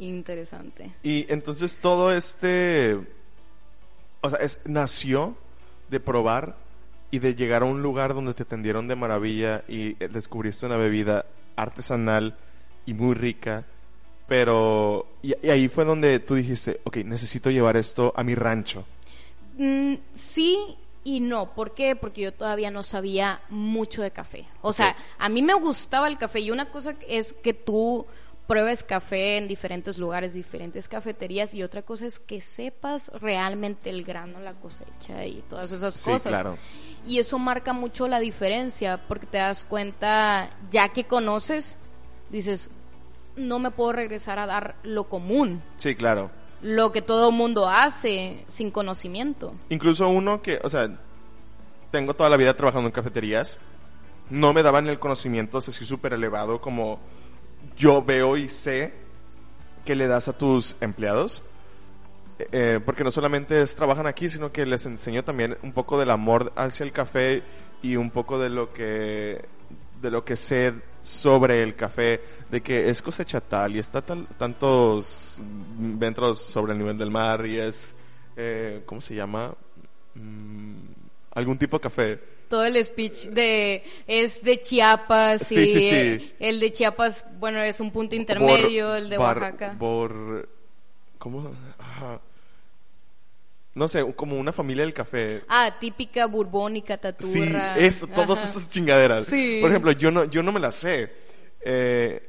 Interesante. 0.00 0.90
Y 1.04 1.32
entonces 1.32 1.76
todo 1.76 2.12
este, 2.12 2.98
o 4.22 4.28
sea, 4.28 4.40
es, 4.40 4.60
nació 4.64 5.36
de 5.88 6.00
probar 6.00 6.56
y 7.12 7.20
de 7.20 7.36
llegar 7.36 7.62
a 7.62 7.66
un 7.66 7.80
lugar 7.80 8.12
donde 8.12 8.34
te 8.34 8.42
atendieron 8.42 8.88
de 8.88 8.96
maravilla 8.96 9.62
y 9.68 9.96
eh, 10.02 10.08
descubriste 10.08 10.66
una 10.66 10.76
bebida 10.76 11.26
artesanal 11.54 12.36
y 12.84 12.94
muy 12.94 13.14
rica, 13.14 13.64
pero 14.26 15.06
y, 15.22 15.34
y 15.46 15.50
ahí 15.50 15.68
fue 15.68 15.84
donde 15.84 16.18
tú 16.18 16.34
dijiste, 16.34 16.80
ok, 16.82 16.96
necesito 16.98 17.50
llevar 17.50 17.76
esto 17.76 18.12
a 18.16 18.24
mi 18.24 18.34
rancho. 18.34 18.84
Mm, 19.58 19.94
sí 20.12 20.76
y 21.04 21.20
no. 21.20 21.54
¿Por 21.54 21.72
qué? 21.74 21.96
Porque 21.96 22.20
yo 22.22 22.32
todavía 22.34 22.70
no 22.70 22.82
sabía 22.82 23.40
mucho 23.48 24.02
de 24.02 24.10
café. 24.10 24.46
O 24.62 24.72
sea, 24.72 24.96
a 25.18 25.28
mí 25.28 25.42
me 25.42 25.54
gustaba 25.54 26.08
el 26.08 26.18
café 26.18 26.40
y 26.40 26.50
una 26.50 26.66
cosa 26.70 26.94
es 27.08 27.32
que 27.32 27.54
tú 27.54 28.06
pruebes 28.46 28.82
café 28.82 29.36
en 29.36 29.46
diferentes 29.46 29.96
lugares, 29.96 30.34
diferentes 30.34 30.88
cafeterías 30.88 31.54
y 31.54 31.62
otra 31.62 31.82
cosa 31.82 32.04
es 32.06 32.18
que 32.18 32.40
sepas 32.40 33.08
realmente 33.20 33.90
el 33.90 34.02
grano, 34.02 34.40
la 34.40 34.54
cosecha 34.54 35.24
y 35.24 35.40
todas 35.48 35.70
esas 35.70 35.94
Sí, 35.94 36.10
cosas. 36.10 36.30
claro. 36.32 36.58
Y 37.06 37.20
eso 37.20 37.38
marca 37.38 37.72
mucho 37.72 38.08
la 38.08 38.18
diferencia 38.18 39.00
porque 39.06 39.26
te 39.26 39.38
das 39.38 39.62
cuenta, 39.64 40.50
ya 40.72 40.88
que 40.88 41.04
conoces, 41.04 41.78
dices, 42.28 42.70
no 43.36 43.60
me 43.60 43.70
puedo 43.70 43.92
regresar 43.92 44.40
a 44.40 44.46
dar 44.46 44.74
lo 44.82 45.08
común, 45.08 45.62
Sí, 45.76 45.94
claro. 45.94 46.32
Lo 46.62 46.92
que 46.92 47.02
todo 47.02 47.30
mundo 47.30 47.68
hace 47.68 48.44
sin 48.48 48.70
conocimiento. 48.70 49.54
Incluso 49.68 50.08
uno 50.08 50.42
que, 50.42 50.60
o 50.62 50.68
sea, 50.68 50.90
tengo 51.90 52.14
toda 52.14 52.30
la 52.30 52.36
vida 52.36 52.54
trabajando 52.54 52.88
en 52.88 52.92
cafeterías, 52.92 53.58
no 54.28 54.52
me 54.52 54.62
daban 54.62 54.88
el 54.88 54.98
conocimiento 54.98 55.58
así 55.58 55.72
súper 55.72 56.12
elevado 56.12 56.60
como 56.60 57.00
yo 57.76 58.02
veo 58.02 58.36
y 58.36 58.48
sé 58.48 58.92
que 59.84 59.94
le 59.94 60.06
das 60.06 60.28
a 60.28 60.36
tus 60.36 60.76
empleados. 60.80 61.42
Eh, 62.52 62.80
porque 62.84 63.04
no 63.04 63.10
solamente 63.10 63.60
es 63.60 63.76
trabajan 63.76 64.06
aquí, 64.06 64.30
sino 64.30 64.50
que 64.50 64.64
les 64.64 64.86
enseño 64.86 65.24
también 65.24 65.58
un 65.62 65.72
poco 65.72 65.98
del 65.98 66.10
amor 66.10 66.52
hacia 66.56 66.84
el 66.84 66.92
café 66.92 67.42
y 67.82 67.96
un 67.96 68.10
poco 68.10 68.38
de 68.38 68.48
lo 68.48 68.72
que 68.72 69.44
de 70.00 70.10
lo 70.10 70.24
que 70.24 70.36
sé 70.36 70.72
sobre 71.02 71.62
el 71.62 71.74
café, 71.74 72.20
de 72.50 72.60
que 72.60 72.88
es 72.90 73.00
cosecha 73.02 73.40
tal 73.40 73.74
y 73.76 73.78
está 73.78 74.02
tal, 74.02 74.26
tantos 74.38 75.38
metros 75.78 76.40
sobre 76.40 76.72
el 76.72 76.78
nivel 76.78 76.98
del 76.98 77.10
mar 77.10 77.46
y 77.46 77.58
es, 77.58 77.94
eh, 78.36 78.82
¿cómo 78.86 79.00
se 79.00 79.14
llama? 79.14 79.54
Mm, 80.14 80.74
algún 81.32 81.58
tipo 81.58 81.78
de 81.78 81.82
café. 81.82 82.18
todo 82.48 82.64
el 82.64 82.84
speech 82.84 83.26
de 83.28 83.84
es 84.08 84.42
de 84.42 84.60
Chiapas 84.60 85.46
Sí, 85.46 85.60
y 85.60 85.66
sí, 85.68 85.80
sí. 86.18 86.32
el 86.40 86.58
de 86.58 86.72
Chiapas 86.72 87.24
bueno 87.38 87.60
es 87.62 87.78
un 87.78 87.92
punto 87.92 88.16
intermedio 88.16 88.94
el 88.96 89.08
de 89.08 89.16
Oaxaca 89.18 89.74
Bor, 89.78 90.48
¿Cómo? 91.18 91.54
Ajá. 91.78 92.20
No 93.74 93.86
sé, 93.86 94.04
como 94.14 94.36
una 94.38 94.52
familia 94.52 94.84
del 94.84 94.92
café. 94.92 95.42
ah 95.48 95.76
típica 95.78 96.26
borbónica 96.26 96.94
Sí, 96.94 97.00
taturra 97.00 97.78
eso, 97.78 98.06
todas 98.08 98.42
esas 98.42 98.68
chingaderas. 98.68 99.24
Sí. 99.26 99.58
Por 99.60 99.70
ejemplo, 99.70 99.92
yo 99.92 100.10
no, 100.10 100.24
yo 100.24 100.42
no 100.42 100.50
me 100.52 100.60
las 100.60 100.74
sé. 100.74 101.12
eh, 101.64 102.26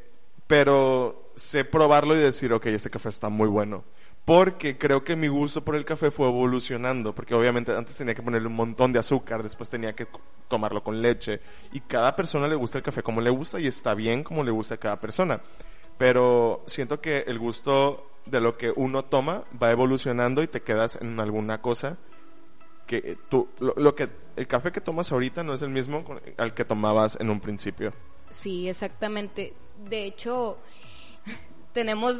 pero 0.48 1.32
sé 1.36 1.64
probarlo 1.66 2.16
y 2.16 2.20
decir, 2.20 2.52
ok, 2.54 2.66
este 2.68 2.90
café 2.90 3.10
está 3.10 3.30
muy 3.30 3.48
bueno. 3.48 3.84
Porque 4.26 4.78
creo 4.78 5.04
que 5.04 5.16
mi 5.16 5.28
gusto 5.30 5.64
por 5.64 5.76
el 5.76 5.84
café 5.86 6.12
fue 6.12 6.28
evolucionando. 6.28 7.16
Porque 7.16 7.34
obviamente 7.34 7.72
antes 7.76 7.96
tenía 7.98 8.14
que 8.14 8.22
ponerle 8.22 8.48
un 8.50 8.56
montón 8.56 8.94
de 8.94 9.00
azúcar, 9.00 9.42
después 9.42 9.70
tenía 9.70 9.94
que 9.94 10.08
tomarlo 10.48 10.84
con 10.84 11.02
leche. 11.02 11.40
Y 11.72 11.80
cada 11.80 12.16
persona 12.16 12.48
le 12.48 12.56
gusta 12.56 12.78
el 12.78 12.84
café 12.84 13.02
como 13.02 13.20
le 13.22 13.30
gusta 13.32 13.60
y 13.60 13.66
está 13.68 13.94
bien 13.96 14.24
como 14.24 14.44
le 14.44 14.52
gusta 14.52 14.76
a 14.76 14.78
cada 14.78 15.00
persona. 15.00 15.42
Pero 15.98 16.64
siento 16.68 17.00
que 17.02 17.20
el 17.28 17.40
gusto 17.40 18.11
de 18.26 18.40
lo 18.40 18.58
que 18.58 18.72
uno 18.76 19.04
toma 19.04 19.44
va 19.62 19.72
evolucionando 19.72 20.44
y 20.44 20.48
te 20.48 20.62
quedas 20.62 20.98
en 21.02 21.20
alguna 21.20 21.62
cosa 21.62 21.98
que 22.86 23.18
tú, 23.30 23.48
lo, 23.60 23.96
que, 23.96 24.10
el 24.36 24.48
café 24.48 24.72
que 24.72 24.82
tomas 24.82 25.12
ahorita 25.12 25.44
no 25.44 25.54
es 25.54 25.62
el 25.62 25.70
mismo 25.70 26.04
al 26.38 26.54
que 26.54 26.66
tomabas 26.66 27.18
en 27.20 27.30
un 27.30 27.40
principio. 27.40 27.94
Sí, 28.30 28.68
exactamente. 28.68 29.54
De 29.90 30.06
hecho, 30.06 30.58
tenemos, 31.74 32.18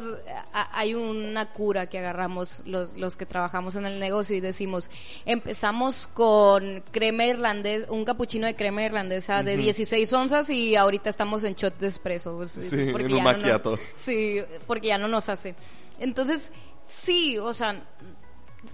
a- 0.52 0.78
hay 0.78 0.94
una 0.94 1.52
cura 1.52 1.86
que 1.88 1.98
agarramos 1.98 2.62
los, 2.64 2.96
los 2.96 3.16
que 3.16 3.26
trabajamos 3.26 3.76
en 3.76 3.84
el 3.86 3.98
negocio 4.00 4.34
y 4.36 4.40
decimos, 4.40 4.90
empezamos 5.26 6.06
con 6.14 6.82
crema 6.90 7.24
irlandés, 7.26 7.86
un 7.88 8.04
capuchino 8.04 8.46
de 8.46 8.56
crema 8.56 8.82
irlandesa 8.84 9.42
de 9.42 9.56
16 9.56 10.12
onzas 10.12 10.48
y 10.50 10.76
ahorita 10.76 11.10
estamos 11.10 11.44
en 11.44 11.54
shot 11.54 11.78
de 11.78 11.88
espresso. 11.88 12.36
pues, 12.36 12.52
Sí, 12.52 12.80
en 12.80 12.94
un 12.94 13.08
no- 13.10 13.20
macchiato. 13.20 13.78
sí, 13.94 14.38
porque 14.66 14.88
ya 14.88 14.98
no 14.98 15.08
nos 15.08 15.28
hace. 15.28 15.54
Entonces, 15.98 16.50
sí, 16.84 17.38
o 17.38 17.52
sea, 17.54 17.82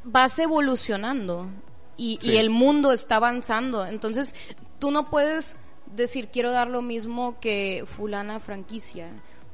vas 0.05 0.39
evolucionando 0.39 1.47
y, 1.97 2.18
Sí. 2.20 2.33
y 2.33 2.37
el 2.37 2.51
mundo 2.51 2.93
está 2.93 3.16
avanzando. 3.16 3.85
Entonces, 3.87 4.35
tú 4.79 4.91
no 4.91 5.11
puedes 5.11 5.57
decir 5.87 6.29
quiero 6.29 6.51
dar 6.53 6.68
lo 6.68 6.83
mismo 6.83 7.41
que 7.41 7.85
fulana 7.87 8.41
franquicia. 8.41 9.09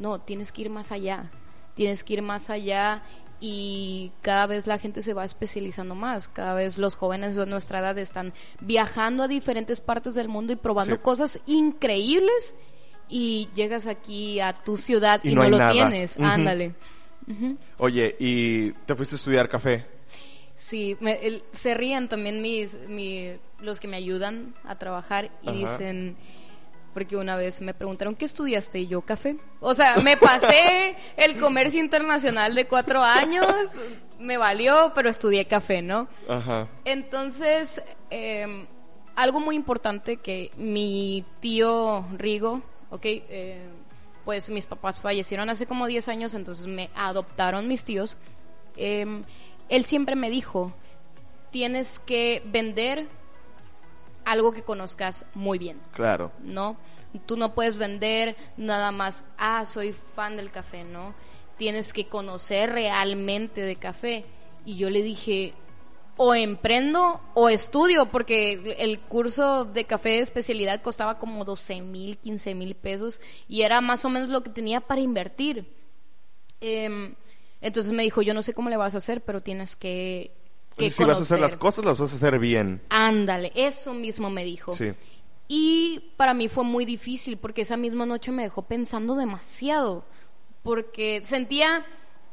No, 0.04 0.20
tienes 0.20 0.52
que 0.52 0.60
ir 0.62 0.68
más 0.70 0.92
allá. 0.92 1.30
Tienes 1.74 2.04
que 2.04 2.12
ir 2.12 2.20
más 2.22 2.50
allá 2.50 3.02
y 3.40 4.12
cada 4.20 4.46
vez 4.46 4.66
la 4.66 4.78
gente 4.78 5.00
se 5.00 5.14
va 5.14 5.24
especializando 5.24 5.94
más. 5.94 6.28
Cada 6.28 6.52
vez 6.52 6.76
los 6.76 6.94
jóvenes 6.94 7.36
de 7.36 7.46
nuestra 7.46 7.78
edad 7.78 7.96
están 7.96 8.34
viajando 8.60 9.22
a 9.22 9.28
diferentes 9.28 9.80
partes 9.80 10.14
del 10.14 10.28
mundo 10.28 10.52
y 10.52 10.56
probando 10.56 10.96
Sí. 10.96 11.00
cosas 11.02 11.40
increíbles 11.46 12.54
y 13.08 13.48
llegas 13.54 13.86
aquí 13.86 14.40
a 14.40 14.52
tu 14.52 14.76
ciudad 14.76 15.20
Y 15.24 15.30
y, 15.30 15.34
no 15.34 15.48
lo 15.48 15.56
nada. 15.56 15.72
tienes. 15.72 16.18
Ándale. 16.18 16.74
Oye, 17.78 18.14
¿y 18.18 18.72
te 18.86 18.94
fuiste 18.94 19.14
a 19.14 19.16
estudiar 19.18 19.48
café? 19.48 19.86
Sí, 20.54 20.96
me- 21.00 21.26
el- 21.26 21.42
se 21.50 21.72
ríen 21.74 22.08
también 22.08 22.42
mis, 22.42 22.74
mi- 22.88 23.32
los 23.58 23.80
que 23.80 23.88
me 23.88 23.96
ayudan 23.96 24.54
a 24.64 24.76
trabajar 24.78 25.30
y 25.42 25.48
Ajá. 25.48 25.58
dicen, 25.58 26.16
porque 26.94 27.16
una 27.16 27.36
vez 27.36 27.60
me 27.60 27.74
preguntaron, 27.74 28.14
¿qué 28.14 28.24
estudiaste? 28.24 28.78
Y 28.78 28.86
yo, 28.86 29.02
café. 29.02 29.36
O 29.60 29.74
sea, 29.74 29.96
me 29.96 30.16
pasé 30.16 30.96
el 31.16 31.36
comercio 31.36 31.80
internacional 31.80 32.54
de 32.54 32.66
cuatro 32.66 33.02
años, 33.02 33.46
me 34.20 34.38
valió, 34.38 34.92
pero 34.94 35.10
estudié 35.10 35.46
café, 35.46 35.82
¿no? 35.82 36.08
Ajá. 36.28 36.68
Entonces, 36.84 37.82
eh, 38.10 38.66
algo 39.16 39.40
muy 39.40 39.56
importante 39.56 40.18
que 40.18 40.52
mi 40.56 41.24
tío 41.40 42.06
Rigo, 42.16 42.62
ok, 42.90 43.04
eh, 43.04 43.68
pues 44.24 44.48
mis 44.48 44.66
papás 44.66 45.00
fallecieron 45.00 45.50
hace 45.50 45.66
como 45.66 45.86
10 45.86 46.08
años, 46.08 46.34
entonces 46.34 46.66
me 46.66 46.90
adoptaron 46.94 47.68
mis 47.68 47.84
tíos. 47.84 48.16
Eh, 48.76 49.22
él 49.68 49.84
siempre 49.84 50.16
me 50.16 50.30
dijo, 50.30 50.72
tienes 51.50 51.98
que 52.00 52.42
vender 52.46 53.06
algo 54.24 54.52
que 54.52 54.62
conozcas 54.62 55.24
muy 55.34 55.58
bien. 55.58 55.80
Claro. 55.92 56.32
¿no? 56.42 56.76
Tú 57.26 57.36
no 57.36 57.54
puedes 57.54 57.78
vender 57.78 58.36
nada 58.56 58.90
más, 58.92 59.24
ah, 59.38 59.64
soy 59.66 59.94
fan 60.14 60.36
del 60.36 60.50
café, 60.50 60.84
¿no? 60.84 61.14
Tienes 61.56 61.92
que 61.92 62.08
conocer 62.08 62.70
realmente 62.70 63.60
de 63.60 63.76
café. 63.76 64.24
Y 64.64 64.76
yo 64.76 64.90
le 64.90 65.02
dije, 65.02 65.54
o 66.16 66.34
emprendo 66.34 67.20
o 67.34 67.48
estudio, 67.48 68.06
porque 68.06 68.76
el 68.78 69.00
curso 69.00 69.64
de 69.64 69.84
café 69.84 70.10
de 70.10 70.18
especialidad 70.20 70.82
costaba 70.82 71.18
como 71.18 71.44
12 71.44 71.82
mil, 71.82 72.18
15 72.18 72.54
mil 72.54 72.74
pesos 72.74 73.20
y 73.48 73.62
era 73.62 73.80
más 73.80 74.04
o 74.04 74.10
menos 74.10 74.28
lo 74.28 74.42
que 74.42 74.50
tenía 74.50 74.80
para 74.80 75.00
invertir. 75.00 75.66
Em, 76.60 77.14
entonces 77.60 77.92
me 77.92 78.02
dijo, 78.02 78.22
yo 78.22 78.34
no 78.34 78.42
sé 78.42 78.54
cómo 78.54 78.70
le 78.70 78.76
vas 78.76 78.94
a 78.94 78.98
hacer, 78.98 79.22
pero 79.22 79.42
tienes 79.42 79.76
que... 79.76 80.32
que 80.76 80.90
si 80.90 81.04
vas 81.04 81.18
a 81.18 81.22
hacer 81.22 81.40
las 81.40 81.56
conocer". 81.56 81.58
cosas, 81.58 81.84
las 81.84 81.98
vas 81.98 82.12
a 82.12 82.16
hacer 82.16 82.38
bien. 82.38 82.82
Ándale, 82.88 83.52
eso 83.54 83.94
mismo 83.94 84.30
me 84.30 84.44
dijo. 84.44 84.72
Sí. 84.72 84.92
Y 85.48 86.12
para 86.16 86.32
mí 86.34 86.48
fue 86.48 86.64
muy 86.64 86.84
difícil 86.84 87.36
porque 87.36 87.62
esa 87.62 87.76
misma 87.76 88.06
noche 88.06 88.32
me 88.32 88.42
dejó 88.44 88.62
pensando 88.62 89.14
demasiado, 89.14 90.04
porque 90.62 91.20
sentía 91.24 91.84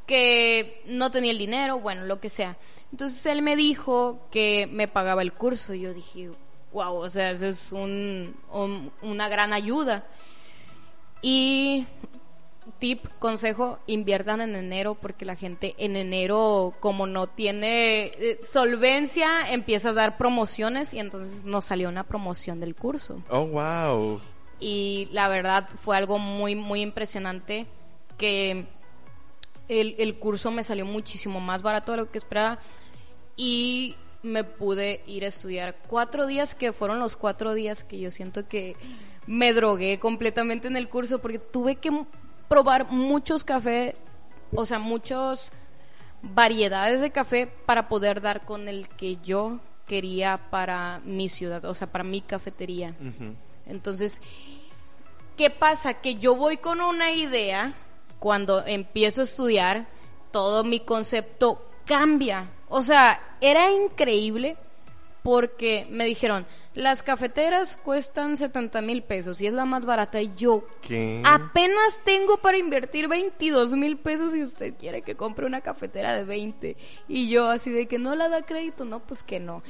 que 0.06 0.82
no 0.86 1.10
tenía 1.12 1.30
el 1.30 1.38
dinero, 1.38 1.78
bueno, 1.78 2.04
lo 2.06 2.20
que 2.20 2.28
sea. 2.30 2.56
Entonces 2.90 3.24
él 3.26 3.42
me 3.42 3.54
dijo 3.56 4.26
que 4.30 4.66
me 4.70 4.88
pagaba 4.88 5.22
el 5.22 5.32
curso 5.32 5.74
y 5.74 5.80
yo 5.82 5.94
dije, 5.94 6.30
wow, 6.72 6.96
o 6.96 7.10
sea, 7.10 7.30
eso 7.32 7.46
es 7.46 7.70
un, 7.72 8.34
un- 8.50 8.90
una 9.02 9.28
gran 9.28 9.52
ayuda. 9.52 10.06
Y 11.20 11.86
tip, 12.82 13.06
consejo, 13.20 13.78
inviertan 13.86 14.40
en 14.40 14.56
enero 14.56 14.96
porque 14.96 15.24
la 15.24 15.36
gente 15.36 15.76
en 15.78 15.94
enero, 15.94 16.74
como 16.80 17.06
no 17.06 17.28
tiene 17.28 18.06
eh, 18.06 18.40
solvencia, 18.42 19.52
empieza 19.52 19.90
a 19.90 19.92
dar 19.92 20.18
promociones 20.18 20.92
y 20.92 20.98
entonces 20.98 21.44
nos 21.44 21.66
salió 21.66 21.88
una 21.88 22.02
promoción 22.02 22.58
del 22.58 22.74
curso. 22.74 23.22
Oh, 23.30 23.46
wow. 23.46 24.20
Y 24.58 25.08
la 25.12 25.28
verdad 25.28 25.68
fue 25.78 25.96
algo 25.96 26.18
muy, 26.18 26.56
muy 26.56 26.80
impresionante 26.80 27.66
que 28.18 28.66
el, 29.68 29.94
el 29.96 30.18
curso 30.18 30.50
me 30.50 30.64
salió 30.64 30.84
muchísimo 30.84 31.38
más 31.38 31.62
barato 31.62 31.92
de 31.92 31.98
lo 31.98 32.10
que 32.10 32.18
esperaba 32.18 32.58
y 33.36 33.94
me 34.24 34.42
pude 34.42 35.04
ir 35.06 35.22
a 35.22 35.28
estudiar 35.28 35.76
cuatro 35.86 36.26
días 36.26 36.56
que 36.56 36.72
fueron 36.72 36.98
los 36.98 37.14
cuatro 37.14 37.54
días 37.54 37.84
que 37.84 38.00
yo 38.00 38.10
siento 38.10 38.48
que 38.48 38.74
me 39.28 39.52
drogué 39.52 40.00
completamente 40.00 40.66
en 40.66 40.76
el 40.76 40.88
curso 40.88 41.20
porque 41.20 41.38
tuve 41.38 41.76
que 41.76 41.92
probar 42.52 42.90
muchos 42.90 43.44
cafés, 43.44 43.94
o 44.54 44.66
sea, 44.66 44.78
muchos 44.78 45.50
variedades 46.20 47.00
de 47.00 47.10
café 47.10 47.46
para 47.46 47.88
poder 47.88 48.20
dar 48.20 48.44
con 48.44 48.68
el 48.68 48.90
que 48.90 49.16
yo 49.22 49.58
quería 49.86 50.38
para 50.50 51.00
mi 51.02 51.30
ciudad, 51.30 51.64
o 51.64 51.72
sea, 51.72 51.90
para 51.90 52.04
mi 52.04 52.20
cafetería. 52.20 52.94
Entonces, 53.64 54.20
¿qué 55.38 55.48
pasa? 55.48 55.94
Que 55.94 56.16
yo 56.16 56.36
voy 56.36 56.58
con 56.58 56.82
una 56.82 57.12
idea, 57.12 57.72
cuando 58.18 58.66
empiezo 58.66 59.22
a 59.22 59.24
estudiar, 59.24 59.86
todo 60.30 60.62
mi 60.62 60.80
concepto 60.80 61.66
cambia. 61.86 62.50
O 62.68 62.82
sea, 62.82 63.38
era 63.40 63.72
increíble 63.72 64.58
porque 65.22 65.86
me 65.88 66.04
dijeron, 66.04 66.44
las 66.74 67.02
cafeteras 67.02 67.76
cuestan 67.76 68.36
70 68.36 68.80
mil 68.80 69.02
pesos 69.02 69.40
y 69.40 69.46
es 69.46 69.52
la 69.52 69.64
más 69.64 69.84
barata. 69.84 70.20
Y 70.22 70.32
yo, 70.36 70.64
¿Qué? 70.80 71.22
apenas 71.24 72.00
tengo 72.04 72.38
para 72.38 72.56
invertir 72.56 73.08
22 73.08 73.72
mil 73.74 73.98
pesos 73.98 74.34
y 74.34 74.42
usted 74.42 74.74
quiere 74.78 75.02
que 75.02 75.14
compre 75.14 75.46
una 75.46 75.60
cafetera 75.60 76.14
de 76.14 76.24
20. 76.24 76.76
Y 77.08 77.28
yo 77.28 77.48
así 77.50 77.70
de 77.70 77.86
que 77.86 77.98
no 77.98 78.14
la 78.14 78.28
da 78.28 78.42
crédito, 78.42 78.84
no, 78.84 79.00
pues 79.00 79.22
que 79.22 79.38
no. 79.38 79.62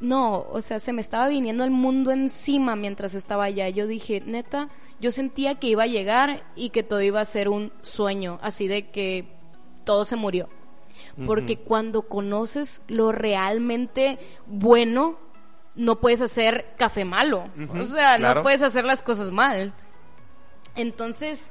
No, 0.00 0.46
o 0.50 0.62
sea, 0.62 0.78
se 0.78 0.92
me 0.92 1.00
estaba 1.00 1.28
viniendo 1.28 1.64
el 1.64 1.70
mundo 1.70 2.10
encima 2.12 2.76
mientras 2.76 3.14
estaba 3.14 3.44
allá. 3.44 3.68
Yo 3.68 3.86
dije, 3.86 4.22
neta, 4.24 4.68
yo 5.00 5.10
sentía 5.10 5.56
que 5.56 5.68
iba 5.68 5.84
a 5.84 5.88
llegar 5.88 6.44
y 6.54 6.70
que 6.70 6.82
todo 6.82 7.00
iba 7.02 7.20
a 7.20 7.24
ser 7.24 7.48
un 7.48 7.72
sueño, 7.82 8.38
así 8.42 8.68
de 8.68 8.90
que 8.90 9.26
todo 9.84 10.04
se 10.04 10.16
murió. 10.16 10.48
Porque 11.26 11.58
cuando 11.58 12.02
conoces 12.02 12.80
lo 12.88 13.12
realmente 13.12 14.18
bueno, 14.46 15.18
no 15.74 16.00
puedes 16.00 16.20
hacer 16.20 16.74
café 16.76 17.04
malo. 17.04 17.48
O 17.68 17.84
sea, 17.84 18.16
claro. 18.16 18.36
no 18.36 18.42
puedes 18.42 18.62
hacer 18.62 18.84
las 18.84 19.02
cosas 19.02 19.30
mal. 19.30 19.72
Entonces, 20.74 21.50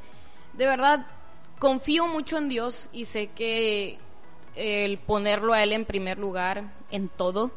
de 0.53 0.65
verdad, 0.65 1.05
confío 1.59 2.07
mucho 2.07 2.38
en 2.38 2.49
Dios 2.49 2.89
y 2.91 3.05
sé 3.05 3.28
que 3.28 3.99
el 4.55 4.97
ponerlo 4.97 5.53
a 5.53 5.63
Él 5.63 5.74
en 5.74 5.86
primer 5.86 6.17
lugar 6.17 6.72
en 6.89 7.07
todo, 7.09 7.51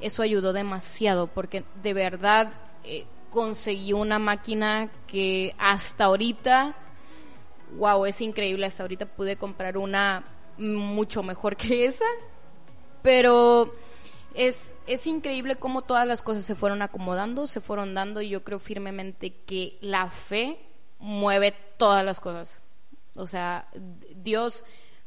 eso 0.00 0.22
ayudó 0.22 0.52
demasiado 0.52 1.28
porque 1.28 1.64
de 1.82 1.94
verdad 1.94 2.52
eh, 2.84 3.04
conseguí 3.30 3.92
una 3.92 4.18
máquina 4.18 4.90
que 5.06 5.54
hasta 5.58 6.04
ahorita, 6.04 6.74
wow, 7.76 8.06
es 8.06 8.20
increíble, 8.20 8.66
hasta 8.66 8.82
ahorita 8.82 9.06
pude 9.06 9.36
comprar 9.36 9.76
una 9.78 10.24
mucho 10.58 11.22
mejor 11.22 11.56
que 11.56 11.84
esa, 11.84 12.06
pero 13.02 13.74
es, 14.36 14.74
es 14.86 15.06
increíble 15.06 15.56
cómo 15.56 15.82
todas 15.82 16.06
las 16.06 16.22
cosas 16.22 16.44
se 16.44 16.54
fueron 16.54 16.82
acomodando, 16.82 17.46
se 17.46 17.60
fueron 17.60 17.94
dando 17.94 18.20
y 18.20 18.28
yo 18.28 18.44
creo 18.44 18.58
firmemente 18.58 19.32
que 19.46 19.78
la 19.80 20.10
fe 20.10 20.58
mueve 20.98 21.54
todas 21.78 22.04
las 22.04 22.20
cosas. 22.20 22.60
O 23.14 23.26
sea, 23.26 23.68
Dios, 24.14 24.64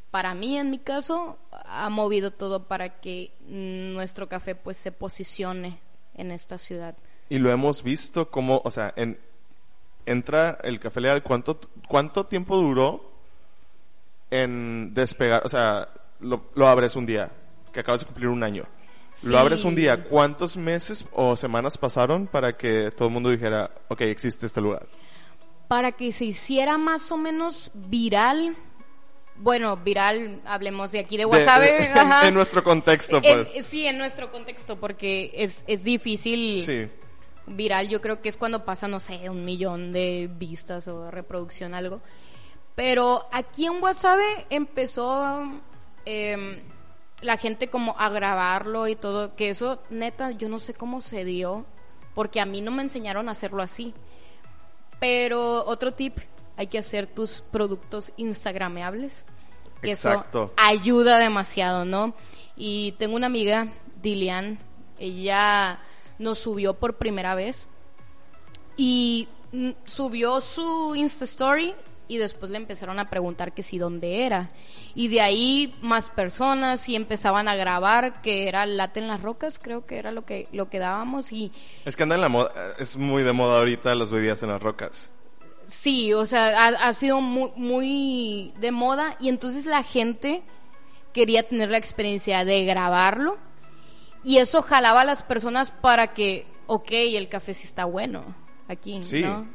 para 0.09 0.33
mí 0.33 0.57
en 0.57 0.71
mi 0.71 0.79
caso, 0.79 1.37
ha 1.51 1.89
movido 1.89 2.31
todo 2.31 2.67
para 2.67 2.99
que 2.99 3.31
nuestro 3.47 4.27
café 4.27 4.55
pues 4.55 4.77
se 4.77 4.91
posicione 4.91 5.79
en 6.15 6.31
esta 6.31 6.57
ciudad. 6.57 6.97
Y 7.29 7.37
lo 7.37 7.51
hemos 7.51 7.83
visto 7.83 8.31
como, 8.31 8.61
o 8.65 8.71
sea, 8.71 8.93
en, 8.95 9.19
entra 10.07 10.57
el 10.63 10.79
café 10.79 11.01
leal, 11.01 11.21
¿cuánto, 11.21 11.59
cuánto 11.87 12.25
tiempo 12.25 12.57
duró 12.57 13.11
en 14.31 14.93
despegar? 14.95 15.45
O 15.45 15.49
sea, 15.49 15.87
lo, 16.19 16.45
lo 16.55 16.67
abres 16.67 16.95
un 16.95 17.05
día, 17.05 17.31
que 17.71 17.81
acabas 17.81 18.01
de 18.01 18.07
cumplir 18.07 18.27
un 18.29 18.41
año. 18.41 18.65
Sí. 19.13 19.27
Lo 19.27 19.39
abres 19.39 19.63
un 19.65 19.75
día, 19.75 20.03
¿cuántos 20.05 20.55
meses 20.55 21.05
o 21.11 21.35
semanas 21.35 21.77
pasaron 21.77 22.27
para 22.27 22.55
que 22.55 22.91
todo 22.91 23.07
el 23.09 23.13
mundo 23.13 23.29
dijera, 23.29 23.69
ok, 23.89 24.01
existe 24.01 24.45
este 24.45 24.61
lugar? 24.61 24.87
Para 25.67 25.91
que 25.91 26.11
se 26.11 26.25
hiciera 26.25 26.77
más 26.77 27.11
o 27.11 27.17
menos 27.17 27.69
viral, 27.73 28.55
bueno, 29.35 29.75
viral, 29.77 30.41
hablemos 30.45 30.91
de 30.91 30.99
aquí 30.99 31.17
de 31.17 31.25
WhatsApp. 31.25 31.61
De- 31.61 32.27
en 32.27 32.33
nuestro 32.33 32.63
contexto, 32.63 33.19
En- 33.23 33.45
pues. 33.45 33.65
sí, 33.65 33.85
en 33.87 33.97
nuestro 33.97 34.31
contexto, 34.31 34.79
porque 34.79 35.31
es, 35.33 35.63
es 35.67 35.83
difícil. 35.83 36.63
Sí. 36.63 36.87
Viral, 37.47 37.89
yo 37.89 37.99
creo 38.01 38.21
que 38.21 38.29
es 38.29 38.37
cuando 38.37 38.63
pasa, 38.63 38.87
no 38.87 38.99
sé, 38.99 39.29
un 39.29 39.43
millón 39.43 39.91
de 39.91 40.29
vistas 40.31 40.87
o 40.87 41.05
de 41.05 41.11
reproducción, 41.11 41.73
algo. 41.73 41.99
Pero 42.75 43.25
aquí 43.31 43.65
en 43.65 43.81
WhatsApp 43.81 44.19
empezó 44.49 45.41
em, 46.05 46.59
la 47.21 47.37
gente 47.37 47.69
como 47.69 47.95
a 47.97 48.09
grabarlo 48.09 48.87
y 48.87 48.95
todo, 48.95 49.35
que 49.35 49.49
eso, 49.49 49.79
neta, 49.89 50.31
yo 50.31 50.49
no 50.49 50.59
sé 50.59 50.73
cómo 50.73 51.01
se 51.01 51.25
dio, 51.25 51.65
porque 52.15 52.39
a 52.39 52.45
mí 52.45 52.61
no 52.61 52.71
me 52.71 52.81
enseñaron 52.81 53.29
a 53.29 53.33
hacerlo 53.33 53.61
así. 53.61 53.93
Pero 54.99 55.65
otro 55.65 55.93
tip, 55.93 56.17
hay 56.57 56.67
que 56.67 56.77
hacer 56.77 57.07
tus 57.07 57.41
productos 57.41 58.11
instagrameables. 58.17 59.25
Que 59.81 59.91
Exacto. 59.91 60.45
eso 60.45 60.53
ayuda 60.57 61.19
demasiado, 61.19 61.85
¿no? 61.85 62.13
Y 62.57 62.93
tengo 62.93 63.15
una 63.15 63.27
amiga, 63.27 63.73
Dilian, 64.01 64.59
ella 64.97 65.79
nos 66.17 66.39
subió 66.39 66.73
por 66.73 66.97
primera 66.97 67.33
vez 67.33 67.69
y 68.75 69.29
mm, 69.53 69.69
subió 69.85 70.41
su 70.41 70.95
Insta 70.95 71.23
Story 71.23 71.73
y 72.09 72.17
después 72.17 72.51
le 72.51 72.57
empezaron 72.57 72.99
a 72.99 73.09
preguntar 73.09 73.53
que 73.53 73.63
si 73.63 73.77
dónde 73.77 74.25
era. 74.25 74.49
Y 74.95 75.07
de 75.07 75.21
ahí 75.21 75.73
más 75.81 76.09
personas 76.09 76.89
y 76.89 76.95
empezaban 76.97 77.47
a 77.47 77.55
grabar 77.55 78.21
que 78.21 78.49
era 78.49 78.65
Late 78.65 78.99
en 78.99 79.07
las 79.07 79.21
Rocas, 79.21 79.59
creo 79.59 79.85
que 79.85 79.97
era 79.99 80.11
lo 80.11 80.25
que, 80.25 80.47
lo 80.51 80.69
que 80.69 80.79
dábamos 80.79 81.31
y 81.31 81.51
Es 81.85 81.95
que 81.95 82.03
anda 82.03 82.15
en 82.15 82.21
la 82.21 82.27
moda, 82.29 82.51
es 82.79 82.97
muy 82.97 83.23
de 83.23 83.31
moda 83.31 83.59
ahorita 83.59 83.95
las 83.95 84.11
bebidas 84.11 84.43
en 84.43 84.49
las 84.49 84.61
rocas. 84.61 85.11
Sí, 85.67 86.11
o 86.13 86.25
sea, 86.25 86.65
ha, 86.65 86.67
ha 86.87 86.93
sido 86.93 87.21
muy, 87.21 87.51
muy 87.55 88.53
de 88.59 88.71
moda 88.71 89.15
y 89.19 89.29
entonces 89.29 89.67
la 89.67 89.83
gente 89.83 90.41
quería 91.13 91.47
tener 91.47 91.69
la 91.69 91.77
experiencia 91.77 92.43
de 92.43 92.65
grabarlo 92.65 93.37
y 94.23 94.37
eso 94.39 94.63
jalaba 94.63 95.01
a 95.01 95.05
las 95.05 95.21
personas 95.21 95.69
para 95.71 96.07
que, 96.13 96.47
ok, 96.65 96.89
el 96.91 97.29
café 97.29 97.53
sí 97.53 97.67
está 97.67 97.85
bueno 97.85 98.35
aquí, 98.67 98.97
Sí. 99.03 99.21
¿no? 99.21 99.47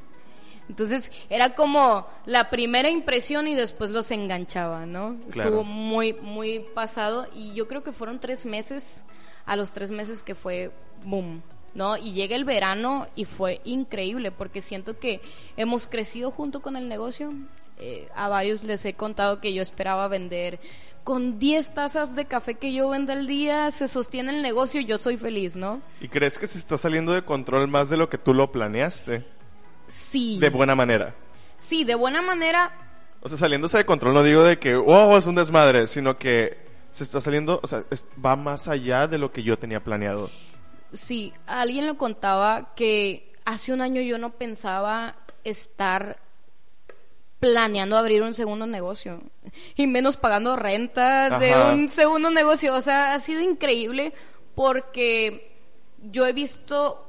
Entonces 0.69 1.11
era 1.29 1.55
como 1.55 2.07
la 2.27 2.51
primera 2.51 2.89
impresión 2.89 3.47
y 3.47 3.55
después 3.55 3.91
los 3.91 4.11
enganchaba, 4.11 4.87
¿no? 4.87 5.17
Claro. 5.31 5.51
Estuvo 5.51 5.65
muy, 5.65 6.15
muy 6.15 6.61
pasado 6.75 7.27
y 7.35 7.53
yo 7.55 7.69
creo 7.69 7.83
que 7.83 7.93
fueron 7.93 8.19
tres 8.19 8.47
meses, 8.47 9.05
a 9.47 9.57
los 9.57 9.73
tres 9.73 9.91
meses 9.91 10.23
que 10.23 10.35
fue 10.35 10.73
boom, 11.05 11.43
¿no? 11.75 11.97
Y 11.97 12.13
llega 12.13 12.35
el 12.37 12.45
verano 12.45 13.07
y 13.15 13.27
fue 13.27 13.61
increíble 13.65 14.31
porque 14.31 14.63
siento 14.63 14.99
que 14.99 15.21
hemos 15.57 15.87
crecido 15.87 16.31
junto 16.31 16.63
con 16.63 16.77
el 16.77 16.89
negocio. 16.89 17.33
Eh, 17.79 18.09
a 18.15 18.29
varios 18.29 18.63
les 18.63 18.85
he 18.85 18.95
contado 18.95 19.41
que 19.41 19.53
yo 19.53 19.61
esperaba 19.61 20.07
vender 20.07 20.61
con 21.05 21.39
10 21.39 21.75
tazas 21.75 22.17
de 22.17 22.25
café 22.25 22.55
que 22.55 22.73
yo 22.73 22.89
venda 22.89 23.13
al 23.13 23.27
día, 23.27 23.71
se 23.71 23.89
sostiene 23.89 24.35
el 24.35 24.43
negocio 24.43 24.81
y 24.81 24.87
yo 24.87 24.97
soy 24.97 25.19
feliz, 25.19 25.55
¿no? 25.55 25.83
¿Y 26.01 26.09
crees 26.09 26.39
que 26.39 26.47
se 26.47 26.59
está 26.59 26.79
saliendo 26.79 27.13
de 27.13 27.23
control 27.23 27.69
más 27.69 27.91
de 27.91 27.99
lo 27.99 28.09
que 28.09 28.17
tú 28.17 28.33
lo 28.33 28.51
planeaste? 28.51 29.25
Sí. 29.87 30.39
De 30.39 30.51
buena 30.51 30.75
manera. 30.75 31.15
Sí, 31.59 31.85
de 31.85 31.95
buena 31.95 32.21
manera, 32.23 32.73
O 33.23 33.29
sea, 33.29 33.39
saliéndose 33.39 33.79
de 33.79 33.87
control 33.87 34.13
no 34.15 34.23
digo 34.23 34.43
de 34.45 34.59
que, 34.59 34.75
oh, 34.77 35.17
es 35.17 35.27
un 35.27 35.35
desmadre, 35.35 35.87
sino 35.87 36.19
que 36.19 36.59
se 36.91 37.05
está 37.05 37.21
saliendo, 37.21 37.59
o 37.63 37.67
sea, 37.67 37.85
es- 37.91 38.07
va 38.25 38.37
más 38.37 38.69
allá 38.69 39.07
de 39.09 39.17
lo 39.19 39.33
que 39.33 39.43
yo 39.43 39.59
tenía 39.59 39.83
planeado. 39.83 40.31
Sí, 40.93 41.33
alguien 41.47 41.87
le 41.87 41.97
contaba 41.97 42.75
que 42.77 43.33
hace 43.45 43.73
un 43.73 43.81
año 43.81 44.01
yo 44.03 44.19
no 44.19 44.31
pensaba 44.33 45.17
estar 45.43 46.19
planeando 47.41 47.97
abrir 47.99 48.23
un 48.23 48.35
segundo 48.35 48.67
negocio 48.67 49.21
y 49.77 49.87
menos 49.87 50.17
pagando 50.17 50.57
renta 50.57 51.39
de 51.39 51.55
un 51.75 51.89
segundo 51.89 52.31
negocio. 52.31 52.75
O 52.75 52.81
sea, 52.81 53.13
ha 53.15 53.19
sido 53.19 53.41
increíble 53.43 54.13
porque 54.55 55.59
yo 56.01 56.27
he 56.27 56.33
visto 56.33 57.07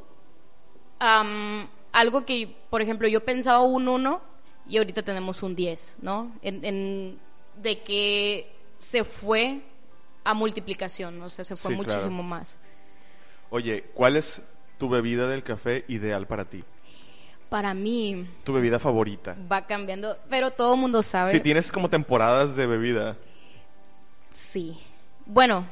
algo 0.99 2.25
que, 2.25 2.55
por 2.75 2.81
ejemplo, 2.81 3.07
yo 3.07 3.23
pensaba 3.23 3.61
un 3.61 3.87
1 3.87 4.21
y 4.67 4.75
ahorita 4.79 5.01
tenemos 5.01 5.41
un 5.43 5.55
10, 5.55 5.99
¿no? 6.01 6.29
En, 6.41 6.65
en- 6.65 7.19
de 7.55 7.79
que 7.83 8.51
se 8.77 9.05
fue 9.05 9.61
a 10.25 10.33
multiplicación, 10.33 11.21
o 11.21 11.29
sea, 11.29 11.45
se 11.45 11.55
fue 11.55 11.71
Sí, 11.71 11.77
claro. 11.81 11.93
muchísimo 12.01 12.21
más. 12.21 12.59
Oye, 13.49 13.85
¿cuál 13.93 14.17
es 14.17 14.41
tu 14.77 14.89
bebida 14.89 15.29
del 15.29 15.41
café 15.41 15.85
ideal 15.87 16.27
para 16.27 16.43
ti? 16.49 16.65
Para 17.47 17.73
mí 17.73 18.27
Tu 18.43 18.51
bebida 18.51 18.77
favorita. 18.77 19.37
va 19.49 19.65
cambiando, 19.65 20.17
pero 20.29 20.51
todo 20.51 20.73
el 20.73 20.81
mundo 20.81 21.01
sabe. 21.01 21.31
Si 21.31 21.39
tienes 21.39 21.71
como 21.71 21.89
temporadas 21.89 22.57
de 22.57 22.67
bebida. 22.67 23.15
Sí. 24.31 24.77
Bueno, 25.25 25.65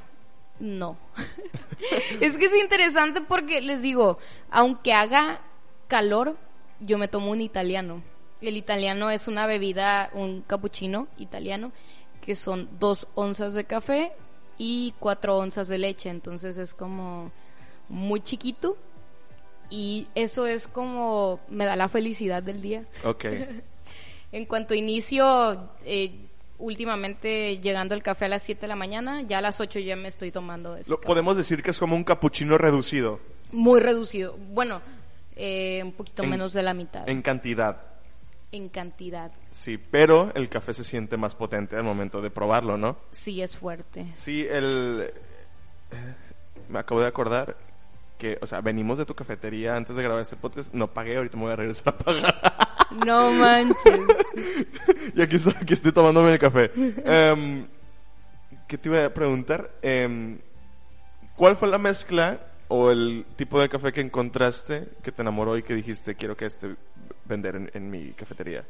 no. 0.58 0.96
es 2.22 2.38
que 2.38 2.46
es 2.46 2.56
interesante 2.62 3.20
porque 3.20 3.60
les 3.60 3.82
digo, 3.82 4.20
aunque 4.50 4.94
haga 4.94 5.42
calor, 5.90 6.38
yo 6.86 6.98
me 6.98 7.08
tomo 7.08 7.32
un 7.32 7.42
italiano. 7.42 8.02
El 8.42 8.58
italiano 8.58 9.10
es 9.10 9.28
una 9.28 9.48
bebida, 9.48 10.10
un 10.14 10.42
cappuccino 10.42 11.08
italiano, 11.18 11.72
que 12.22 12.36
son 12.36 12.70
dos 12.80 13.08
onzas 13.16 13.54
de 13.54 13.64
café 13.64 14.12
y 14.58 14.94
cuatro 15.00 15.38
onzas 15.38 15.68
de 15.68 15.78
leche. 15.78 16.10
Entonces 16.10 16.58
es 16.58 16.74
como 16.74 17.32
muy 17.90 18.22
chiquito 18.22 18.78
y 19.70 20.08
eso 20.16 20.46
es 20.46 20.68
como 20.68 21.40
me 21.50 21.66
da 21.66 21.76
la 21.76 21.90
felicidad 21.90 22.44
del 22.44 22.62
día. 22.62 22.86
Ok. 23.04 23.26
En 24.34 24.48
cuanto 24.48 24.74
inicio, 24.74 25.70
eh, 25.86 26.12
últimamente 26.58 27.60
llegando 27.60 27.94
el 27.94 28.02
café 28.02 28.26
a 28.26 28.30
las 28.30 28.42
7 28.42 28.62
de 28.62 28.68
la 28.68 28.76
mañana, 28.76 29.22
ya 29.22 29.38
a 29.38 29.42
las 29.42 29.60
8 29.60 29.78
ya 29.78 29.96
me 29.96 30.08
estoy 30.08 30.32
tomando 30.32 30.76
café. 30.76 30.98
podemos 31.06 31.38
decir 31.38 31.62
que 31.62 31.70
es 31.70 31.78
como 31.78 31.96
un 31.96 32.04
capuchino 32.04 32.58
reducido 32.58 33.20
Muy 33.52 33.80
reducido. 33.80 34.36
Bueno, 34.50 34.82
eh, 35.36 35.82
un 35.84 35.92
poquito 35.94 36.24
En- 36.24 36.30
menos 36.30 36.54
de 36.54 36.64
la 36.64 36.74
mitad. 36.74 37.08
en 37.10 37.22
cantidad. 37.22 37.78
En 38.52 38.70
cantidad. 38.70 39.32
Sí, 39.52 39.78
pero 39.80 40.32
el 40.36 40.48
café 40.48 40.74
se 40.74 40.84
siente 40.84 41.18
más 41.18 41.34
potente 41.36 41.76
al 41.76 41.84
momento 41.84 42.22
de 42.22 42.30
probarlo, 42.30 42.78
¿no? 42.78 42.98
Sí, 43.12 43.42
es 43.42 43.58
fuerte. 43.58 44.06
Sí, 44.14 44.46
el... 44.50 45.12
eh, 45.92 46.14
Me 46.70 46.78
acabo 46.80 47.02
de 47.02 47.08
acordar 47.08 47.58
que, 48.20 48.38
o 48.42 48.46
sea, 48.46 48.62
venimos 48.62 49.00
de 49.00 49.06
tu 49.06 49.16
cafetería 49.16 49.76
antes 49.76 49.96
de 49.96 50.04
grabar 50.04 50.22
este 50.22 50.36
podcast. 50.36 50.72
No 50.74 50.88
pagué, 50.94 51.18
ahorita 51.18 51.36
me 51.36 51.44
voy 51.44 51.54
a 51.54 51.56
regresar 51.56 51.94
a 51.94 51.98
pagar. 51.98 52.54
No 53.08 53.32
manches. 53.32 54.02
y 55.16 55.22
aquí, 55.24 55.38
estoy- 55.38 55.56
aquí 55.60 55.74
estoy 55.74 55.92
tomándome 55.92 56.32
el 56.32 56.38
café. 56.38 56.70
Em, 56.76 57.66
¿Qué 58.68 58.78
te 58.78 58.88
iba 58.88 59.04
a 59.04 59.10
preguntar? 59.12 59.72
Em, 59.82 60.38
¿Cuál 61.36 61.58
fue 61.58 61.70
la 61.70 61.80
mezcla 61.80 62.40
o 62.76 62.90
el 62.92 63.26
tipo 63.36 63.60
de 63.62 63.70
café 63.70 63.94
que 63.94 64.02
encontraste 64.02 64.88
que 65.04 65.12
te 65.12 65.22
enamoró 65.22 65.58
y 65.58 65.64
que 65.64 65.76
dijiste 65.76 66.16
quiero 66.16 66.36
que 66.36 66.46
este 66.48 66.76
vender 67.26 67.56
en, 67.56 67.72
en 67.74 67.90
mi 67.90 68.12
cafetería? 68.14 68.64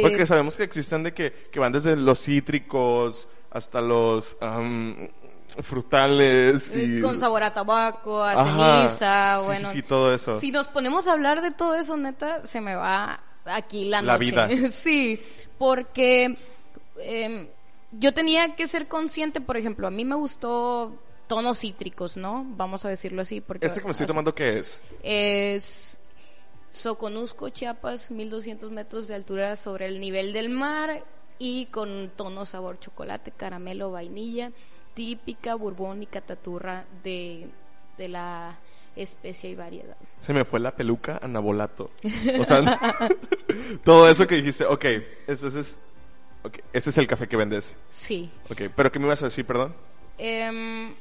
Porque 0.00 0.22
Eh, 0.22 0.26
sabemos 0.26 0.56
que 0.56 0.62
existen 0.64 1.02
de 1.02 1.12
que, 1.12 1.32
que 1.50 1.58
van 1.58 1.72
desde 1.72 1.96
los 1.96 2.20
cítricos 2.20 3.28
hasta 3.50 3.80
los 3.80 4.36
am, 4.40 5.08
frutales 5.62 6.74
y... 6.76 6.98
eh, 6.98 7.00
con 7.00 7.18
sabor 7.18 7.42
a 7.42 7.52
tabaco, 7.54 8.22
a 8.22 8.34
Ajá, 8.34 8.88
ceniza, 8.88 9.40
sí, 9.44 9.54
sí, 9.54 9.62
bueno. 9.62 9.68
sí, 9.72 9.82
todo 9.82 10.12
eso. 10.14 10.40
Si 10.40 10.50
nos 10.52 10.68
ponemos 10.68 11.06
a 11.08 11.12
hablar 11.12 11.40
de 11.42 11.50
todo 11.50 11.74
eso, 11.74 11.96
neta, 11.96 12.42
se 12.46 12.60
me 12.60 12.74
va 12.74 13.20
aquí 13.44 13.84
la 13.86 14.02
La 14.02 14.18
noche. 14.18 14.18
vida. 14.18 14.48
sí, 14.72 15.20
porque 15.58 16.36
em, 16.98 17.48
yo 17.92 18.12
tenía 18.14 18.54
que 18.56 18.66
ser 18.66 18.88
consciente, 18.88 19.40
por 19.40 19.56
ejemplo, 19.56 19.86
a 19.86 19.90
mí 19.90 20.04
me 20.04 20.14
gustó 20.16 20.94
tonos 21.26 21.58
cítricos, 21.58 22.16
¿no? 22.16 22.44
Vamos 22.56 22.84
a 22.84 22.88
decirlo 22.88 23.22
así. 23.22 23.40
Porque 23.40 23.66
¿Este 23.66 23.80
que 23.80 23.86
me 23.86 23.92
estoy 23.92 24.06
tomando 24.06 24.34
qué 24.34 24.58
es? 24.58 24.80
Es 25.02 25.98
Soconusco, 26.70 27.48
Chiapas, 27.50 28.10
1200 28.10 28.70
metros 28.70 29.08
de 29.08 29.14
altura 29.14 29.56
sobre 29.56 29.86
el 29.86 30.00
nivel 30.00 30.32
del 30.32 30.48
mar 30.48 31.04
y 31.38 31.66
con 31.66 32.10
tono 32.16 32.46
sabor 32.46 32.78
chocolate, 32.78 33.30
caramelo, 33.30 33.90
vainilla, 33.90 34.52
típica 34.94 35.54
bourbon 35.54 36.02
y 36.02 36.06
cataturra 36.06 36.86
de, 37.02 37.48
de 37.98 38.08
la 38.08 38.58
especie 38.96 39.50
y 39.50 39.54
variedad. 39.54 39.96
Se 40.20 40.32
me 40.32 40.44
fue 40.44 40.60
la 40.60 40.74
peluca 40.74 41.18
anabolato. 41.22 41.90
O 42.38 42.44
sea, 42.44 42.78
todo 43.84 44.08
eso 44.08 44.26
que 44.26 44.36
dijiste, 44.36 44.64
ok, 44.64 44.84
ese 45.26 45.48
es, 45.48 45.78
ok, 46.42 46.58
ese 46.72 46.90
es 46.90 46.98
el 46.98 47.06
café 47.06 47.28
que 47.28 47.36
vendes. 47.36 47.78
Sí. 47.88 48.30
Ok, 48.50 48.62
pero 48.74 48.90
¿qué 48.90 48.98
me 48.98 49.06
ibas 49.06 49.22
a 49.22 49.26
decir, 49.26 49.44
perdón? 49.44 49.74
Em, 50.18 50.94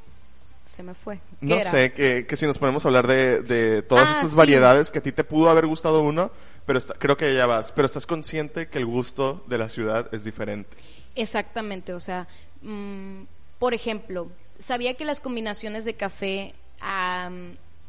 se 0.66 0.84
me 0.84 0.94
fue. 0.94 1.16
¿Qué 1.18 1.22
No 1.46 1.56
era? 1.56 1.70
sé, 1.72 1.94
que, 1.94 2.26
que 2.28 2.36
si 2.36 2.46
nos 2.46 2.58
podemos 2.58 2.86
hablar 2.86 3.08
de, 3.08 3.42
de 3.42 3.82
todas 3.84 4.10
Ah, 4.10 4.14
estas 4.14 4.32
sí. 4.32 4.36
variedades 4.36 4.92
que 4.92 5.00
a 5.00 5.04
ti 5.04 5.12
te 5.12 5.24
pudo 5.24 5.50
haber 5.50 5.68
gustado 5.68 6.02
uno, 6.02 6.32
pero 6.66 6.80
está- 6.80 6.96
creo 6.96 7.16
que 7.18 7.34
ya 7.36 7.46
vas. 7.46 7.72
Pero 7.72 7.86
estás 7.86 8.06
consciente 8.06 8.68
que 8.68 8.78
el 8.80 8.86
gusto 8.86 9.44
de 9.48 9.58
la 9.58 9.70
ciudad 9.70 10.10
es 10.14 10.24
diferente. 10.24 10.76
Exactamente, 11.16 11.94
o 11.94 12.00
sea, 12.00 12.28
mm, 12.62 13.24
por 13.60 13.74
ejemplo, 13.74 14.30
sabía 14.60 14.96
que 14.96 15.06
las 15.06 15.20
combinaciones 15.22 15.86
de 15.86 15.94
café 15.96 16.54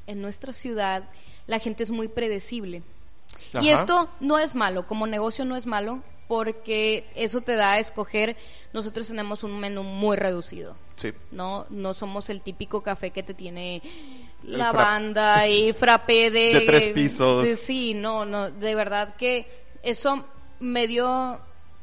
en 0.07 0.23
nuestra 0.23 0.53
ciudad, 0.53 1.05
la 1.47 1.59
gente 1.59 1.83
es 1.83 1.91
muy 1.91 2.09
predecible. 2.09 2.83
Y 3.61 3.69
esto 3.69 4.09
no 4.21 4.39
es 4.39 4.55
malo, 4.55 4.87
como 4.87 5.07
negocio 5.07 5.45
no 5.45 5.57
es 5.57 5.67
malo, 5.67 6.03
porque 6.29 7.05
eso 7.15 7.41
te 7.41 7.57
da 7.57 7.73
a 7.73 7.79
escoger. 7.79 8.37
Nosotros 8.73 9.09
tenemos 9.09 9.43
un 9.45 9.59
menú 9.59 9.83
muy 9.83 10.17
reducido. 10.17 10.77
Sí. 10.97 11.13
No, 11.31 11.67
no 11.71 11.95
somos 11.95 12.31
el 12.31 12.43
típico 12.43 12.83
café 12.83 13.11
que 13.11 13.23
te 13.23 13.35
tiene 13.35 13.83
lavanda 14.43 15.47
y 15.49 15.73
frappé 15.73 16.31
de, 16.31 16.55
De 16.55 16.61
tres 16.63 16.89
pisos. 16.91 17.47
Sí, 17.47 17.57
sí, 17.57 17.95
no, 17.95 18.25
no, 18.25 18.51
de 18.51 18.75
verdad 18.75 19.15
que 19.17 19.47
eso 19.83 20.25
me 20.61 20.87
dio 20.87 21.41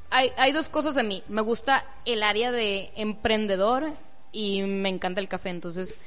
hay, 0.10 0.32
hay 0.38 0.52
dos 0.52 0.70
cosas 0.70 0.94
de 0.96 1.04
mí. 1.04 1.24
Me 1.28 1.42
gusta 1.42 1.86
el 2.06 2.22
área 2.22 2.52
de 2.52 2.92
emprendedor 2.96 3.92
y 4.32 4.62
me 4.62 4.90
encanta 4.90 5.20
el 5.20 5.28
café, 5.28 5.50
entonces 5.50 6.00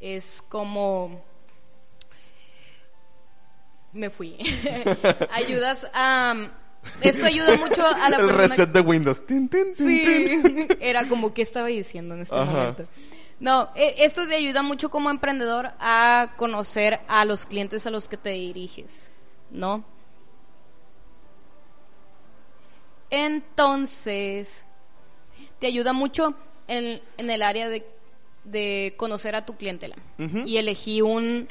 es 0.00 0.42
como 0.48 1.22
me 3.92 4.10
fui. 4.10 4.36
Ayudas 5.30 5.86
a 5.92 6.34
esto 7.00 7.26
ayuda 7.26 7.56
mucho 7.56 7.84
a 7.86 8.08
la 8.10 8.16
El 8.16 8.26
persona 8.26 8.36
reset 8.36 8.70
de 8.70 8.80
Windows. 8.80 9.24
Tin, 9.26 9.48
tin, 9.48 9.74
tin, 9.74 9.86
tin. 9.86 10.68
Sí, 10.68 10.68
era 10.80 11.06
como 11.08 11.32
que 11.34 11.42
estaba 11.42 11.68
diciendo 11.68 12.14
en 12.14 12.22
este 12.22 12.34
Ajá. 12.34 12.44
momento. 12.52 12.86
No, 13.40 13.70
e- 13.74 13.96
esto 13.98 14.26
te 14.26 14.36
ayuda 14.36 14.62
mucho 14.62 14.88
como 14.90 15.10
emprendedor 15.10 15.72
a 15.80 16.34
conocer 16.36 17.00
a 17.08 17.24
los 17.24 17.44
clientes 17.44 17.86
a 17.86 17.90
los 17.90 18.08
que 18.08 18.16
te 18.16 18.30
diriges, 18.30 19.10
¿no? 19.50 19.84
Entonces, 23.10 24.64
te 25.58 25.66
ayuda 25.66 25.92
mucho 25.92 26.34
en, 26.68 27.00
en 27.18 27.30
el 27.30 27.42
área 27.42 27.68
de, 27.68 27.84
de 28.44 28.94
conocer 28.96 29.34
a 29.34 29.44
tu 29.44 29.56
clientela. 29.56 29.96
Y 30.46 30.56
elegí 30.56 31.02
un, 31.02 31.48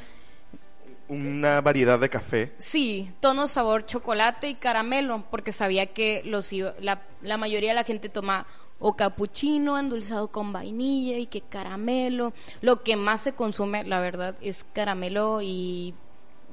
Una 1.12 1.60
variedad 1.60 2.00
de 2.00 2.08
café. 2.10 2.54
Sí, 2.58 3.12
tono 3.20 3.50
sabor 3.50 3.86
chocolate 3.86 4.48
y 4.48 4.56
caramelo, 4.56 5.26
porque 5.30 5.52
sabía 5.52 5.88
que 5.88 6.22
los 6.24 6.54
iba- 6.54 6.74
la, 6.80 7.02
la 7.22 7.36
mayoría 7.36 7.72
de 7.72 7.76
la 7.76 7.84
gente 7.84 8.08
toma 8.08 8.46
o 8.80 8.96
capuchino 8.96 9.78
endulzado 9.78 10.30
con 10.30 10.54
vainilla 10.54 11.18
y 11.18 11.28
que 11.28 11.42
caramelo. 11.42 12.32
Lo 12.62 12.82
que 12.82 12.96
más 12.96 13.24
se 13.24 13.34
consume, 13.34 13.84
la 13.84 14.00
verdad, 14.00 14.36
es 14.42 14.66
caramelo 14.72 15.42
y 15.42 15.94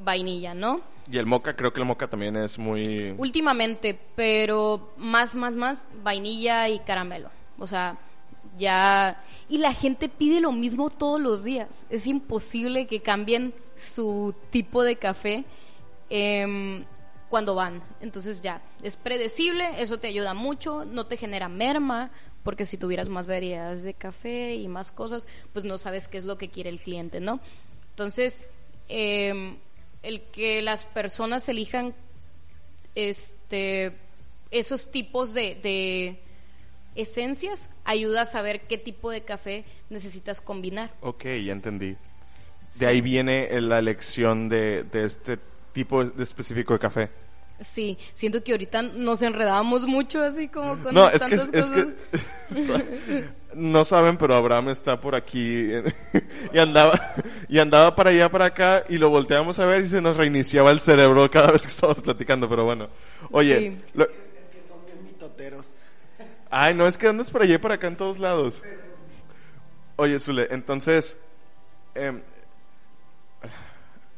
vainilla, 0.04 0.54
¿no? 0.54 0.80
Y 1.08 1.18
el 1.18 1.26
moca, 1.26 1.54
creo 1.54 1.72
que 1.72 1.78
el 1.80 1.86
moca 1.86 2.08
también 2.08 2.34
es 2.36 2.58
muy... 2.58 3.14
Últimamente, 3.16 3.96
pero 4.16 4.92
más, 4.96 5.36
más, 5.36 5.52
más 5.52 5.86
vainilla 6.02 6.68
y 6.68 6.80
caramelo. 6.80 7.30
O 7.60 7.68
sea, 7.68 7.96
ya... 8.58 9.22
Y 9.48 9.58
la 9.58 9.72
gente 9.72 10.08
pide 10.08 10.40
lo 10.40 10.50
mismo 10.50 10.90
todos 10.90 11.20
los 11.20 11.44
días. 11.44 11.86
Es 11.90 12.08
imposible 12.08 12.88
que 12.88 13.00
cambien 13.00 13.54
su 13.78 14.34
tipo 14.50 14.82
de 14.82 14.96
café 14.96 15.44
em, 16.10 16.84
cuando 17.28 17.54
van. 17.54 17.82
Entonces 18.00 18.42
ya, 18.42 18.62
es 18.82 18.96
predecible, 18.96 19.82
eso 19.82 19.98
te 19.98 20.08
ayuda 20.08 20.34
mucho, 20.34 20.84
no 20.84 21.06
te 21.06 21.16
genera 21.16 21.48
merma, 21.48 22.10
porque 22.42 22.66
si 22.66 22.76
tuvieras 22.78 23.08
más 23.08 23.26
variedades 23.26 23.82
de 23.82 23.94
café 23.94 24.54
y 24.54 24.68
más 24.68 24.92
cosas, 24.92 25.26
pues 25.52 25.64
no 25.64 25.78
sabes 25.78 26.08
qué 26.08 26.18
es 26.18 26.24
lo 26.24 26.38
que 26.38 26.48
quiere 26.48 26.70
el 26.70 26.80
cliente, 26.80 27.20
¿no? 27.20 27.40
Entonces, 27.90 28.48
em, 28.88 29.58
el 30.02 30.22
que 30.22 30.62
las 30.62 30.84
personas 30.84 31.48
elijan 31.48 31.94
este 32.94 33.92
esos 34.50 34.90
tipos 34.90 35.34
de, 35.34 35.56
de 35.56 36.20
esencias 36.94 37.70
ayuda 37.84 38.22
a 38.22 38.26
saber 38.26 38.62
qué 38.62 38.78
tipo 38.78 39.10
de 39.10 39.22
café 39.22 39.64
necesitas 39.90 40.40
combinar. 40.40 40.94
Ok, 41.00 41.24
ya 41.44 41.52
entendí. 41.52 41.96
De 42.74 42.78
Sí. 42.80 42.84
ahí 42.84 43.00
viene 43.00 43.48
la 43.60 43.78
elección 43.78 44.48
de, 44.48 44.84
de 44.84 45.04
este 45.04 45.38
tipo 45.72 46.04
de 46.04 46.22
específico 46.22 46.72
de 46.74 46.78
café. 46.78 47.10
Sí, 47.60 47.98
siento 48.12 48.44
que 48.44 48.52
ahorita 48.52 48.82
nos 48.82 49.20
enredamos 49.22 49.82
mucho 49.86 50.22
así 50.22 50.46
como 50.48 50.80
con 50.80 50.94
No, 50.94 51.08
es 51.08 51.14
que, 51.24 51.36
tantas 51.36 51.52
es 51.52 51.70
cosas. 51.70 51.86
que 52.54 53.24
no 53.54 53.84
saben, 53.84 54.16
pero 54.16 54.36
Abraham 54.36 54.68
está 54.68 55.00
por 55.00 55.16
aquí 55.16 55.70
y 56.52 56.58
andaba 56.58 57.16
y 57.48 57.58
andaba 57.58 57.96
para 57.96 58.10
allá 58.10 58.30
para 58.30 58.44
acá 58.44 58.84
y 58.88 58.98
lo 58.98 59.08
volteamos 59.10 59.58
a 59.58 59.66
ver 59.66 59.82
y 59.82 59.88
se 59.88 60.00
nos 60.00 60.16
reiniciaba 60.16 60.70
el 60.70 60.78
cerebro 60.78 61.28
cada 61.30 61.50
vez 61.50 61.62
que 61.62 61.68
estábamos 61.68 62.00
platicando, 62.02 62.48
pero 62.48 62.64
bueno. 62.64 62.88
Oye, 63.32 63.58
Sí. 63.72 63.82
lo- 63.94 64.04
Es 64.04 64.10
que 64.52 64.62
son 64.68 64.84
bien 64.86 65.04
mitoteros. 65.04 65.66
ay, 66.50 66.74
no 66.74 66.86
es 66.86 66.96
que 66.96 67.08
andas 67.08 67.28
por 67.30 67.42
allá 67.42 67.54
y 67.54 67.58
para 67.58 67.74
acá 67.74 67.88
en 67.88 67.96
todos 67.96 68.18
lados. 68.20 68.62
Oye, 69.96 70.18
Zule, 70.20 70.46
entonces 70.50 71.16
em, 71.96 72.20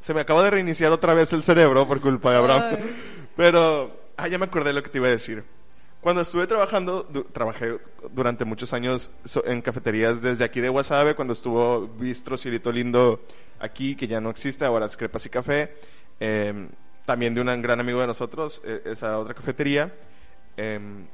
se 0.01 0.15
me 0.15 0.21
acaba 0.21 0.43
de 0.45 0.51
reiniciar 0.51 0.91
otra 0.93 1.15
vez 1.15 1.33
el 1.33 1.43
cerebro 1.43 1.87
por 1.87 2.01
culpa 2.01 2.31
de 2.33 2.37
Abraham. 2.39 2.63
Ay. 2.79 2.97
Pero, 3.37 3.91
ah, 4.17 4.29
ya 4.29 4.39
me 4.39 4.47
acordé 4.47 4.69
de 4.71 4.75
lo 4.75 4.83
que 4.83 4.89
te 4.91 4.99
iba 4.99 5.07
a 5.09 5.11
decir. 5.11 5.45
Cuando 6.01 6.23
estuve 6.23 6.47
trabajando, 6.47 7.03
du- 7.11 7.25
trabajé 7.25 7.79
durante 8.13 8.45
muchos 8.47 8.73
años 8.73 9.11
en 9.45 9.61
cafeterías 9.61 10.23
desde 10.23 10.45
aquí 10.45 10.61
de 10.61 10.69
Guasave, 10.71 11.15
cuando 11.15 11.35
estuvo 11.35 11.87
Bistro 11.89 12.39
Cirito 12.39 12.73
Lindo 12.73 13.21
aquí, 13.59 13.95
que 13.95 14.07
ya 14.07 14.21
no 14.21 14.31
existe, 14.31 14.65
ahora 14.65 14.87
es 14.87 14.97
Crepas 14.97 15.27
y 15.27 15.31
Café. 15.31 15.75
eh, 16.19 16.69
también 17.07 17.35
de 17.35 17.41
un 17.41 17.61
gran 17.63 17.81
amigo 17.81 18.01
de 18.01 18.07
nosotros, 18.07 18.63
eh, 18.65 18.83
esa 18.85 19.19
otra 19.19 19.35
cafetería. 19.35 19.93
Em, 20.57 21.07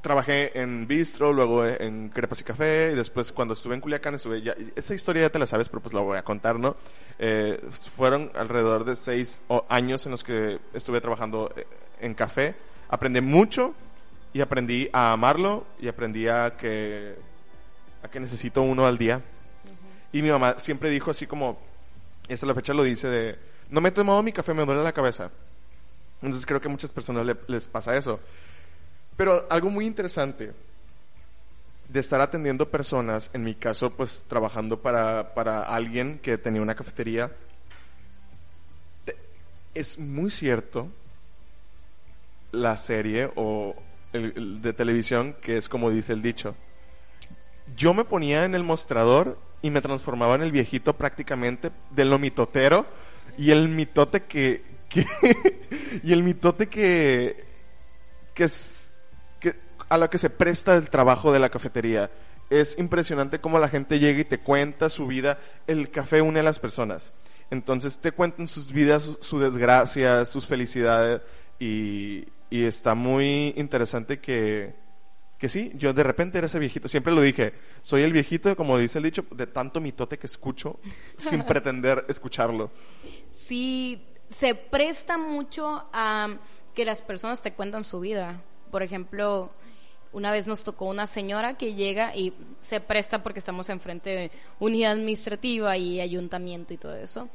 trabajé 0.00 0.58
en 0.60 0.86
Bistro, 0.86 1.32
luego 1.32 1.66
en 1.66 2.08
Crepas 2.08 2.40
y 2.40 2.44
Café, 2.44 2.90
y 2.92 2.96
después 2.96 3.32
cuando 3.32 3.54
estuve 3.54 3.74
en 3.74 3.80
Culiacán, 3.80 4.14
estuve 4.14 4.40
ya, 4.42 4.54
esta 4.74 4.94
historia 4.94 5.22
ya 5.22 5.30
te 5.30 5.38
la 5.38 5.46
sabes, 5.46 5.68
pero 5.68 5.80
pues 5.82 5.92
la 5.94 6.00
voy 6.00 6.16
a 6.18 6.22
contar, 6.22 6.58
¿no? 6.58 6.76
Eh, 7.18 7.60
fueron 7.94 8.30
alrededor 8.34 8.84
de 8.84 8.96
seis 8.96 9.42
años 9.68 10.04
en 10.06 10.12
los 10.12 10.24
que 10.24 10.58
estuve 10.74 11.00
trabajando 11.00 11.50
eh, 11.56 11.66
en 12.00 12.14
café, 12.14 12.54
aprendí 12.88 13.20
mucho 13.20 13.74
y 14.32 14.40
aprendí 14.40 14.88
a 14.92 15.12
amarlo 15.12 15.66
y 15.80 15.88
aprendí 15.88 16.28
a 16.28 16.56
que, 16.56 17.14
a 18.02 18.08
que 18.08 18.20
necesito 18.20 18.62
uno 18.62 18.86
al 18.86 18.96
día. 18.96 19.20
Y 20.12 20.22
mi 20.22 20.30
mamá 20.30 20.54
siempre 20.58 20.88
dijo 20.90 21.10
así 21.10 21.26
como, 21.26 21.58
hasta 22.28 22.46
la 22.46 22.54
fecha 22.54 22.72
lo 22.74 22.82
dice 22.84 23.08
de, 23.08 23.38
no 23.70 23.80
me 23.80 23.90
he 23.90 23.92
tomado 23.92 24.22
mi 24.22 24.32
café, 24.32 24.54
me 24.54 24.64
duele 24.64 24.82
la 24.82 24.92
cabeza. 24.92 25.30
Entonces 26.22 26.44
creo 26.46 26.60
que 26.60 26.68
a 26.68 26.70
muchas 26.70 26.92
personas 26.92 27.24
le- 27.26 27.36
les 27.46 27.66
pasa 27.68 27.96
eso. 27.96 28.18
Pero 29.20 29.46
algo 29.50 29.68
muy 29.68 29.84
interesante 29.84 30.52
de 31.90 32.00
estar 32.00 32.22
atendiendo 32.22 32.70
personas, 32.70 33.28
en 33.34 33.44
mi 33.44 33.54
caso, 33.54 33.90
pues 33.90 34.24
trabajando 34.26 34.80
para, 34.80 35.34
para 35.34 35.62
alguien 35.64 36.18
que 36.20 36.38
tenía 36.38 36.62
una 36.62 36.74
cafetería, 36.74 37.30
te- 39.04 39.18
es 39.74 39.98
muy 39.98 40.30
cierto 40.30 40.88
la 42.52 42.78
serie 42.78 43.30
o 43.36 43.76
de 44.14 44.72
televisión 44.72 45.36
que 45.42 45.58
es 45.58 45.68
como 45.68 45.90
dice 45.90 46.14
el 46.14 46.22
dicho. 46.22 46.54
Yo 47.76 47.92
me 47.92 48.06
ponía 48.06 48.46
en 48.46 48.54
el 48.54 48.62
mostrador 48.64 49.38
y 49.60 49.70
me 49.70 49.82
transformaba 49.82 50.34
en 50.36 50.44
el 50.44 50.50
viejito 50.50 50.94
prácticamente 50.96 51.70
de 51.90 52.06
lo 52.06 52.18
mitotero 52.18 52.86
y 53.36 53.50
el 53.50 53.68
mitote 53.68 54.22
que, 54.22 54.64
que 54.88 55.06
y 56.04 56.10
el 56.14 56.22
mitote 56.22 56.70
que 56.70 57.50
que 58.32 58.48
a 59.90 59.98
lo 59.98 60.08
que 60.08 60.16
se 60.16 60.30
presta 60.30 60.76
el 60.76 60.88
trabajo 60.88 61.32
de 61.32 61.38
la 61.38 61.50
cafetería. 61.50 62.10
Es 62.48 62.78
impresionante 62.78 63.40
cómo 63.40 63.58
la 63.58 63.68
gente 63.68 63.98
llega 63.98 64.20
y 64.20 64.24
te 64.24 64.38
cuenta 64.38 64.88
su 64.88 65.06
vida. 65.06 65.38
El 65.66 65.90
café 65.90 66.22
une 66.22 66.40
a 66.40 66.42
las 66.42 66.58
personas. 66.58 67.12
Entonces 67.50 67.98
te 67.98 68.12
cuentan 68.12 68.48
sus 68.48 68.72
vidas, 68.72 69.02
su, 69.02 69.18
su 69.20 69.38
desgracia, 69.38 70.24
sus 70.24 70.46
felicidades 70.46 71.20
y, 71.58 72.24
y 72.48 72.64
está 72.64 72.94
muy 72.94 73.52
interesante 73.56 74.20
que, 74.20 74.74
que 75.38 75.48
sí, 75.48 75.72
yo 75.74 75.92
de 75.92 76.02
repente 76.02 76.38
era 76.38 76.46
ese 76.46 76.58
viejito. 76.58 76.88
Siempre 76.88 77.12
lo 77.12 77.20
dije, 77.22 77.52
soy 77.82 78.02
el 78.02 78.12
viejito, 78.12 78.54
como 78.56 78.78
dice 78.78 78.98
el 78.98 79.04
dicho, 79.04 79.24
de 79.32 79.46
tanto 79.46 79.80
mitote 79.80 80.18
que 80.18 80.26
escucho 80.26 80.78
sin 81.16 81.42
pretender 81.42 82.04
escucharlo. 82.08 82.70
sí 83.30 84.06
se 84.30 84.54
presta 84.54 85.18
mucho 85.18 85.88
a 85.92 86.36
que 86.74 86.84
las 86.84 87.02
personas 87.02 87.42
te 87.42 87.52
cuentan 87.52 87.84
su 87.84 88.00
vida. 88.00 88.42
Por 88.70 88.82
ejemplo, 88.82 89.50
una 90.12 90.32
vez 90.32 90.46
nos 90.46 90.64
tocó 90.64 90.86
una 90.86 91.06
señora 91.06 91.54
que 91.54 91.74
llega 91.74 92.14
y 92.16 92.32
se 92.60 92.80
presta 92.80 93.22
porque 93.22 93.38
estamos 93.38 93.68
enfrente 93.68 94.10
de 94.10 94.30
unidad 94.58 94.92
administrativa 94.92 95.76
y 95.76 96.00
ayuntamiento 96.00 96.74
y 96.74 96.76
todo 96.76 96.96
eso. 96.96 97.28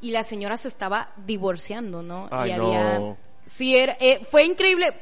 Y 0.00 0.10
la 0.10 0.24
señora 0.24 0.56
se 0.56 0.68
estaba 0.68 1.10
divorciando, 1.24 2.02
¿no? 2.02 2.28
Ay, 2.30 2.52
y 2.52 2.56
no. 2.56 2.66
había 2.66 3.16
Sí, 3.46 3.76
era, 3.76 3.96
eh, 4.00 4.26
fue 4.30 4.44
increíble. 4.44 4.92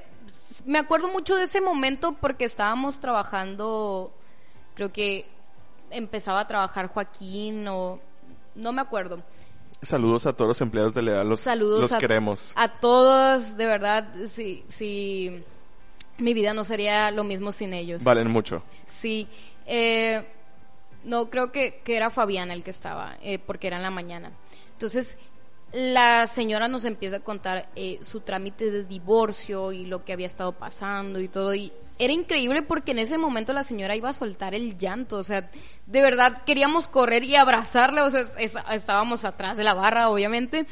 Me 0.66 0.78
acuerdo 0.78 1.08
mucho 1.08 1.34
de 1.34 1.44
ese 1.44 1.60
momento 1.60 2.16
porque 2.20 2.44
estábamos 2.44 3.00
trabajando, 3.00 4.12
creo 4.74 4.92
que 4.92 5.26
empezaba 5.90 6.40
a 6.40 6.46
trabajar 6.46 6.88
Joaquín 6.88 7.66
o 7.68 7.98
no 8.54 8.72
me 8.72 8.82
acuerdo. 8.82 9.22
Saludos 9.82 10.26
a 10.26 10.32
todos 10.32 10.48
los 10.48 10.60
empleados 10.60 10.94
de 10.94 11.02
Leal, 11.02 11.28
los, 11.28 11.40
Saludos 11.40 11.80
los 11.80 11.92
a, 11.92 11.98
queremos. 11.98 12.52
a 12.56 12.68
todos, 12.68 13.56
de 13.56 13.66
verdad, 13.66 14.08
sí, 14.26 14.64
sí, 14.68 15.42
mi 16.18 16.34
vida 16.34 16.54
no 16.54 16.64
sería 16.64 17.10
lo 17.10 17.24
mismo 17.24 17.52
sin 17.52 17.72
ellos. 17.74 18.02
Valen 18.04 18.30
mucho. 18.30 18.62
Sí, 18.86 19.26
eh, 19.66 20.24
no 21.04 21.28
creo 21.30 21.52
que, 21.52 21.80
que 21.84 21.96
era 21.96 22.10
Fabián 22.10 22.50
el 22.50 22.62
que 22.62 22.70
estaba, 22.70 23.16
eh, 23.22 23.38
porque 23.38 23.66
era 23.66 23.76
en 23.76 23.82
la 23.82 23.90
mañana. 23.90 24.32
Entonces, 24.72 25.16
la 25.72 26.26
señora 26.28 26.68
nos 26.68 26.84
empieza 26.84 27.16
a 27.16 27.20
contar 27.20 27.68
eh, 27.74 27.98
su 28.02 28.20
trámite 28.20 28.70
de 28.70 28.84
divorcio 28.84 29.72
y 29.72 29.86
lo 29.86 30.04
que 30.04 30.12
había 30.12 30.26
estado 30.28 30.52
pasando 30.52 31.20
y 31.20 31.26
todo. 31.28 31.52
Y 31.54 31.72
era 31.98 32.12
increíble 32.12 32.62
porque 32.62 32.92
en 32.92 33.00
ese 33.00 33.18
momento 33.18 33.52
la 33.52 33.64
señora 33.64 33.96
iba 33.96 34.08
a 34.08 34.12
soltar 34.12 34.54
el 34.54 34.78
llanto. 34.78 35.16
O 35.16 35.24
sea, 35.24 35.50
de 35.86 36.00
verdad 36.00 36.42
queríamos 36.46 36.86
correr 36.86 37.24
y 37.24 37.34
abrazarla. 37.34 38.04
O 38.04 38.10
sea, 38.10 38.20
es- 38.38 38.54
estábamos 38.72 39.24
atrás 39.24 39.56
de 39.56 39.64
la 39.64 39.74
barra, 39.74 40.10
obviamente. 40.10 40.66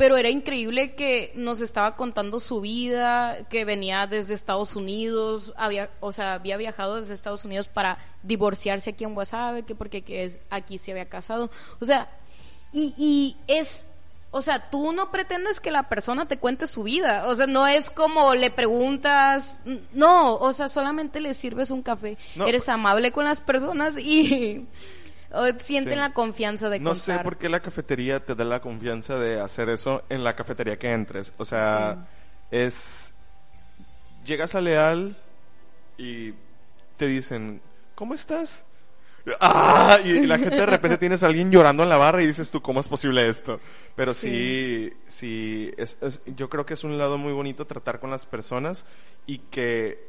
Pero 0.00 0.16
era 0.16 0.30
increíble 0.30 0.94
que 0.94 1.30
nos 1.34 1.60
estaba 1.60 1.94
contando 1.94 2.40
su 2.40 2.62
vida, 2.62 3.36
que 3.50 3.66
venía 3.66 4.06
desde 4.06 4.32
Estados 4.32 4.74
Unidos, 4.74 5.52
había, 5.58 5.90
o 6.00 6.10
sea, 6.10 6.32
había 6.32 6.56
viajado 6.56 6.96
desde 6.96 7.12
Estados 7.12 7.44
Unidos 7.44 7.68
para 7.68 7.98
divorciarse 8.22 8.88
aquí 8.88 9.04
en 9.04 9.12
Guasave, 9.12 9.64
que 9.64 9.74
porque 9.74 10.00
que 10.00 10.24
es, 10.24 10.40
aquí 10.48 10.78
se 10.78 10.92
había 10.92 11.10
casado. 11.10 11.50
O 11.82 11.84
sea, 11.84 12.08
y, 12.72 12.94
y 12.96 13.36
es, 13.46 13.88
o 14.30 14.40
sea, 14.40 14.70
tú 14.70 14.94
no 14.94 15.10
pretendes 15.10 15.60
que 15.60 15.70
la 15.70 15.90
persona 15.90 16.26
te 16.26 16.38
cuente 16.38 16.66
su 16.66 16.82
vida. 16.82 17.26
O 17.26 17.36
sea, 17.36 17.46
no 17.46 17.66
es 17.66 17.90
como 17.90 18.34
le 18.34 18.50
preguntas, 18.50 19.58
no, 19.92 20.34
o 20.36 20.54
sea, 20.54 20.70
solamente 20.70 21.20
le 21.20 21.34
sirves 21.34 21.70
un 21.70 21.82
café. 21.82 22.16
No. 22.36 22.46
Eres 22.46 22.70
amable 22.70 23.12
con 23.12 23.26
las 23.26 23.42
personas 23.42 23.98
y 23.98 24.66
o, 25.32 25.46
sienten 25.58 25.94
Sí. 25.94 25.98
la 25.98 26.12
confianza 26.12 26.68
de 26.68 26.78
No 26.80 26.90
contar. 26.90 27.18
sé 27.18 27.22
por 27.24 27.36
qué 27.38 27.48
la 27.48 27.60
cafetería 27.60 28.24
te 28.24 28.34
da 28.34 28.44
la 28.44 28.60
confianza 28.60 29.16
de 29.16 29.40
hacer 29.40 29.68
eso 29.68 30.02
en 30.08 30.24
la 30.24 30.34
cafetería 30.36 30.78
que 30.78 30.90
entres. 30.92 31.32
O 31.38 31.44
sea, 31.44 32.06
es... 32.50 33.12
Llegas 34.24 34.54
a 34.54 34.60
Leal 34.60 35.16
y 35.96 36.32
te 36.96 37.06
dicen, 37.06 37.60
¿cómo 37.94 38.14
estás? 38.14 38.64
¡Ah! 39.40 39.98
Y 40.04 40.26
la 40.26 40.38
gente 40.38 40.56
de 40.56 40.66
repente 40.66 40.98
tienes 40.98 41.22
a 41.22 41.26
alguien 41.26 41.50
llorando 41.50 41.82
en 41.82 41.88
la 41.88 41.96
barra 41.96 42.22
y 42.22 42.26
dices 42.26 42.50
tú, 42.50 42.60
¿cómo 42.62 42.80
es 42.80 42.88
posible 42.88 43.28
esto? 43.28 43.60
Pero 43.96 44.12
sí, 44.14 44.92
sí, 45.06 45.70
es, 45.76 45.96
es- 46.00 46.20
yo 46.26 46.48
creo 46.48 46.64
que 46.66 46.74
es 46.74 46.84
un 46.84 46.98
lado 46.98 47.18
muy 47.18 47.32
bonito 47.32 47.66
tratar 47.66 48.00
con 48.00 48.10
las 48.10 48.26
personas 48.26 48.84
y 49.26 49.38
que 49.38 50.08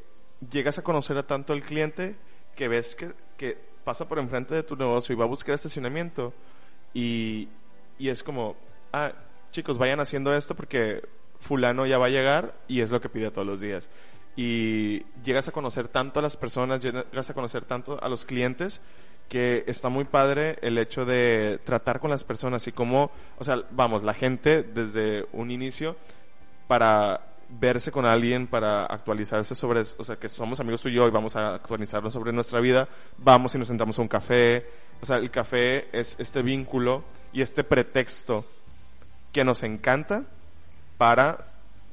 llegas 0.50 0.78
a 0.78 0.82
conocer 0.84 1.18
a 1.18 1.24
tanto 1.28 1.54
al 1.54 1.62
cliente 1.64 2.16
que 2.56 2.68
ves 2.68 2.96
que, 2.96 3.12
que 3.38 3.58
pasa 3.84 4.08
por 4.08 4.20
enfrente 4.20 4.56
de 4.56 4.64
tu 4.64 4.76
negocio 4.76 5.14
y 5.14 5.18
va 5.18 5.26
a 5.26 5.28
buscar 5.28 5.56
estacionamiento 5.56 6.34
y, 6.94 7.48
y 7.98 8.10
es 8.10 8.24
como, 8.24 8.56
ah, 8.94 9.12
chicos, 9.52 9.78
vayan 9.78 10.00
haciendo 10.00 10.34
esto 10.34 10.56
porque 10.56 11.02
fulano 11.40 11.86
ya 11.86 11.98
va 11.98 12.08
a 12.08 12.10
llegar 12.10 12.54
y 12.68 12.82
es 12.82 12.92
lo 12.92 13.02
que 13.02 13.10
pide 13.10 13.32
todos 13.32 13.48
los 13.48 13.60
días. 13.60 13.90
Y 14.36 15.04
llegas 15.24 15.48
a 15.48 15.52
conocer 15.52 15.88
tanto 15.88 16.20
a 16.20 16.22
las 16.22 16.38
personas, 16.38 16.80
llegas 16.80 17.30
a 17.30 17.34
conocer 17.34 17.66
tanto 17.66 18.02
a 18.02 18.08
los 18.08 18.24
clientes 18.24 18.82
que 19.28 19.64
está 19.68 19.90
muy 19.90 20.06
padre 20.06 20.58
el 20.62 20.78
hecho 20.78 21.06
de 21.06 21.60
tratar 21.64 22.00
con 22.00 22.12
las 22.12 22.24
personas 22.24 22.68
y 22.68 22.72
cómo, 22.72 23.12
o 23.38 23.44
sea, 23.44 23.64
vamos, 23.72 24.04
la 24.04 24.14
gente 24.14 24.64
desde 24.64 25.26
un 25.32 25.52
inicio 25.52 25.96
para 26.68 27.31
verse 27.60 27.92
con 27.92 28.06
alguien, 28.06 28.48
para 28.48 28.86
actualizarse 28.86 29.56
sobre, 29.56 29.82
o 29.82 30.04
sea, 30.04 30.16
que 30.16 30.30
somos 30.30 30.60
amigos 30.60 30.82
tú 30.82 30.90
y 30.90 30.94
yo 30.94 31.08
y 31.08 31.12
vamos 31.12 31.36
a 31.36 31.56
actualizarnos 31.56 32.14
sobre 32.14 32.32
nuestra 32.32 32.60
vida, 32.60 32.88
vamos 33.18 33.54
y 33.56 33.58
nos 33.58 33.68
sentamos 33.68 33.98
a 34.00 34.02
un 34.02 34.08
café, 34.08 34.66
o 35.02 35.06
sea, 35.06 35.18
el 35.18 35.30
café 35.32 35.88
es 35.98 36.16
este 36.20 36.42
vínculo 36.42 37.04
y 37.34 37.42
este 37.42 37.64
pretexto 37.64 38.46
que 39.32 39.44
nos 39.44 39.64
encanta 39.64 40.24
para 40.98 41.48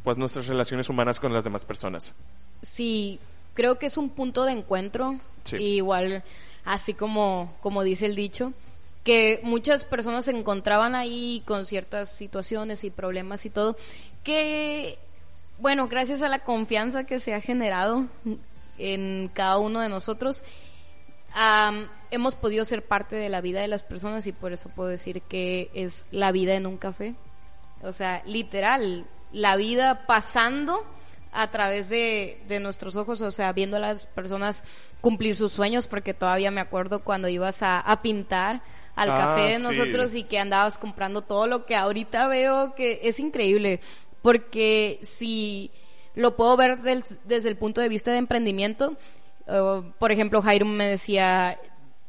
pues 0.04 0.16
nuestras 0.16 0.46
relaciones 0.46 0.88
humanas 0.88 1.20
con 1.20 1.32
las 1.32 1.44
demás 1.44 1.64
personas. 1.64 2.14
Sí, 2.62 3.18
creo 3.54 3.78
que 3.78 3.86
es 3.86 3.96
un 3.96 4.10
punto 4.10 4.44
de 4.44 4.52
encuentro. 4.52 5.20
Sí. 5.44 5.56
Y 5.56 5.76
igual, 5.76 6.24
así 6.64 6.94
como, 6.94 7.54
como 7.60 7.82
dice 7.82 8.06
el 8.06 8.14
dicho, 8.14 8.52
que 9.04 9.40
muchas 9.42 9.84
personas 9.84 10.26
se 10.26 10.32
encontraban 10.32 10.94
ahí 10.94 11.42
con 11.46 11.66
ciertas 11.66 12.10
situaciones 12.10 12.84
y 12.84 12.90
problemas 12.90 13.46
y 13.46 13.50
todo, 13.50 13.76
que, 14.22 14.98
bueno, 15.58 15.88
gracias 15.88 16.22
a 16.22 16.28
la 16.28 16.40
confianza 16.40 17.04
que 17.04 17.18
se 17.18 17.34
ha 17.34 17.40
generado 17.40 18.06
en 18.78 19.30
cada 19.34 19.58
uno 19.58 19.80
de 19.80 19.88
nosotros, 19.88 20.44
am, 21.34 21.88
hemos 22.10 22.36
podido 22.36 22.64
ser 22.64 22.86
parte 22.86 23.16
de 23.16 23.28
la 23.28 23.40
vida 23.40 23.60
de 23.60 23.68
las 23.68 23.82
personas 23.82 24.26
y 24.26 24.32
por 24.32 24.52
eso 24.52 24.68
puedo 24.68 24.88
decir 24.88 25.22
que 25.22 25.70
es 25.74 26.06
la 26.10 26.32
vida 26.32 26.54
en 26.54 26.66
un 26.66 26.76
café. 26.78 27.14
O 27.82 27.92
sea, 27.92 28.22
literal, 28.24 29.06
la 29.32 29.56
vida 29.56 30.06
pasando 30.06 30.84
a 31.32 31.50
través 31.50 31.88
de, 31.88 32.40
de 32.48 32.58
nuestros 32.60 32.96
ojos, 32.96 33.20
o 33.20 33.30
sea, 33.30 33.52
viendo 33.52 33.76
a 33.76 33.80
las 33.80 34.06
personas 34.06 34.64
cumplir 35.00 35.36
sus 35.36 35.52
sueños, 35.52 35.86
porque 35.86 36.14
todavía 36.14 36.50
me 36.50 36.60
acuerdo 36.60 37.00
cuando 37.04 37.28
ibas 37.28 37.62
a, 37.62 37.78
a 37.80 38.00
pintar 38.02 38.62
al 38.96 39.10
Ah, 39.10 39.18
café 39.18 39.42
de 39.42 39.56
sí. 39.56 39.62
nosotros 39.62 40.14
y 40.14 40.24
que 40.24 40.38
andabas 40.38 40.78
comprando 40.78 41.22
todo 41.22 41.46
lo 41.46 41.66
que 41.66 41.76
ahorita 41.76 42.26
veo 42.28 42.74
que 42.74 43.00
es 43.04 43.20
increíble, 43.20 43.80
porque 44.22 44.98
si 45.02 45.70
lo 46.14 46.36
puedo 46.36 46.56
ver 46.56 46.78
del- 46.78 47.04
desde 47.24 47.48
el 47.48 47.56
punto 47.56 47.80
de 47.80 47.88
vista 47.88 48.10
de 48.10 48.18
emprendimiento, 48.18 48.96
eh, 49.46 49.82
por 49.98 50.12
ejemplo, 50.12 50.42
Jairo 50.42 50.66
me 50.66 50.86
decía, 50.86 51.58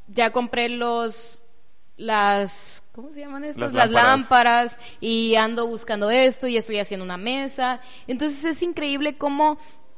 ya 0.07 0.31
compré 0.31 0.69
los 0.69 1.43
las 1.97 2.81
¿cómo 2.93 3.11
se 3.11 3.19
llaman 3.19 3.43
estas? 3.43 3.73
Las 3.73 3.73
Las, 3.73 3.91
lámparas. 3.91 4.07
lámparas 4.19 4.77
y 5.01 5.35
ando 5.35 5.67
buscando 5.67 6.09
esto 6.09 6.47
y 6.47 6.55
estoy 6.57 6.79
haciendo 6.79 7.03
una 7.03 7.17
mesa. 7.17 7.81
Entonces 8.07 8.43
es 8.45 8.61
increíble 8.63 9.17
cómo 9.17 9.57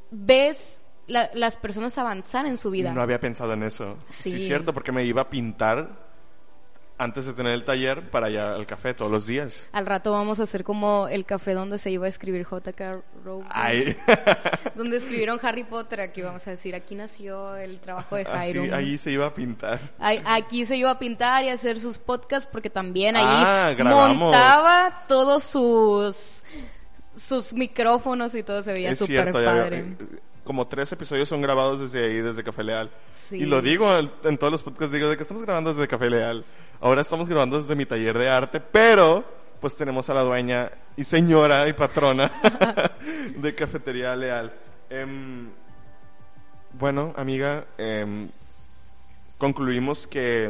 ves 0.10 0.84
la- 1.08 1.30
las 1.36 1.58
personas 1.58 1.98
avanzar 1.98 2.46
en 2.48 2.58
su 2.58 2.72
vida. 2.72 2.92
No 2.92 3.02
había 3.02 3.20
pensado 3.20 3.54
en 3.54 3.64
eso. 3.64 3.98
Sí, 4.10 4.32
Sí. 4.32 4.42
cierto, 4.48 4.74
porque 4.74 4.92
me 4.92 5.06
iba 5.06 5.22
a 5.24 5.30
pintar 5.30 6.11
antes 7.02 7.26
de 7.26 7.34
tener 7.34 7.54
el 7.54 7.64
taller 7.66 8.10
para 8.10 8.30
ir 8.30 8.38
al 8.40 8.66
café 8.66 8.94
todos 8.94 9.12
los 9.12 9.26
días. 9.26 9.68
Al 9.72 9.86
rato 9.86 10.12
vamos 10.12 10.40
a 10.40 10.44
hacer 10.44 10.64
como 10.64 11.08
el 11.08 11.26
café 11.26 11.54
donde 11.54 11.78
se 11.78 11.90
iba 11.92 12.06
a 12.06 12.10
escribir 12.10 12.44
J.K. 12.44 13.02
Rowling, 13.26 13.48
Ay, 13.50 13.98
donde 14.76 14.98
escribieron 14.98 15.40
Harry 15.42 15.64
Potter. 15.64 16.02
Aquí 16.02 16.22
vamos 16.22 16.46
a 16.48 16.52
decir, 16.52 16.76
aquí 16.76 16.94
nació 16.96 17.56
el 17.56 17.80
trabajo 17.80 18.16
de 18.16 18.22
así, 18.24 18.54
Jairo. 18.54 18.76
ahí 18.76 18.98
se 18.98 19.12
iba 19.12 19.26
a 19.26 19.34
pintar. 19.34 19.80
Ahí- 20.00 20.22
Aquí 20.26 20.66
se 20.66 20.78
iba 20.78 20.92
a 20.92 21.00
pintar 21.00 21.44
y 21.46 21.50
a 21.50 21.54
hacer 21.54 21.80
sus 21.80 21.98
podcasts 21.98 22.48
porque 22.52 22.70
también 22.70 23.16
ahí 23.16 23.24
Ah, 23.26 23.74
montaba 23.84 25.04
todos 25.08 25.44
sus 25.44 26.44
sus 27.16 27.54
micrófonos 27.54 28.34
y 28.36 28.44
todo 28.44 28.64
se 28.64 28.72
veía 28.74 28.96
súper 28.96 29.26
ya- 29.26 29.32
padre. 29.32 29.80
eh, 29.80 29.96
como 30.44 30.68
tres 30.68 30.92
episodios 30.92 31.30
son 31.30 31.42
grabados 31.42 31.80
desde 31.80 32.06
ahí, 32.06 32.16
desde 32.22 32.44
Café 32.44 32.64
Leal. 32.64 32.90
Sí. 33.14 33.38
Y 33.38 33.46
lo 33.46 33.62
digo 33.62 33.88
en 34.24 34.38
todos 34.38 34.52
los 34.52 34.64
podcasts, 34.64 34.92
digo 34.94 35.08
de 35.10 35.16
que 35.16 35.22
estamos 35.24 35.44
grabando 35.44 35.74
desde 35.74 35.88
Café 35.88 36.10
Leal. 36.10 36.44
Ahora 36.84 37.02
estamos 37.02 37.30
grabando 37.30 37.60
desde 37.60 37.76
mi 37.76 37.86
taller 37.86 38.18
de 38.18 38.28
arte, 38.28 38.60
pero 38.60 39.24
pues 39.60 39.78
tenemos 39.78 40.10
a 40.10 40.16
la 40.16 40.22
dueña 40.22 40.72
y 40.98 41.04
señora 41.04 41.68
y 41.68 41.74
patrona 41.74 42.32
de 43.38 43.54
Cafetería 43.54 44.16
Leal. 44.16 44.52
Em, 44.90 45.48
bueno, 46.74 47.14
amiga, 47.16 47.66
em, 47.78 48.28
concluimos 49.38 50.08
que 50.08 50.50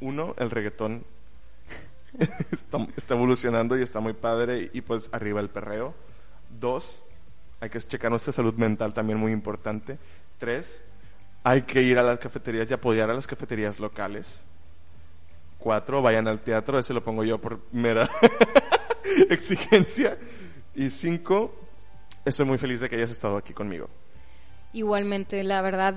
uno, 0.00 0.34
el 0.38 0.50
reggaetón 0.50 1.04
está, 2.50 2.86
está 2.96 3.12
evolucionando 3.12 3.76
y 3.76 3.82
está 3.82 4.00
muy 4.00 4.14
padre 4.14 4.70
y 4.72 4.80
pues 4.80 5.10
arriba 5.12 5.40
el 5.40 5.50
perreo. 5.50 5.92
Dos, 6.58 7.04
hay 7.60 7.68
que 7.68 7.78
checar 7.78 8.10
nuestra 8.10 8.32
salud 8.32 8.54
mental 8.54 8.94
también 8.94 9.18
muy 9.18 9.32
importante. 9.32 9.98
Tres, 10.38 10.82
hay 11.44 11.62
que 11.62 11.82
ir 11.82 11.98
a 11.98 12.02
las 12.02 12.18
cafeterías 12.18 12.70
y 12.70 12.72
apoyar 12.72 13.10
a 13.10 13.14
las 13.14 13.26
cafeterías 13.26 13.78
locales. 13.78 14.46
Cuatro, 15.58 16.00
vayan 16.02 16.28
al 16.28 16.40
teatro, 16.40 16.78
ese 16.78 16.94
lo 16.94 17.02
pongo 17.02 17.24
yo 17.24 17.38
por 17.40 17.60
mera 17.72 18.08
exigencia. 19.30 20.16
Y 20.74 20.90
cinco, 20.90 21.54
estoy 22.24 22.46
muy 22.46 22.58
feliz 22.58 22.80
de 22.80 22.88
que 22.88 22.96
hayas 22.96 23.10
estado 23.10 23.36
aquí 23.36 23.52
conmigo. 23.52 23.88
Igualmente, 24.72 25.42
la 25.42 25.60
verdad, 25.62 25.94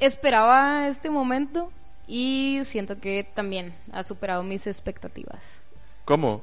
esperaba 0.00 0.88
este 0.88 1.10
momento 1.10 1.72
y 2.06 2.60
siento 2.64 3.00
que 3.00 3.24
también 3.34 3.72
ha 3.92 4.02
superado 4.02 4.42
mis 4.42 4.66
expectativas. 4.66 5.60
¿Cómo? 6.04 6.42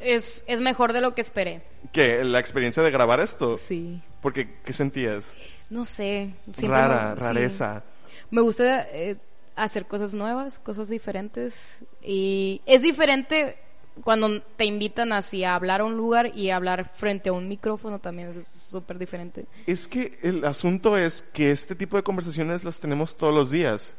Es, 0.00 0.44
es 0.46 0.60
mejor 0.60 0.92
de 0.92 1.00
lo 1.00 1.14
que 1.14 1.20
esperé. 1.20 1.62
¿Qué? 1.92 2.24
¿La 2.24 2.40
experiencia 2.40 2.82
de 2.82 2.90
grabar 2.90 3.20
esto? 3.20 3.56
Sí. 3.56 4.02
Porque, 4.22 4.56
¿qué 4.64 4.72
sentías? 4.72 5.36
No 5.70 5.84
sé. 5.84 6.34
Rara, 6.62 7.10
me- 7.10 7.14
sí. 7.16 7.20
rareza. 7.20 7.82
Me 8.30 8.40
gusta 8.40 8.86
eh, 8.90 9.16
hacer 9.58 9.86
cosas 9.86 10.14
nuevas, 10.14 10.58
cosas 10.58 10.88
diferentes. 10.88 11.78
Y 12.02 12.62
es 12.66 12.82
diferente 12.82 13.56
cuando 14.02 14.40
te 14.42 14.64
invitan 14.64 15.12
así 15.12 15.44
a 15.44 15.54
hablar 15.54 15.80
a 15.80 15.84
un 15.84 15.96
lugar 15.96 16.36
y 16.36 16.50
hablar 16.50 16.90
frente 16.94 17.30
a 17.30 17.32
un 17.32 17.48
micrófono 17.48 17.98
también 17.98 18.28
es 18.28 18.46
súper 18.46 18.98
diferente. 18.98 19.46
Es 19.66 19.88
que 19.88 20.18
el 20.22 20.44
asunto 20.44 20.96
es 20.96 21.22
que 21.22 21.50
este 21.50 21.74
tipo 21.74 21.96
de 21.96 22.02
conversaciones 22.02 22.64
las 22.64 22.80
tenemos 22.80 23.16
todos 23.16 23.34
los 23.34 23.50
días. 23.50 23.96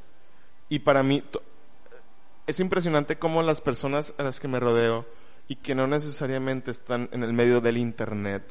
Y 0.69 0.79
para 0.79 1.03
mí 1.03 1.23
es 2.47 2.59
impresionante 2.59 3.17
cómo 3.17 3.43
las 3.43 3.61
personas 3.61 4.13
a 4.17 4.23
las 4.23 4.39
que 4.39 4.47
me 4.47 4.59
rodeo 4.59 5.05
y 5.47 5.55
que 5.55 5.75
no 5.75 5.87
necesariamente 5.87 6.71
están 6.71 7.09
en 7.11 7.23
el 7.23 7.33
medio 7.33 7.59
del 7.59 7.77
internet, 7.77 8.43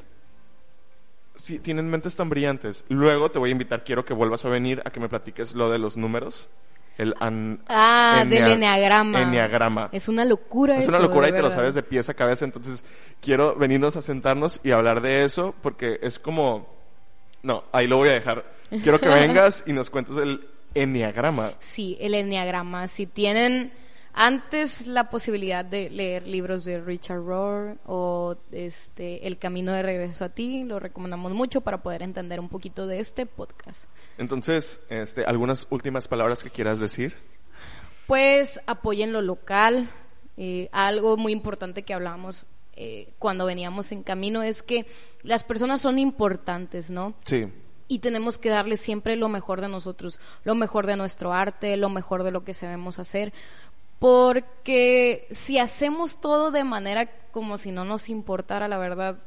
sí, 1.35 1.59
tienen 1.59 1.89
mentes 1.89 2.15
tan 2.15 2.29
brillantes. 2.29 2.85
Luego 2.89 3.31
te 3.31 3.39
voy 3.39 3.49
a 3.49 3.51
invitar, 3.53 3.83
quiero 3.83 4.05
que 4.05 4.13
vuelvas 4.13 4.45
a 4.45 4.49
venir 4.49 4.81
a 4.85 4.91
que 4.91 4.99
me 4.99 5.09
platiques 5.09 5.55
lo 5.55 5.71
de 5.71 5.79
los 5.79 5.97
números. 5.97 6.49
El 6.99 7.15
an- 7.19 7.59
Ah, 7.67 8.23
del 8.27 8.45
enneagrama. 8.47 9.21
enneagrama. 9.21 9.89
Es 9.91 10.07
una 10.09 10.25
locura 10.25 10.75
Es 10.75 10.81
eso, 10.81 10.89
una 10.89 10.99
locura 10.99 11.29
y 11.29 11.31
te 11.31 11.41
lo 11.41 11.49
sabes 11.49 11.73
de 11.73 11.81
pies 11.81 12.09
a 12.09 12.13
cabeza, 12.13 12.45
entonces 12.45 12.83
quiero 13.21 13.55
venirnos 13.55 13.95
a 13.95 14.01
sentarnos 14.03 14.59
y 14.63 14.71
hablar 14.71 15.01
de 15.01 15.23
eso 15.23 15.55
porque 15.61 15.97
es 16.03 16.19
como... 16.19 16.67
No, 17.41 17.63
ahí 17.71 17.87
lo 17.87 17.97
voy 17.97 18.09
a 18.09 18.13
dejar. 18.13 18.43
Quiero 18.83 18.99
que 18.99 19.07
vengas 19.09 19.63
y 19.65 19.71
nos 19.73 19.89
cuentes 19.89 20.17
el 20.17 20.45
enneagrama. 20.75 21.53
Sí, 21.59 21.97
el 22.01 22.13
enneagrama. 22.15 22.87
Si 22.87 23.05
tienen 23.07 23.71
antes 24.19 24.85
la 24.85 25.09
posibilidad 25.09 25.63
de 25.63 25.89
leer 25.89 26.27
libros 26.27 26.65
de 26.65 26.81
Richard 26.81 27.23
Rohr 27.23 27.77
o 27.85 28.35
este 28.51 29.25
El 29.25 29.37
camino 29.37 29.71
de 29.71 29.81
regreso 29.81 30.25
a 30.25 30.29
ti, 30.29 30.65
lo 30.65 30.77
recomendamos 30.77 31.31
mucho 31.31 31.61
para 31.61 31.81
poder 31.81 32.03
entender 32.03 32.41
un 32.41 32.49
poquito 32.49 32.85
de 32.85 32.99
este 32.99 33.25
podcast. 33.25 33.85
Entonces, 34.17 34.81
este, 34.89 35.23
algunas 35.23 35.67
últimas 35.69 36.09
palabras 36.09 36.43
que 36.43 36.49
quieras 36.49 36.81
decir. 36.81 37.15
Pues 38.07 38.59
apoyen 38.67 39.13
lo 39.13 39.21
local. 39.21 39.89
Eh, 40.35 40.67
algo 40.73 41.15
muy 41.15 41.31
importante 41.31 41.83
que 41.83 41.93
hablábamos 41.93 42.45
eh, 42.75 43.13
cuando 43.19 43.45
veníamos 43.45 43.93
en 43.93 44.03
camino 44.03 44.43
es 44.43 44.63
que 44.63 44.85
las 45.23 45.45
personas 45.45 45.79
son 45.79 45.97
importantes, 45.97 46.91
¿no? 46.91 47.13
Sí, 47.23 47.47
y 47.89 47.99
tenemos 47.99 48.37
que 48.37 48.49
darle 48.49 48.77
siempre 48.77 49.17
lo 49.17 49.27
mejor 49.27 49.59
de 49.59 49.67
nosotros, 49.67 50.21
lo 50.43 50.55
mejor 50.55 50.85
de 50.85 50.95
nuestro 50.95 51.33
arte, 51.33 51.75
lo 51.75 51.89
mejor 51.89 52.23
de 52.23 52.31
lo 52.31 52.45
que 52.45 52.53
sabemos 52.53 52.99
hacer, 52.99 53.33
porque 53.99 55.27
si 55.29 55.59
hacemos 55.59 56.19
todo 56.19 56.51
de 56.51 56.63
manera 56.63 57.05
como 57.31 57.57
si 57.57 57.71
no 57.71 57.85
nos 57.85 58.09
importara, 58.09 58.67
la 58.67 58.77
verdad, 58.77 59.17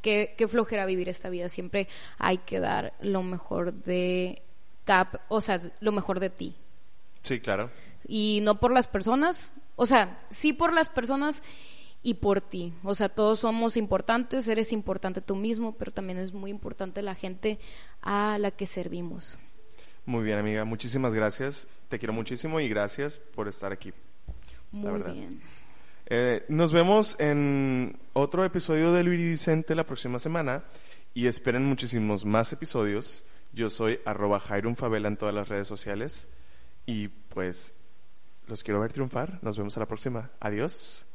qué, 0.00 0.34
qué 0.38 0.48
flojera 0.48 0.86
vivir 0.86 1.08
esta 1.08 1.28
vida, 1.28 1.48
siempre 1.48 1.88
hay 2.18 2.38
que 2.38 2.60
dar 2.60 2.94
lo 3.00 3.22
mejor 3.22 3.74
de 3.74 4.42
cap, 4.84 5.16
o 5.28 5.40
sea, 5.40 5.60
lo 5.80 5.92
mejor 5.92 6.20
de 6.20 6.30
ti, 6.30 6.54
sí, 7.22 7.40
claro. 7.40 7.70
y 8.06 8.40
no 8.42 8.60
por 8.60 8.72
las 8.72 8.86
personas, 8.86 9.52
o 9.76 9.86
sea, 9.86 10.18
sí 10.30 10.52
por 10.52 10.72
las 10.72 10.88
personas 10.88 11.42
y 12.04 12.14
por 12.14 12.42
ti. 12.42 12.74
O 12.84 12.94
sea, 12.94 13.08
todos 13.08 13.40
somos 13.40 13.76
importantes, 13.76 14.46
eres 14.46 14.72
importante 14.72 15.22
tú 15.22 15.34
mismo, 15.34 15.72
pero 15.72 15.90
también 15.90 16.18
es 16.18 16.32
muy 16.32 16.50
importante 16.50 17.02
la 17.02 17.14
gente 17.14 17.58
a 18.02 18.36
la 18.38 18.52
que 18.52 18.66
servimos. 18.66 19.38
Muy 20.06 20.22
bien, 20.24 20.38
amiga. 20.38 20.64
Muchísimas 20.64 21.14
gracias. 21.14 21.66
Te 21.88 21.98
quiero 21.98 22.12
muchísimo 22.12 22.60
y 22.60 22.68
gracias 22.68 23.18
por 23.18 23.48
estar 23.48 23.72
aquí. 23.72 23.92
Muy 24.72 24.92
verdad. 24.92 25.12
bien. 25.14 25.40
Eh, 26.06 26.44
nos 26.48 26.72
vemos 26.72 27.18
en 27.18 27.98
otro 28.12 28.44
episodio 28.44 28.92
del 28.92 29.08
Viridicente 29.08 29.74
la 29.74 29.84
próxima 29.84 30.18
semana 30.18 30.62
y 31.14 31.26
esperen 31.26 31.64
muchísimos 31.64 32.24
más 32.24 32.52
episodios. 32.52 33.24
Yo 33.52 33.70
soy 33.70 34.00
arroba 34.04 34.40
Jairum 34.40 34.74
Favela 34.74 35.08
en 35.08 35.16
todas 35.16 35.34
las 35.34 35.48
redes 35.48 35.66
sociales 35.68 36.28
y 36.86 37.08
pues 37.08 37.74
los 38.46 38.62
quiero 38.62 38.80
ver 38.80 38.92
triunfar. 38.92 39.38
Nos 39.42 39.56
vemos 39.56 39.76
a 39.76 39.80
la 39.80 39.86
próxima. 39.86 40.30
Adiós. 40.40 41.06